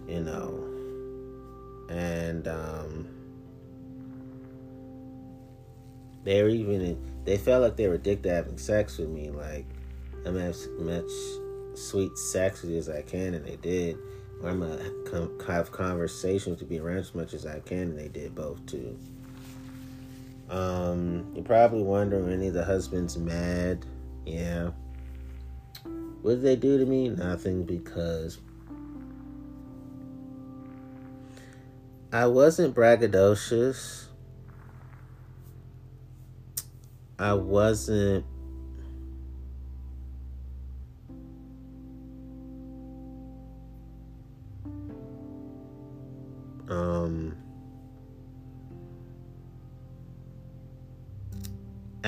You 0.08 0.22
know. 0.22 0.64
And 1.90 2.48
um 2.48 3.10
they're 6.24 6.48
even 6.48 6.98
they 7.26 7.38
felt 7.38 7.64
like 7.64 7.76
they 7.76 7.90
were 7.90 7.96
addicted 7.96 8.30
to 8.30 8.36
having 8.36 8.58
sex 8.58 8.98
with 8.98 9.10
me. 9.10 9.30
Like 9.30 9.66
I'm 10.26 10.38
as 10.38 10.70
much 10.80 11.12
sweet 11.76 12.18
sex 12.18 12.64
as 12.64 12.88
I 12.88 13.02
can, 13.02 13.34
and 13.34 13.46
they 13.46 13.58
did. 13.58 13.98
Or 14.42 14.50
I'm 14.50 14.62
gonna 14.62 15.30
have 15.48 15.74
conversations 15.74 16.60
to 16.60 16.66
be 16.66 16.80
around 16.80 17.00
as 17.00 17.14
much 17.14 17.34
as 17.34 17.46
I 17.46 17.60
can, 17.60 17.90
and 17.90 18.00
they 18.00 18.08
did 18.08 18.34
both 18.34 18.66
too. 18.66 18.98
Um, 20.54 21.32
you're 21.34 21.44
probably 21.44 21.82
wondering, 21.82 22.32
any 22.32 22.50
of 22.50 22.54
the 22.54 22.64
husbands 22.64 23.18
mad? 23.18 23.88
Yeah. 24.24 24.70
What 26.22 26.36
did 26.36 26.44
they 26.44 26.56
do 26.56 26.78
to 26.78 26.86
me? 26.86 27.10
Nothing, 27.10 27.64
because 27.64 28.40
I 32.12 32.28
wasn't 32.28 32.76
braggadocious. 32.76 34.06
I 37.18 37.34
wasn't 37.34 38.24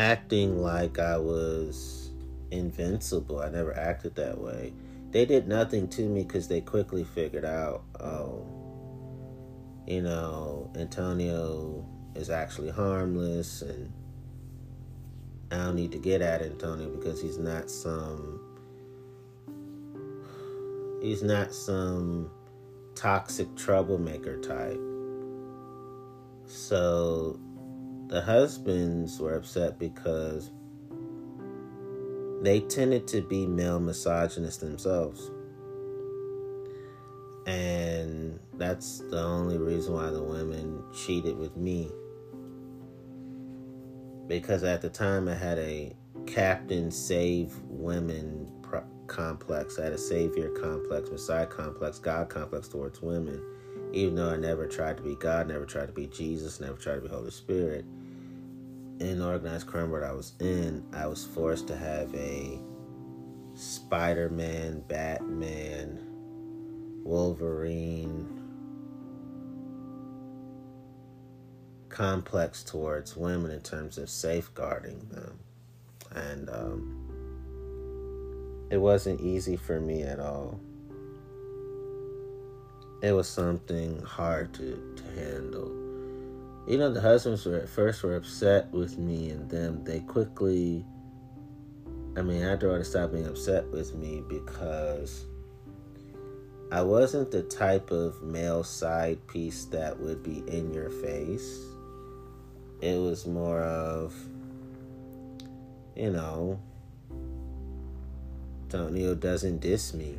acting 0.06 0.62
like 0.62 1.00
I 1.00 1.18
was 1.18 2.12
invincible. 2.52 3.40
I 3.40 3.50
never 3.50 3.76
acted 3.76 4.14
that 4.16 4.40
way. 4.40 4.72
They 5.10 5.26
did 5.26 5.48
nothing 5.48 5.88
to 5.90 6.04
me 6.04 6.22
because 6.22 6.48
they 6.48 6.62
quickly 6.62 7.04
figured 7.04 7.44
out, 7.44 7.84
oh, 8.00 8.46
you 9.88 10.04
know, 10.04 10.72
Antonio 10.76 11.84
is 12.14 12.30
actually 12.30 12.70
harmless 12.70 13.64
and 13.64 13.92
I 15.52 15.58
don't 15.58 15.76
need 15.76 15.92
to 15.94 15.98
get 15.98 16.22
at 16.22 16.44
Antonio 16.44 16.90
because 16.90 17.20
he's 17.20 17.40
not 17.40 17.72
some 17.72 18.42
he's 21.02 21.24
not 21.24 21.52
some 21.52 22.30
toxic 22.94 23.56
troublemaker 23.56 24.40
type. 24.40 24.80
So 26.46 27.40
the 28.08 28.22
husbands 28.22 29.20
were 29.20 29.36
upset 29.36 29.80
because 29.80 30.52
they 32.42 32.60
tended 32.62 33.08
to 33.08 33.22
be 33.22 33.46
male 33.46 33.80
misogynists 33.80 34.62
themselves. 34.62 35.32
And 37.48 38.40
that's 38.54 39.00
the 39.10 39.22
only 39.22 39.58
reason 39.58 39.94
why 39.94 40.10
the 40.10 40.22
women 40.22 40.84
cheated 40.94 41.38
with 41.38 41.56
me. 41.56 41.92
Because 44.28 44.64
at 44.64 44.82
the 44.82 44.90
time 44.90 45.28
I 45.28 45.36
had 45.36 45.60
a 45.60 45.96
captain 46.26 46.90
save 46.90 47.54
women 47.68 48.52
complex. 49.08 49.78
I 49.80 49.86
had 49.86 49.94
a 49.94 49.98
savior 49.98 50.50
complex, 50.50 51.10
Messiah 51.10 51.46
complex, 51.46 52.00
God 52.00 52.30
complex 52.30 52.68
towards 52.68 53.02
women. 53.02 53.42
Even 53.96 54.16
though 54.16 54.30
I 54.30 54.36
never 54.36 54.68
tried 54.68 54.98
to 54.98 55.04
be 55.04 55.16
God, 55.16 55.48
never 55.48 55.66
tried 55.66 55.86
to 55.86 55.94
be 55.94 56.08
Jesus, 56.08 56.60
never 56.60 56.76
tried 56.76 56.96
to 56.96 57.02
be 57.02 57.08
Holy 57.08 57.32
Spirit. 57.32 57.86
In 59.00 59.22
organized 59.22 59.68
crime 59.68 59.90
world 59.90 60.04
I 60.04 60.12
was 60.12 60.34
in, 60.42 60.86
I 60.94 61.08
was 61.08 61.26
forced 61.26 61.70
to 61.70 61.78
have 61.78 62.14
a 62.14 62.60
Spider 63.54 64.28
Man, 64.28 64.84
Batman, 64.90 66.06
Wolverine 67.06 68.28
complex 71.88 72.66
towards 72.66 73.16
women 73.16 73.50
in 73.50 73.62
terms 73.62 73.98
of 73.98 74.10
safeguarding 74.10 75.08
them. 75.10 75.40
And, 76.12 76.50
um, 76.50 77.02
it 78.70 78.78
wasn't 78.78 79.22
easy 79.22 79.56
for 79.56 79.80
me 79.80 80.04
at 80.04 80.20
all. 80.20 80.60
It 83.02 83.12
was 83.12 83.28
something 83.28 84.02
hard 84.02 84.54
to, 84.56 84.96
to 84.96 85.22
handle. 85.22 85.72
You 86.68 86.78
know, 86.80 86.92
the 86.92 87.02
husbands 87.02 87.46
were 87.46 87.58
at 87.58 87.70
first 87.70 88.02
were 88.04 88.16
upset 88.16 88.72
with 88.72 88.98
me, 88.98 89.30
and 89.30 89.50
then 89.50 89.84
they 89.84 90.00
quickly. 90.00 90.86
I 92.18 92.22
mean, 92.22 92.42
after 92.42 92.72
all, 92.72 92.84
stopped 92.84 93.14
being 93.14 93.28
upset 93.28 93.68
with 93.72 93.94
me 93.94 94.24
because 94.28 95.26
I 96.72 96.82
wasn't 96.82 97.30
the 97.30 97.44
type 97.44 97.92
of 97.92 98.22
male 98.24 98.64
side 98.64 99.26
piece 99.28 99.66
that 99.66 100.00
would 100.00 100.24
be 100.24 100.44
in 100.48 100.74
your 100.74 100.90
face. 100.90 101.60
It 102.82 102.98
was 102.98 103.28
more 103.28 103.62
of, 103.62 104.16
you 105.96 106.12
know, 106.12 106.60
Antonio 108.64 109.14
doesn't 109.14 109.60
diss 109.60 109.94
me. 109.94 110.18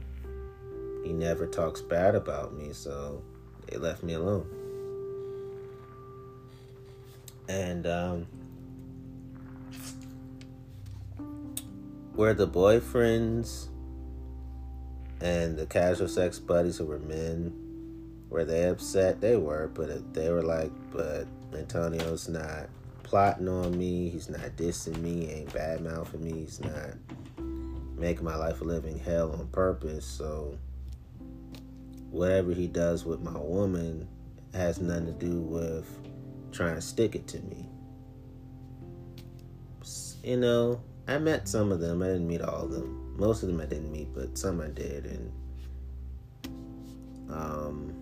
He 1.07 1.13
never 1.13 1.47
talks 1.47 1.81
bad 1.81 2.17
about 2.17 2.53
me, 2.53 2.73
so 2.73 3.23
they 3.69 3.77
left 3.77 4.03
me 4.03 4.15
alone. 4.15 4.45
And 7.49 7.87
um, 7.87 8.27
where 12.17 12.35
the 12.35 12.49
boyfriends 12.49 13.69
and 15.21 15.57
the 15.57 15.67
casual 15.67 16.09
sex 16.09 16.41
buddies 16.41 16.79
who 16.79 16.87
were 16.87 16.99
men, 16.99 17.53
were 18.29 18.45
they 18.45 18.65
upset? 18.65 19.21
They 19.21 19.37
were, 19.37 19.71
but 19.75 20.13
they 20.13 20.31
were 20.31 20.43
like, 20.43 20.73
but 20.91 21.29
Antonio's 21.57 22.29
not 22.29 22.69
plotting 23.05 23.47
on 23.47 23.79
me. 23.79 24.09
He's 24.09 24.29
not 24.29 24.57
dissing 24.57 25.01
me. 25.01 25.27
He 25.27 25.33
ain't 25.35 25.55
bad 25.55 25.83
mouthing 25.83 26.25
me. 26.25 26.33
He's 26.33 26.59
not 26.59 26.95
making 27.97 28.25
my 28.25 28.35
life 28.35 28.61
a 28.61 28.65
living 28.65 28.99
hell 28.99 29.31
on 29.31 29.47
purpose. 29.47 30.05
So 30.05 30.59
whatever 32.11 32.53
he 32.53 32.67
does 32.67 33.05
with 33.05 33.21
my 33.21 33.39
woman 33.39 34.09
has 34.53 34.81
nothing 34.81 35.07
to 35.07 35.13
do 35.13 35.41
with 35.41 35.87
trying 36.53 36.75
to 36.75 36.81
stick 36.81 37.15
it 37.15 37.27
to 37.29 37.41
me. 37.43 37.69
You 40.23 40.39
know, 40.39 40.81
I 41.07 41.19
met 41.19 41.49
some 41.49 41.71
of 41.71 41.81
them. 41.81 42.03
I 42.03 42.07
didn't 42.07 42.27
meet 42.27 42.43
all 42.43 42.65
of 42.65 42.73
them. 42.73 43.15
Most 43.17 43.43
of 43.43 43.49
them 43.49 43.61
I 43.61 43.67
didn't 43.67 43.93
meet, 43.93 44.13
but 44.13 44.37
some 44.37 44.61
I 44.61 44.69
did, 44.69 45.07
and 45.07 45.33
um, 47.31 47.95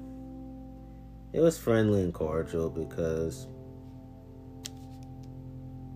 it 1.33 1.41
was 1.41 1.59
friendly 1.59 2.01
and 2.03 2.15
cordial 2.15 2.71
because 2.71 3.47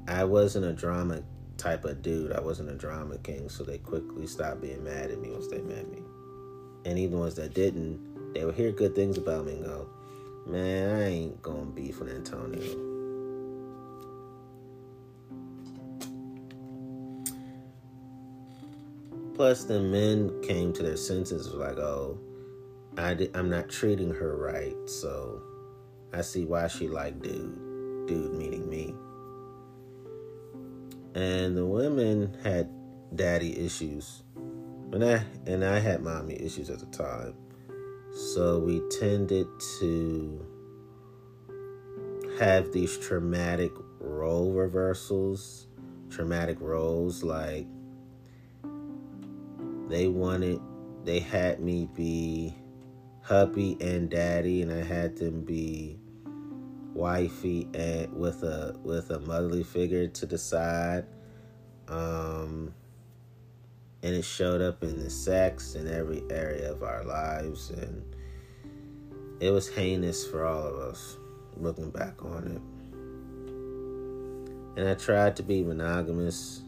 I 0.06 0.24
wasn't 0.24 0.66
a 0.66 0.72
drama 0.72 1.22
type 1.56 1.84
of 1.84 2.02
dude. 2.02 2.32
I 2.32 2.40
wasn't 2.40 2.70
a 2.70 2.74
drama 2.74 3.18
king, 3.18 3.48
so 3.48 3.64
they 3.64 3.78
quickly 3.78 4.26
stopped 4.26 4.60
being 4.60 4.84
mad 4.84 5.10
at 5.10 5.20
me 5.20 5.30
once 5.30 5.48
they 5.48 5.60
met 5.60 5.90
me. 5.90 6.02
And 6.84 6.98
even 6.98 7.18
ones 7.18 7.34
that 7.34 7.54
didn't, 7.54 8.34
they 8.34 8.44
would 8.44 8.54
hear 8.54 8.72
good 8.72 8.94
things 8.94 9.18
about 9.18 9.44
me 9.46 9.52
and 9.52 9.64
go, 9.64 9.88
"Man, 10.46 10.96
I 10.96 11.08
ain't 11.08 11.42
gonna 11.42 11.66
beef 11.66 12.00
with 12.00 12.08
Antonio." 12.08 12.62
Plus, 19.34 19.64
the 19.64 19.80
men 19.80 20.40
came 20.42 20.72
to 20.72 20.82
their 20.82 20.96
senses, 20.96 21.52
like, 21.54 21.78
"Oh, 21.78 22.18
I 22.96 23.14
did, 23.14 23.36
I'm 23.36 23.48
not 23.48 23.68
treating 23.68 24.10
her 24.10 24.36
right, 24.36 24.76
so 24.86 25.40
I 26.12 26.22
see 26.22 26.44
why 26.44 26.68
she 26.68 26.88
like 26.88 27.22
dude." 27.22 27.56
Dude 28.08 28.32
meaning 28.32 28.68
me. 28.70 28.94
And 31.14 31.56
the 31.56 31.66
women 31.66 32.34
had 32.42 32.70
daddy 33.14 33.58
issues. 33.58 34.22
And 34.92 35.04
I 35.04 35.24
and 35.46 35.64
I 35.64 35.78
had 35.78 36.02
mommy 36.02 36.40
issues 36.40 36.70
at 36.70 36.78
the 36.78 36.86
time. 36.86 37.34
So 38.12 38.58
we 38.58 38.80
tended 38.98 39.46
to 39.80 40.46
have 42.38 42.72
these 42.72 42.96
traumatic 42.98 43.72
role 44.00 44.52
reversals, 44.52 45.66
traumatic 46.10 46.58
roles 46.60 47.22
like 47.22 47.66
they 49.88 50.08
wanted 50.08 50.60
they 51.04 51.20
had 51.20 51.60
me 51.60 51.88
be 51.94 52.54
hubby 53.22 53.76
and 53.80 54.10
daddy 54.10 54.62
and 54.62 54.72
I 54.72 54.82
had 54.82 55.16
them 55.16 55.42
be 55.42 55.98
wifey 56.94 57.68
and 57.74 58.12
with 58.12 58.42
a 58.42 58.76
with 58.82 59.10
a 59.10 59.20
motherly 59.20 59.62
figure 59.62 60.06
to 60.06 60.26
the 60.26 60.38
side 60.38 61.06
um 61.88 62.74
and 64.02 64.14
it 64.14 64.24
showed 64.24 64.60
up 64.60 64.82
in 64.82 64.98
the 65.02 65.10
sex 65.10 65.74
in 65.74 65.92
every 65.92 66.22
area 66.30 66.70
of 66.70 66.82
our 66.82 67.04
lives 67.04 67.70
and 67.70 68.02
it 69.40 69.50
was 69.50 69.68
heinous 69.68 70.26
for 70.26 70.44
all 70.44 70.66
of 70.66 70.76
us 70.76 71.16
looking 71.56 71.90
back 71.90 72.24
on 72.24 72.46
it 72.46 72.62
and 74.80 74.88
i 74.88 74.94
tried 74.94 75.34
to 75.36 75.42
be 75.42 75.62
monogamous 75.62 76.62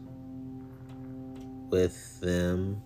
with 1.69 2.19
them 2.19 2.81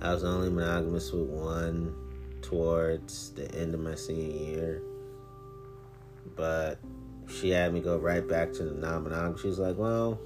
i 0.00 0.12
was 0.12 0.24
only 0.24 0.48
monogamous 0.48 1.12
with 1.12 1.28
one 1.28 1.94
towards 2.40 3.30
the 3.32 3.50
end 3.54 3.74
of 3.74 3.80
my 3.80 3.94
senior 3.94 4.36
year 4.36 4.82
but 6.36 6.78
she 7.28 7.50
had 7.50 7.72
me 7.72 7.80
go 7.80 7.98
right 7.98 8.26
back 8.26 8.52
to 8.54 8.64
the 8.64 8.74
non-monogamy. 8.74 9.38
She 9.38 9.48
was 9.48 9.58
like, 9.58 9.76
"Well, 9.76 10.18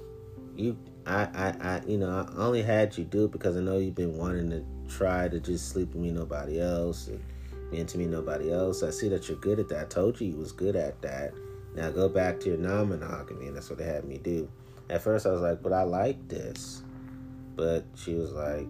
you, 0.56 0.76
I, 1.06 1.28
I, 1.34 1.54
I, 1.60 1.82
you 1.86 1.98
know, 1.98 2.26
I 2.36 2.42
only 2.42 2.62
had 2.62 2.96
you 2.98 3.04
do 3.04 3.26
it 3.26 3.32
because 3.32 3.56
I 3.56 3.60
know 3.60 3.78
you've 3.78 3.94
been 3.94 4.16
wanting 4.16 4.50
to 4.50 4.64
try 4.92 5.28
to 5.28 5.38
just 5.38 5.68
sleep 5.68 5.88
with 5.88 6.02
me, 6.02 6.10
nobody 6.10 6.60
else, 6.60 7.08
and 7.08 7.22
be 7.70 7.78
into 7.78 7.98
me, 7.98 8.06
nobody 8.06 8.52
else. 8.52 8.82
I 8.82 8.90
see 8.90 9.08
that 9.10 9.28
you're 9.28 9.38
good 9.38 9.58
at 9.58 9.68
that. 9.68 9.80
I 9.80 9.84
told 9.84 10.20
you 10.20 10.28
you 10.28 10.36
was 10.36 10.52
good 10.52 10.74
at 10.74 11.00
that. 11.02 11.32
Now 11.74 11.90
go 11.90 12.08
back 12.08 12.40
to 12.40 12.48
your 12.48 12.58
non-monogamy, 12.58 13.46
and 13.46 13.56
that's 13.56 13.70
what 13.70 13.78
they 13.78 13.84
had 13.84 14.04
me 14.04 14.18
do. 14.18 14.48
At 14.90 15.02
first, 15.02 15.26
I 15.26 15.30
was 15.30 15.42
like, 15.42 15.62
"But 15.62 15.72
I 15.72 15.82
like 15.82 16.28
this," 16.28 16.82
but 17.54 17.84
she 17.94 18.14
was 18.14 18.32
like, 18.32 18.66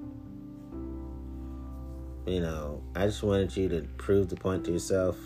"You 2.26 2.40
know, 2.40 2.82
I 2.94 3.06
just 3.06 3.22
wanted 3.22 3.56
you 3.56 3.68
to 3.68 3.82
prove 3.96 4.28
the 4.28 4.36
point 4.36 4.64
to 4.64 4.72
yourself." 4.72 5.16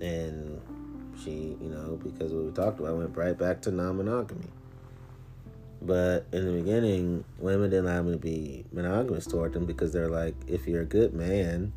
and 0.00 0.60
she, 1.22 1.56
you 1.60 1.68
know, 1.70 1.98
because 2.02 2.32
what 2.32 2.44
we 2.44 2.50
talked 2.52 2.80
about, 2.80 2.90
I 2.90 2.92
went 2.92 3.16
right 3.16 3.36
back 3.36 3.62
to 3.62 3.70
non-monogamy. 3.70 4.48
But 5.82 6.26
in 6.32 6.46
the 6.46 6.52
beginning, 6.52 7.24
women 7.38 7.70
didn't 7.70 7.86
allow 7.86 8.02
me 8.02 8.12
to 8.12 8.18
be 8.18 8.64
monogamous 8.72 9.26
toward 9.26 9.52
them 9.52 9.66
because 9.66 9.92
they're 9.92 10.08
like, 10.08 10.34
if 10.46 10.66
you're 10.66 10.82
a 10.82 10.86
good 10.86 11.12
man, 11.12 11.72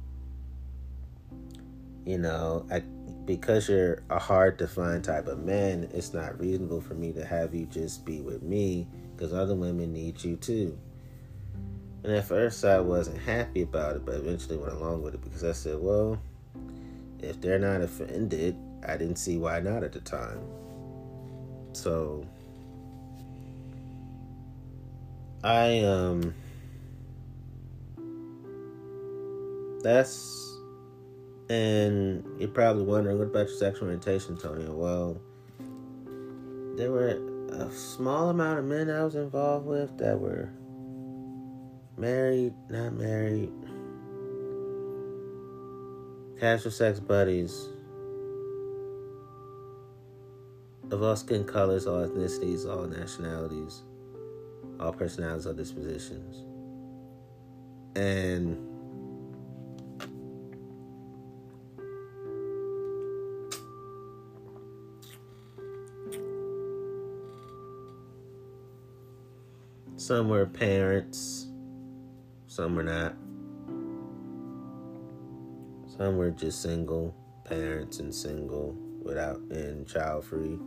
you 2.06 2.18
know, 2.18 2.66
I, 2.72 2.80
because 3.26 3.70
you're 3.70 4.02
a 4.10 4.18
hard 4.18 4.58
to 4.60 4.68
find 4.68 5.04
type 5.04 5.28
of 5.28 5.44
man, 5.44 5.90
it's 5.94 6.14
not 6.14 6.40
reasonable 6.40 6.82
for 6.82 6.96
me 6.96 7.12
to 7.14 7.26
have 7.26 7.54
you 7.54 7.66
just 7.66 8.06
be 8.06 8.22
with 8.22 8.42
me 8.42 8.88
because 9.16 9.34
other 9.34 9.54
women 9.54 9.94
need 9.94 10.24
you 10.24 10.36
too. 10.38 10.78
And 12.04 12.14
at 12.14 12.26
first, 12.26 12.64
I 12.64 12.80
wasn't 12.80 13.20
happy 13.20 13.62
about 13.62 13.98
it, 13.98 14.06
but 14.06 14.16
eventually 14.16 14.58
went 14.58 14.74
along 14.74 15.04
with 15.04 15.14
it 15.14 15.22
because 15.22 15.44
I 15.44 15.52
said, 15.52 15.78
well, 15.78 16.18
if 17.20 17.42
they're 17.42 17.60
not 17.60 17.82
offended, 17.82 18.56
I 18.88 18.96
didn't 18.96 19.18
see 19.18 19.38
why 19.38 19.60
not 19.60 19.84
at 19.84 19.92
the 19.92 20.00
time. 20.00 20.40
So 21.74 22.26
I 25.44 25.80
um 25.80 26.34
that's 29.82 30.58
and 31.50 32.24
you're 32.38 32.50
probably 32.50 32.84
wondering 32.84 33.18
what 33.18 33.28
about 33.28 33.48
your 33.48 33.58
sexual 33.58 33.86
orientation, 33.88 34.38
Tony? 34.38 34.66
Well, 34.68 35.20
there 36.76 36.92
were 36.92 37.18
a 37.52 37.72
small 37.72 38.30
amount 38.30 38.60
of 38.60 38.66
men 38.66 38.90
I 38.90 39.04
was 39.04 39.16
involved 39.16 39.66
with 39.66 39.98
that 39.98 40.20
were 40.20 40.50
married, 41.98 42.54
not 42.70 42.94
married, 42.94 43.52
casual 46.40 46.72
sex 46.72 47.00
buddies 47.00 47.70
of 50.92 51.02
all 51.02 51.16
skin 51.16 51.44
colors, 51.44 51.88
all 51.88 52.06
ethnicities, 52.06 52.70
all 52.70 52.86
nationalities, 52.86 53.82
all 54.80 54.94
personalities 54.94 55.46
or 55.46 55.54
dispositions. 55.54 56.46
And 57.96 58.58
some 69.98 70.30
were 70.30 70.46
parents, 70.46 71.48
some 72.48 72.76
were 72.76 72.84
not. 72.84 73.16
Some 75.98 76.18
were 76.18 76.32
just 76.32 76.62
single 76.62 77.14
parents 77.44 78.00
and 78.00 78.16
single 78.16 78.78
without 79.04 79.40
and 79.52 79.86
child 79.86 80.24
free. 80.24 80.58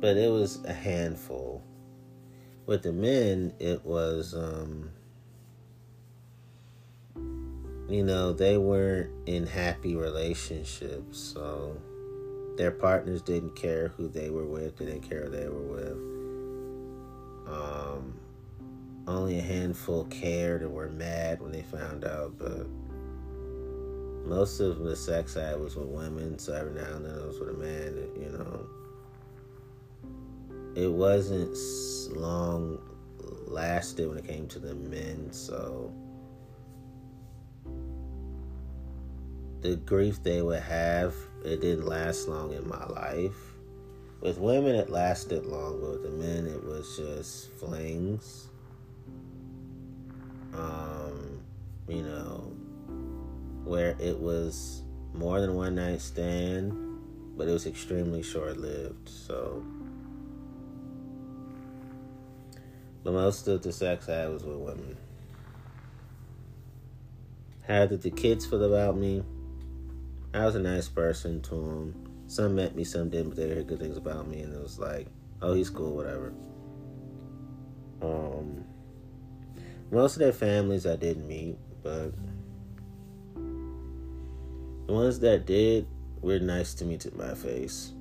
But 0.00 0.16
it 0.16 0.30
was 0.30 0.64
a 0.64 0.72
handful. 0.72 1.62
With 2.66 2.82
the 2.82 2.92
men, 2.92 3.52
it 3.58 3.84
was 3.84 4.34
um 4.34 4.90
you 7.88 8.02
know, 8.02 8.32
they 8.32 8.56
weren't 8.56 9.10
in 9.28 9.46
happy 9.46 9.94
relationships, 9.94 11.18
so 11.18 11.76
their 12.56 12.70
partners 12.70 13.20
didn't 13.20 13.54
care 13.54 13.88
who 13.88 14.08
they 14.08 14.30
were 14.30 14.46
with, 14.46 14.78
they 14.78 14.86
didn't 14.86 15.08
care 15.08 15.24
who 15.24 15.30
they 15.30 15.48
were 15.48 15.60
with. 15.60 15.98
Um 17.46 18.14
only 19.06 19.38
a 19.38 19.42
handful 19.42 20.04
cared 20.06 20.62
and 20.62 20.72
were 20.72 20.88
mad 20.88 21.42
when 21.42 21.52
they 21.52 21.62
found 21.62 22.04
out, 22.04 22.38
but 22.38 22.66
most 24.24 24.60
of 24.60 24.78
the 24.78 24.96
sex 24.96 25.36
I 25.36 25.48
had 25.48 25.60
was 25.60 25.76
with 25.76 25.88
women, 25.88 26.38
so 26.38 26.54
every 26.54 26.72
now 26.72 26.94
and 26.94 27.04
then 27.04 27.18
I 27.20 27.26
was 27.26 27.38
with 27.38 27.50
a 27.50 27.52
man, 27.52 28.08
you 28.16 28.30
know. 28.30 28.66
It 30.74 30.90
wasn't 30.90 31.56
long 32.16 32.80
lasted 33.46 34.08
when 34.08 34.18
it 34.18 34.26
came 34.26 34.48
to 34.48 34.58
the 34.58 34.74
men, 34.74 35.32
so 35.32 35.92
the 39.64 39.76
grief 39.76 40.22
they 40.22 40.42
would 40.42 40.60
have, 40.62 41.14
it 41.44 41.60
didn't 41.60 41.86
last 41.86 42.28
long 42.28 42.52
in 42.52 42.68
my 42.68 42.84
life. 42.86 43.54
With 44.20 44.38
women, 44.38 44.74
it 44.74 44.90
lasted 44.90 45.46
long, 45.46 45.80
but 45.80 45.90
with 45.92 46.02
the 46.02 46.10
men, 46.10 46.46
it 46.46 46.62
was 46.62 46.96
just 46.96 47.50
flings. 47.52 48.48
Um, 50.54 51.40
you 51.88 52.02
know, 52.02 52.52
where 53.64 53.96
it 53.98 54.18
was 54.18 54.82
more 55.14 55.40
than 55.40 55.54
one 55.54 55.76
night 55.76 56.00
stand, 56.00 56.72
but 57.36 57.48
it 57.48 57.52
was 57.52 57.66
extremely 57.66 58.22
short 58.22 58.58
lived. 58.58 59.08
So, 59.08 59.64
but 63.04 63.12
most 63.12 63.46
of 63.46 63.62
the 63.62 63.72
sex 63.72 64.08
I 64.08 64.14
had 64.14 64.32
was 64.32 64.44
with 64.44 64.56
women. 64.56 64.96
How 67.68 67.86
did 67.86 68.02
the 68.02 68.10
kids 68.10 68.46
feel 68.46 68.64
about 68.64 68.96
me? 68.96 69.22
I 70.32 70.46
was 70.46 70.54
a 70.54 70.60
nice 70.60 70.88
person 70.88 71.40
to 71.42 71.54
them. 71.54 72.24
Some 72.26 72.56
met 72.56 72.74
me, 72.74 72.82
some 72.84 73.10
didn't, 73.10 73.28
but 73.30 73.36
they 73.36 73.48
heard 73.48 73.66
good 73.66 73.78
things 73.78 73.98
about 73.98 74.26
me, 74.26 74.40
and 74.40 74.52
it 74.52 74.60
was 74.60 74.78
like, 74.78 75.06
oh, 75.42 75.54
he's 75.54 75.70
cool, 75.70 75.94
whatever. 75.94 76.32
Um, 78.02 78.64
most 79.90 80.14
of 80.14 80.20
their 80.20 80.32
families 80.32 80.86
I 80.86 80.96
didn't 80.96 81.28
meet, 81.28 81.56
but 81.82 82.12
the 84.86 84.92
ones 84.92 85.20
that 85.20 85.46
did 85.46 85.86
were 86.20 86.38
nice 86.38 86.74
to 86.74 86.84
me 86.84 86.96
to 86.98 87.14
my 87.14 87.34
face. 87.34 87.92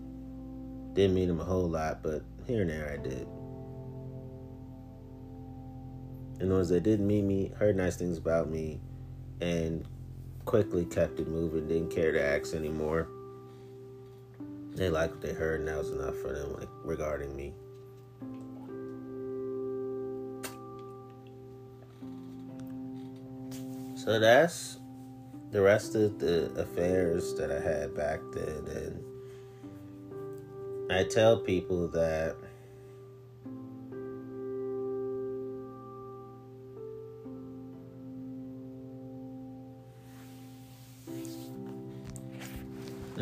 Didn't 0.93 1.15
meet 1.15 1.25
them 1.25 1.39
a 1.39 1.45
whole 1.45 1.69
lot, 1.69 2.01
but 2.01 2.23
here 2.47 2.61
and 2.61 2.69
there 2.69 2.89
I 2.91 2.97
did. 3.01 3.27
And 6.39 6.51
the 6.51 6.55
ones 6.55 6.69
that 6.69 6.83
didn't 6.83 7.07
meet 7.07 7.23
me 7.23 7.51
heard 7.57 7.75
nice 7.75 7.95
things 7.95 8.17
about 8.17 8.49
me 8.49 8.79
and 9.41 9.85
quickly 10.45 10.85
kept 10.85 11.19
it 11.19 11.27
moving, 11.27 11.67
didn't 11.67 11.89
care 11.89 12.11
to 12.11 12.21
ask 12.21 12.53
anymore. 12.53 13.07
They 14.75 14.89
liked 14.89 15.13
what 15.13 15.21
they 15.21 15.33
heard, 15.33 15.59
and 15.59 15.69
that 15.69 15.77
was 15.77 15.91
enough 15.91 16.17
for 16.17 16.33
them, 16.33 16.53
like 16.53 16.67
regarding 16.83 17.35
me. 17.35 17.53
So 23.95 24.19
that's 24.19 24.79
the 25.51 25.61
rest 25.61 25.93
of 25.95 26.19
the 26.19 26.51
affairs 26.59 27.35
that 27.35 27.51
I 27.51 27.61
had 27.61 27.95
back 27.95 28.19
then, 28.33 28.67
and 28.75 29.01
I 30.91 31.05
tell 31.05 31.37
people 31.37 31.87
that 31.89 32.35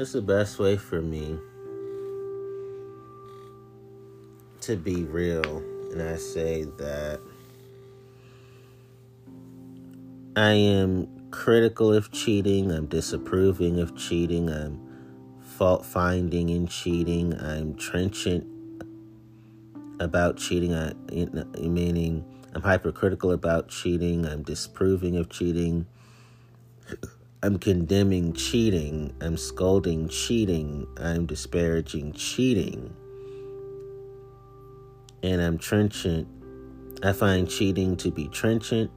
It's 0.01 0.13
the 0.13 0.21
best 0.23 0.57
way 0.57 0.77
for 0.77 0.99
me 0.99 1.37
to 4.61 4.75
be 4.75 5.03
real. 5.03 5.57
And 5.91 6.01
I 6.01 6.15
say 6.15 6.63
that 6.79 7.19
I 10.35 10.53
am 10.53 11.29
critical 11.29 11.93
of 11.93 12.11
cheating, 12.11 12.71
I'm 12.71 12.87
disapproving 12.87 13.79
of 13.79 13.95
cheating, 13.95 14.49
I'm 14.49 14.81
fault 15.39 15.85
finding 15.85 16.49
in 16.49 16.65
cheating, 16.65 17.39
I'm 17.39 17.75
trenchant 17.75 18.47
about 19.99 20.35
cheating, 20.35 20.73
I, 20.73 20.93
meaning 21.59 22.25
I'm 22.55 22.63
hypercritical 22.63 23.33
about 23.33 23.69
cheating, 23.69 24.25
I'm 24.25 24.41
disapproving 24.41 25.15
of 25.15 25.29
cheating. 25.29 25.85
I'm 27.43 27.57
condemning 27.57 28.33
cheating. 28.33 29.15
I'm 29.19 29.35
scolding 29.35 30.07
cheating. 30.09 30.85
I'm 30.97 31.25
disparaging 31.25 32.13
cheating. 32.13 32.93
And 35.23 35.41
I'm 35.41 35.57
trenchant. 35.57 36.27
I 37.01 37.13
find 37.13 37.49
cheating 37.49 37.97
to 37.97 38.11
be 38.11 38.27
trenchant. 38.27 38.91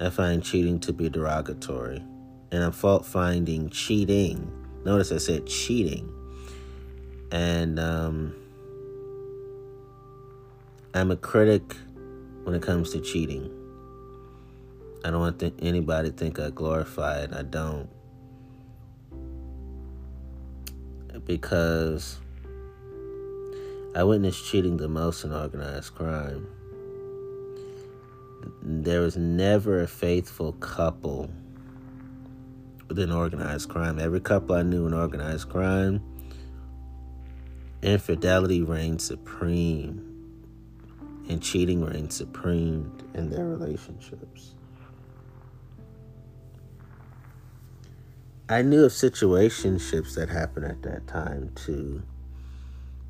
I 0.00 0.10
find 0.10 0.44
cheating 0.44 0.80
to 0.80 0.92
be 0.92 1.08
derogatory. 1.08 2.04
And 2.50 2.62
I'm 2.62 2.72
fault 2.72 3.06
finding 3.06 3.70
cheating. 3.70 4.52
Notice 4.84 5.10
I 5.10 5.16
said 5.16 5.46
cheating. 5.46 6.12
And 7.30 7.80
um, 7.80 8.34
I'm 10.92 11.10
a 11.10 11.16
critic 11.16 11.74
when 12.44 12.54
it 12.54 12.60
comes 12.60 12.90
to 12.92 13.00
cheating. 13.00 13.61
I 15.04 15.10
don't 15.10 15.20
want 15.20 15.40
th- 15.40 15.54
anybody 15.60 16.10
to 16.10 16.16
think 16.16 16.38
I 16.38 16.50
glorify 16.50 17.22
it. 17.22 17.32
I 17.32 17.42
don't. 17.42 17.88
Because 21.24 22.18
I 23.94 24.04
witnessed 24.04 24.46
cheating 24.46 24.76
the 24.76 24.88
most 24.88 25.24
in 25.24 25.32
organized 25.32 25.94
crime. 25.94 26.46
There 28.62 29.00
was 29.00 29.16
never 29.16 29.82
a 29.82 29.86
faithful 29.86 30.52
couple 30.54 31.30
within 32.88 33.10
organized 33.10 33.68
crime. 33.68 33.98
Every 33.98 34.20
couple 34.20 34.54
I 34.54 34.62
knew 34.62 34.86
in 34.86 34.94
organized 34.94 35.48
crime, 35.48 36.00
infidelity 37.82 38.62
reigned 38.62 39.02
supreme 39.02 40.08
and 41.28 41.42
cheating 41.42 41.84
reigned 41.84 42.12
supreme 42.12 42.92
in 43.14 43.30
their 43.30 43.46
relationships. 43.46 44.54
I 48.48 48.60
knew 48.60 48.84
of 48.84 48.92
situationships 48.92 50.14
that 50.16 50.28
happened 50.28 50.66
at 50.66 50.82
that 50.82 51.06
time 51.06 51.52
too. 51.54 52.02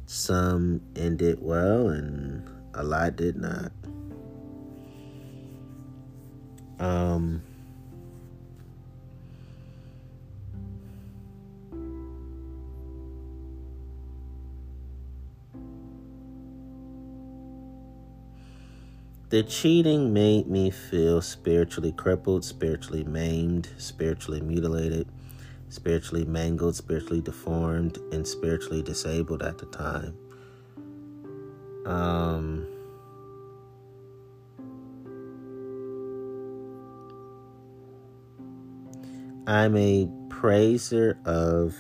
Some 0.06 0.82
ended 0.94 1.38
well 1.40 1.88
and 1.88 2.48
a 2.74 2.84
lot 2.84 3.16
did 3.16 3.36
not. 3.36 3.72
Um, 6.78 7.42
the 19.30 19.42
cheating 19.44 20.12
made 20.12 20.46
me 20.46 20.70
feel 20.70 21.22
spiritually 21.22 21.92
crippled, 21.92 22.44
spiritually 22.44 23.04
maimed, 23.04 23.70
spiritually 23.78 24.42
mutilated 24.42 25.08
spiritually 25.72 26.26
mangled, 26.26 26.76
spiritually 26.76 27.22
deformed, 27.22 27.98
and 28.12 28.26
spiritually 28.26 28.82
disabled 28.82 29.42
at 29.42 29.56
the 29.56 29.64
time. 29.66 30.14
Um, 31.86 32.66
I'm 39.46 39.74
a 39.76 40.08
praiser 40.28 41.18
of 41.24 41.74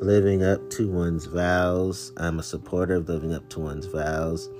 living 0.00 0.42
up 0.42 0.68
to 0.70 0.90
one's 0.90 1.26
vows. 1.26 2.12
I'm 2.16 2.40
a 2.40 2.42
supporter 2.42 2.94
of 2.94 3.08
living 3.08 3.32
up 3.32 3.48
to 3.50 3.60
one's 3.60 3.86
vows. 3.86 4.50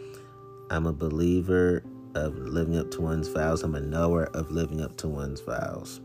I'm 0.70 0.86
a 0.86 0.92
believer 0.92 1.82
of 2.14 2.36
living 2.36 2.76
up 2.76 2.92
to 2.92 3.00
one's 3.00 3.26
vows. 3.26 3.64
I'm 3.64 3.74
a 3.74 3.80
knower 3.80 4.26
of 4.26 4.52
living 4.52 4.80
up 4.80 4.96
to 4.98 5.08
one's 5.08 5.40
vows. 5.40 6.00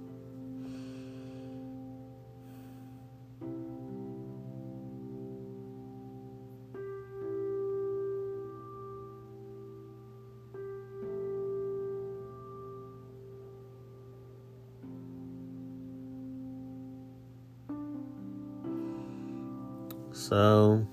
So, 20.29 20.85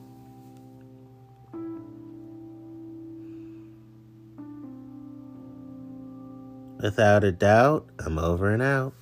without 6.81 7.23
a 7.23 7.33
doubt, 7.33 7.87
I'm 7.99 8.19
over 8.19 8.51
and 8.55 8.63
out. 8.63 8.95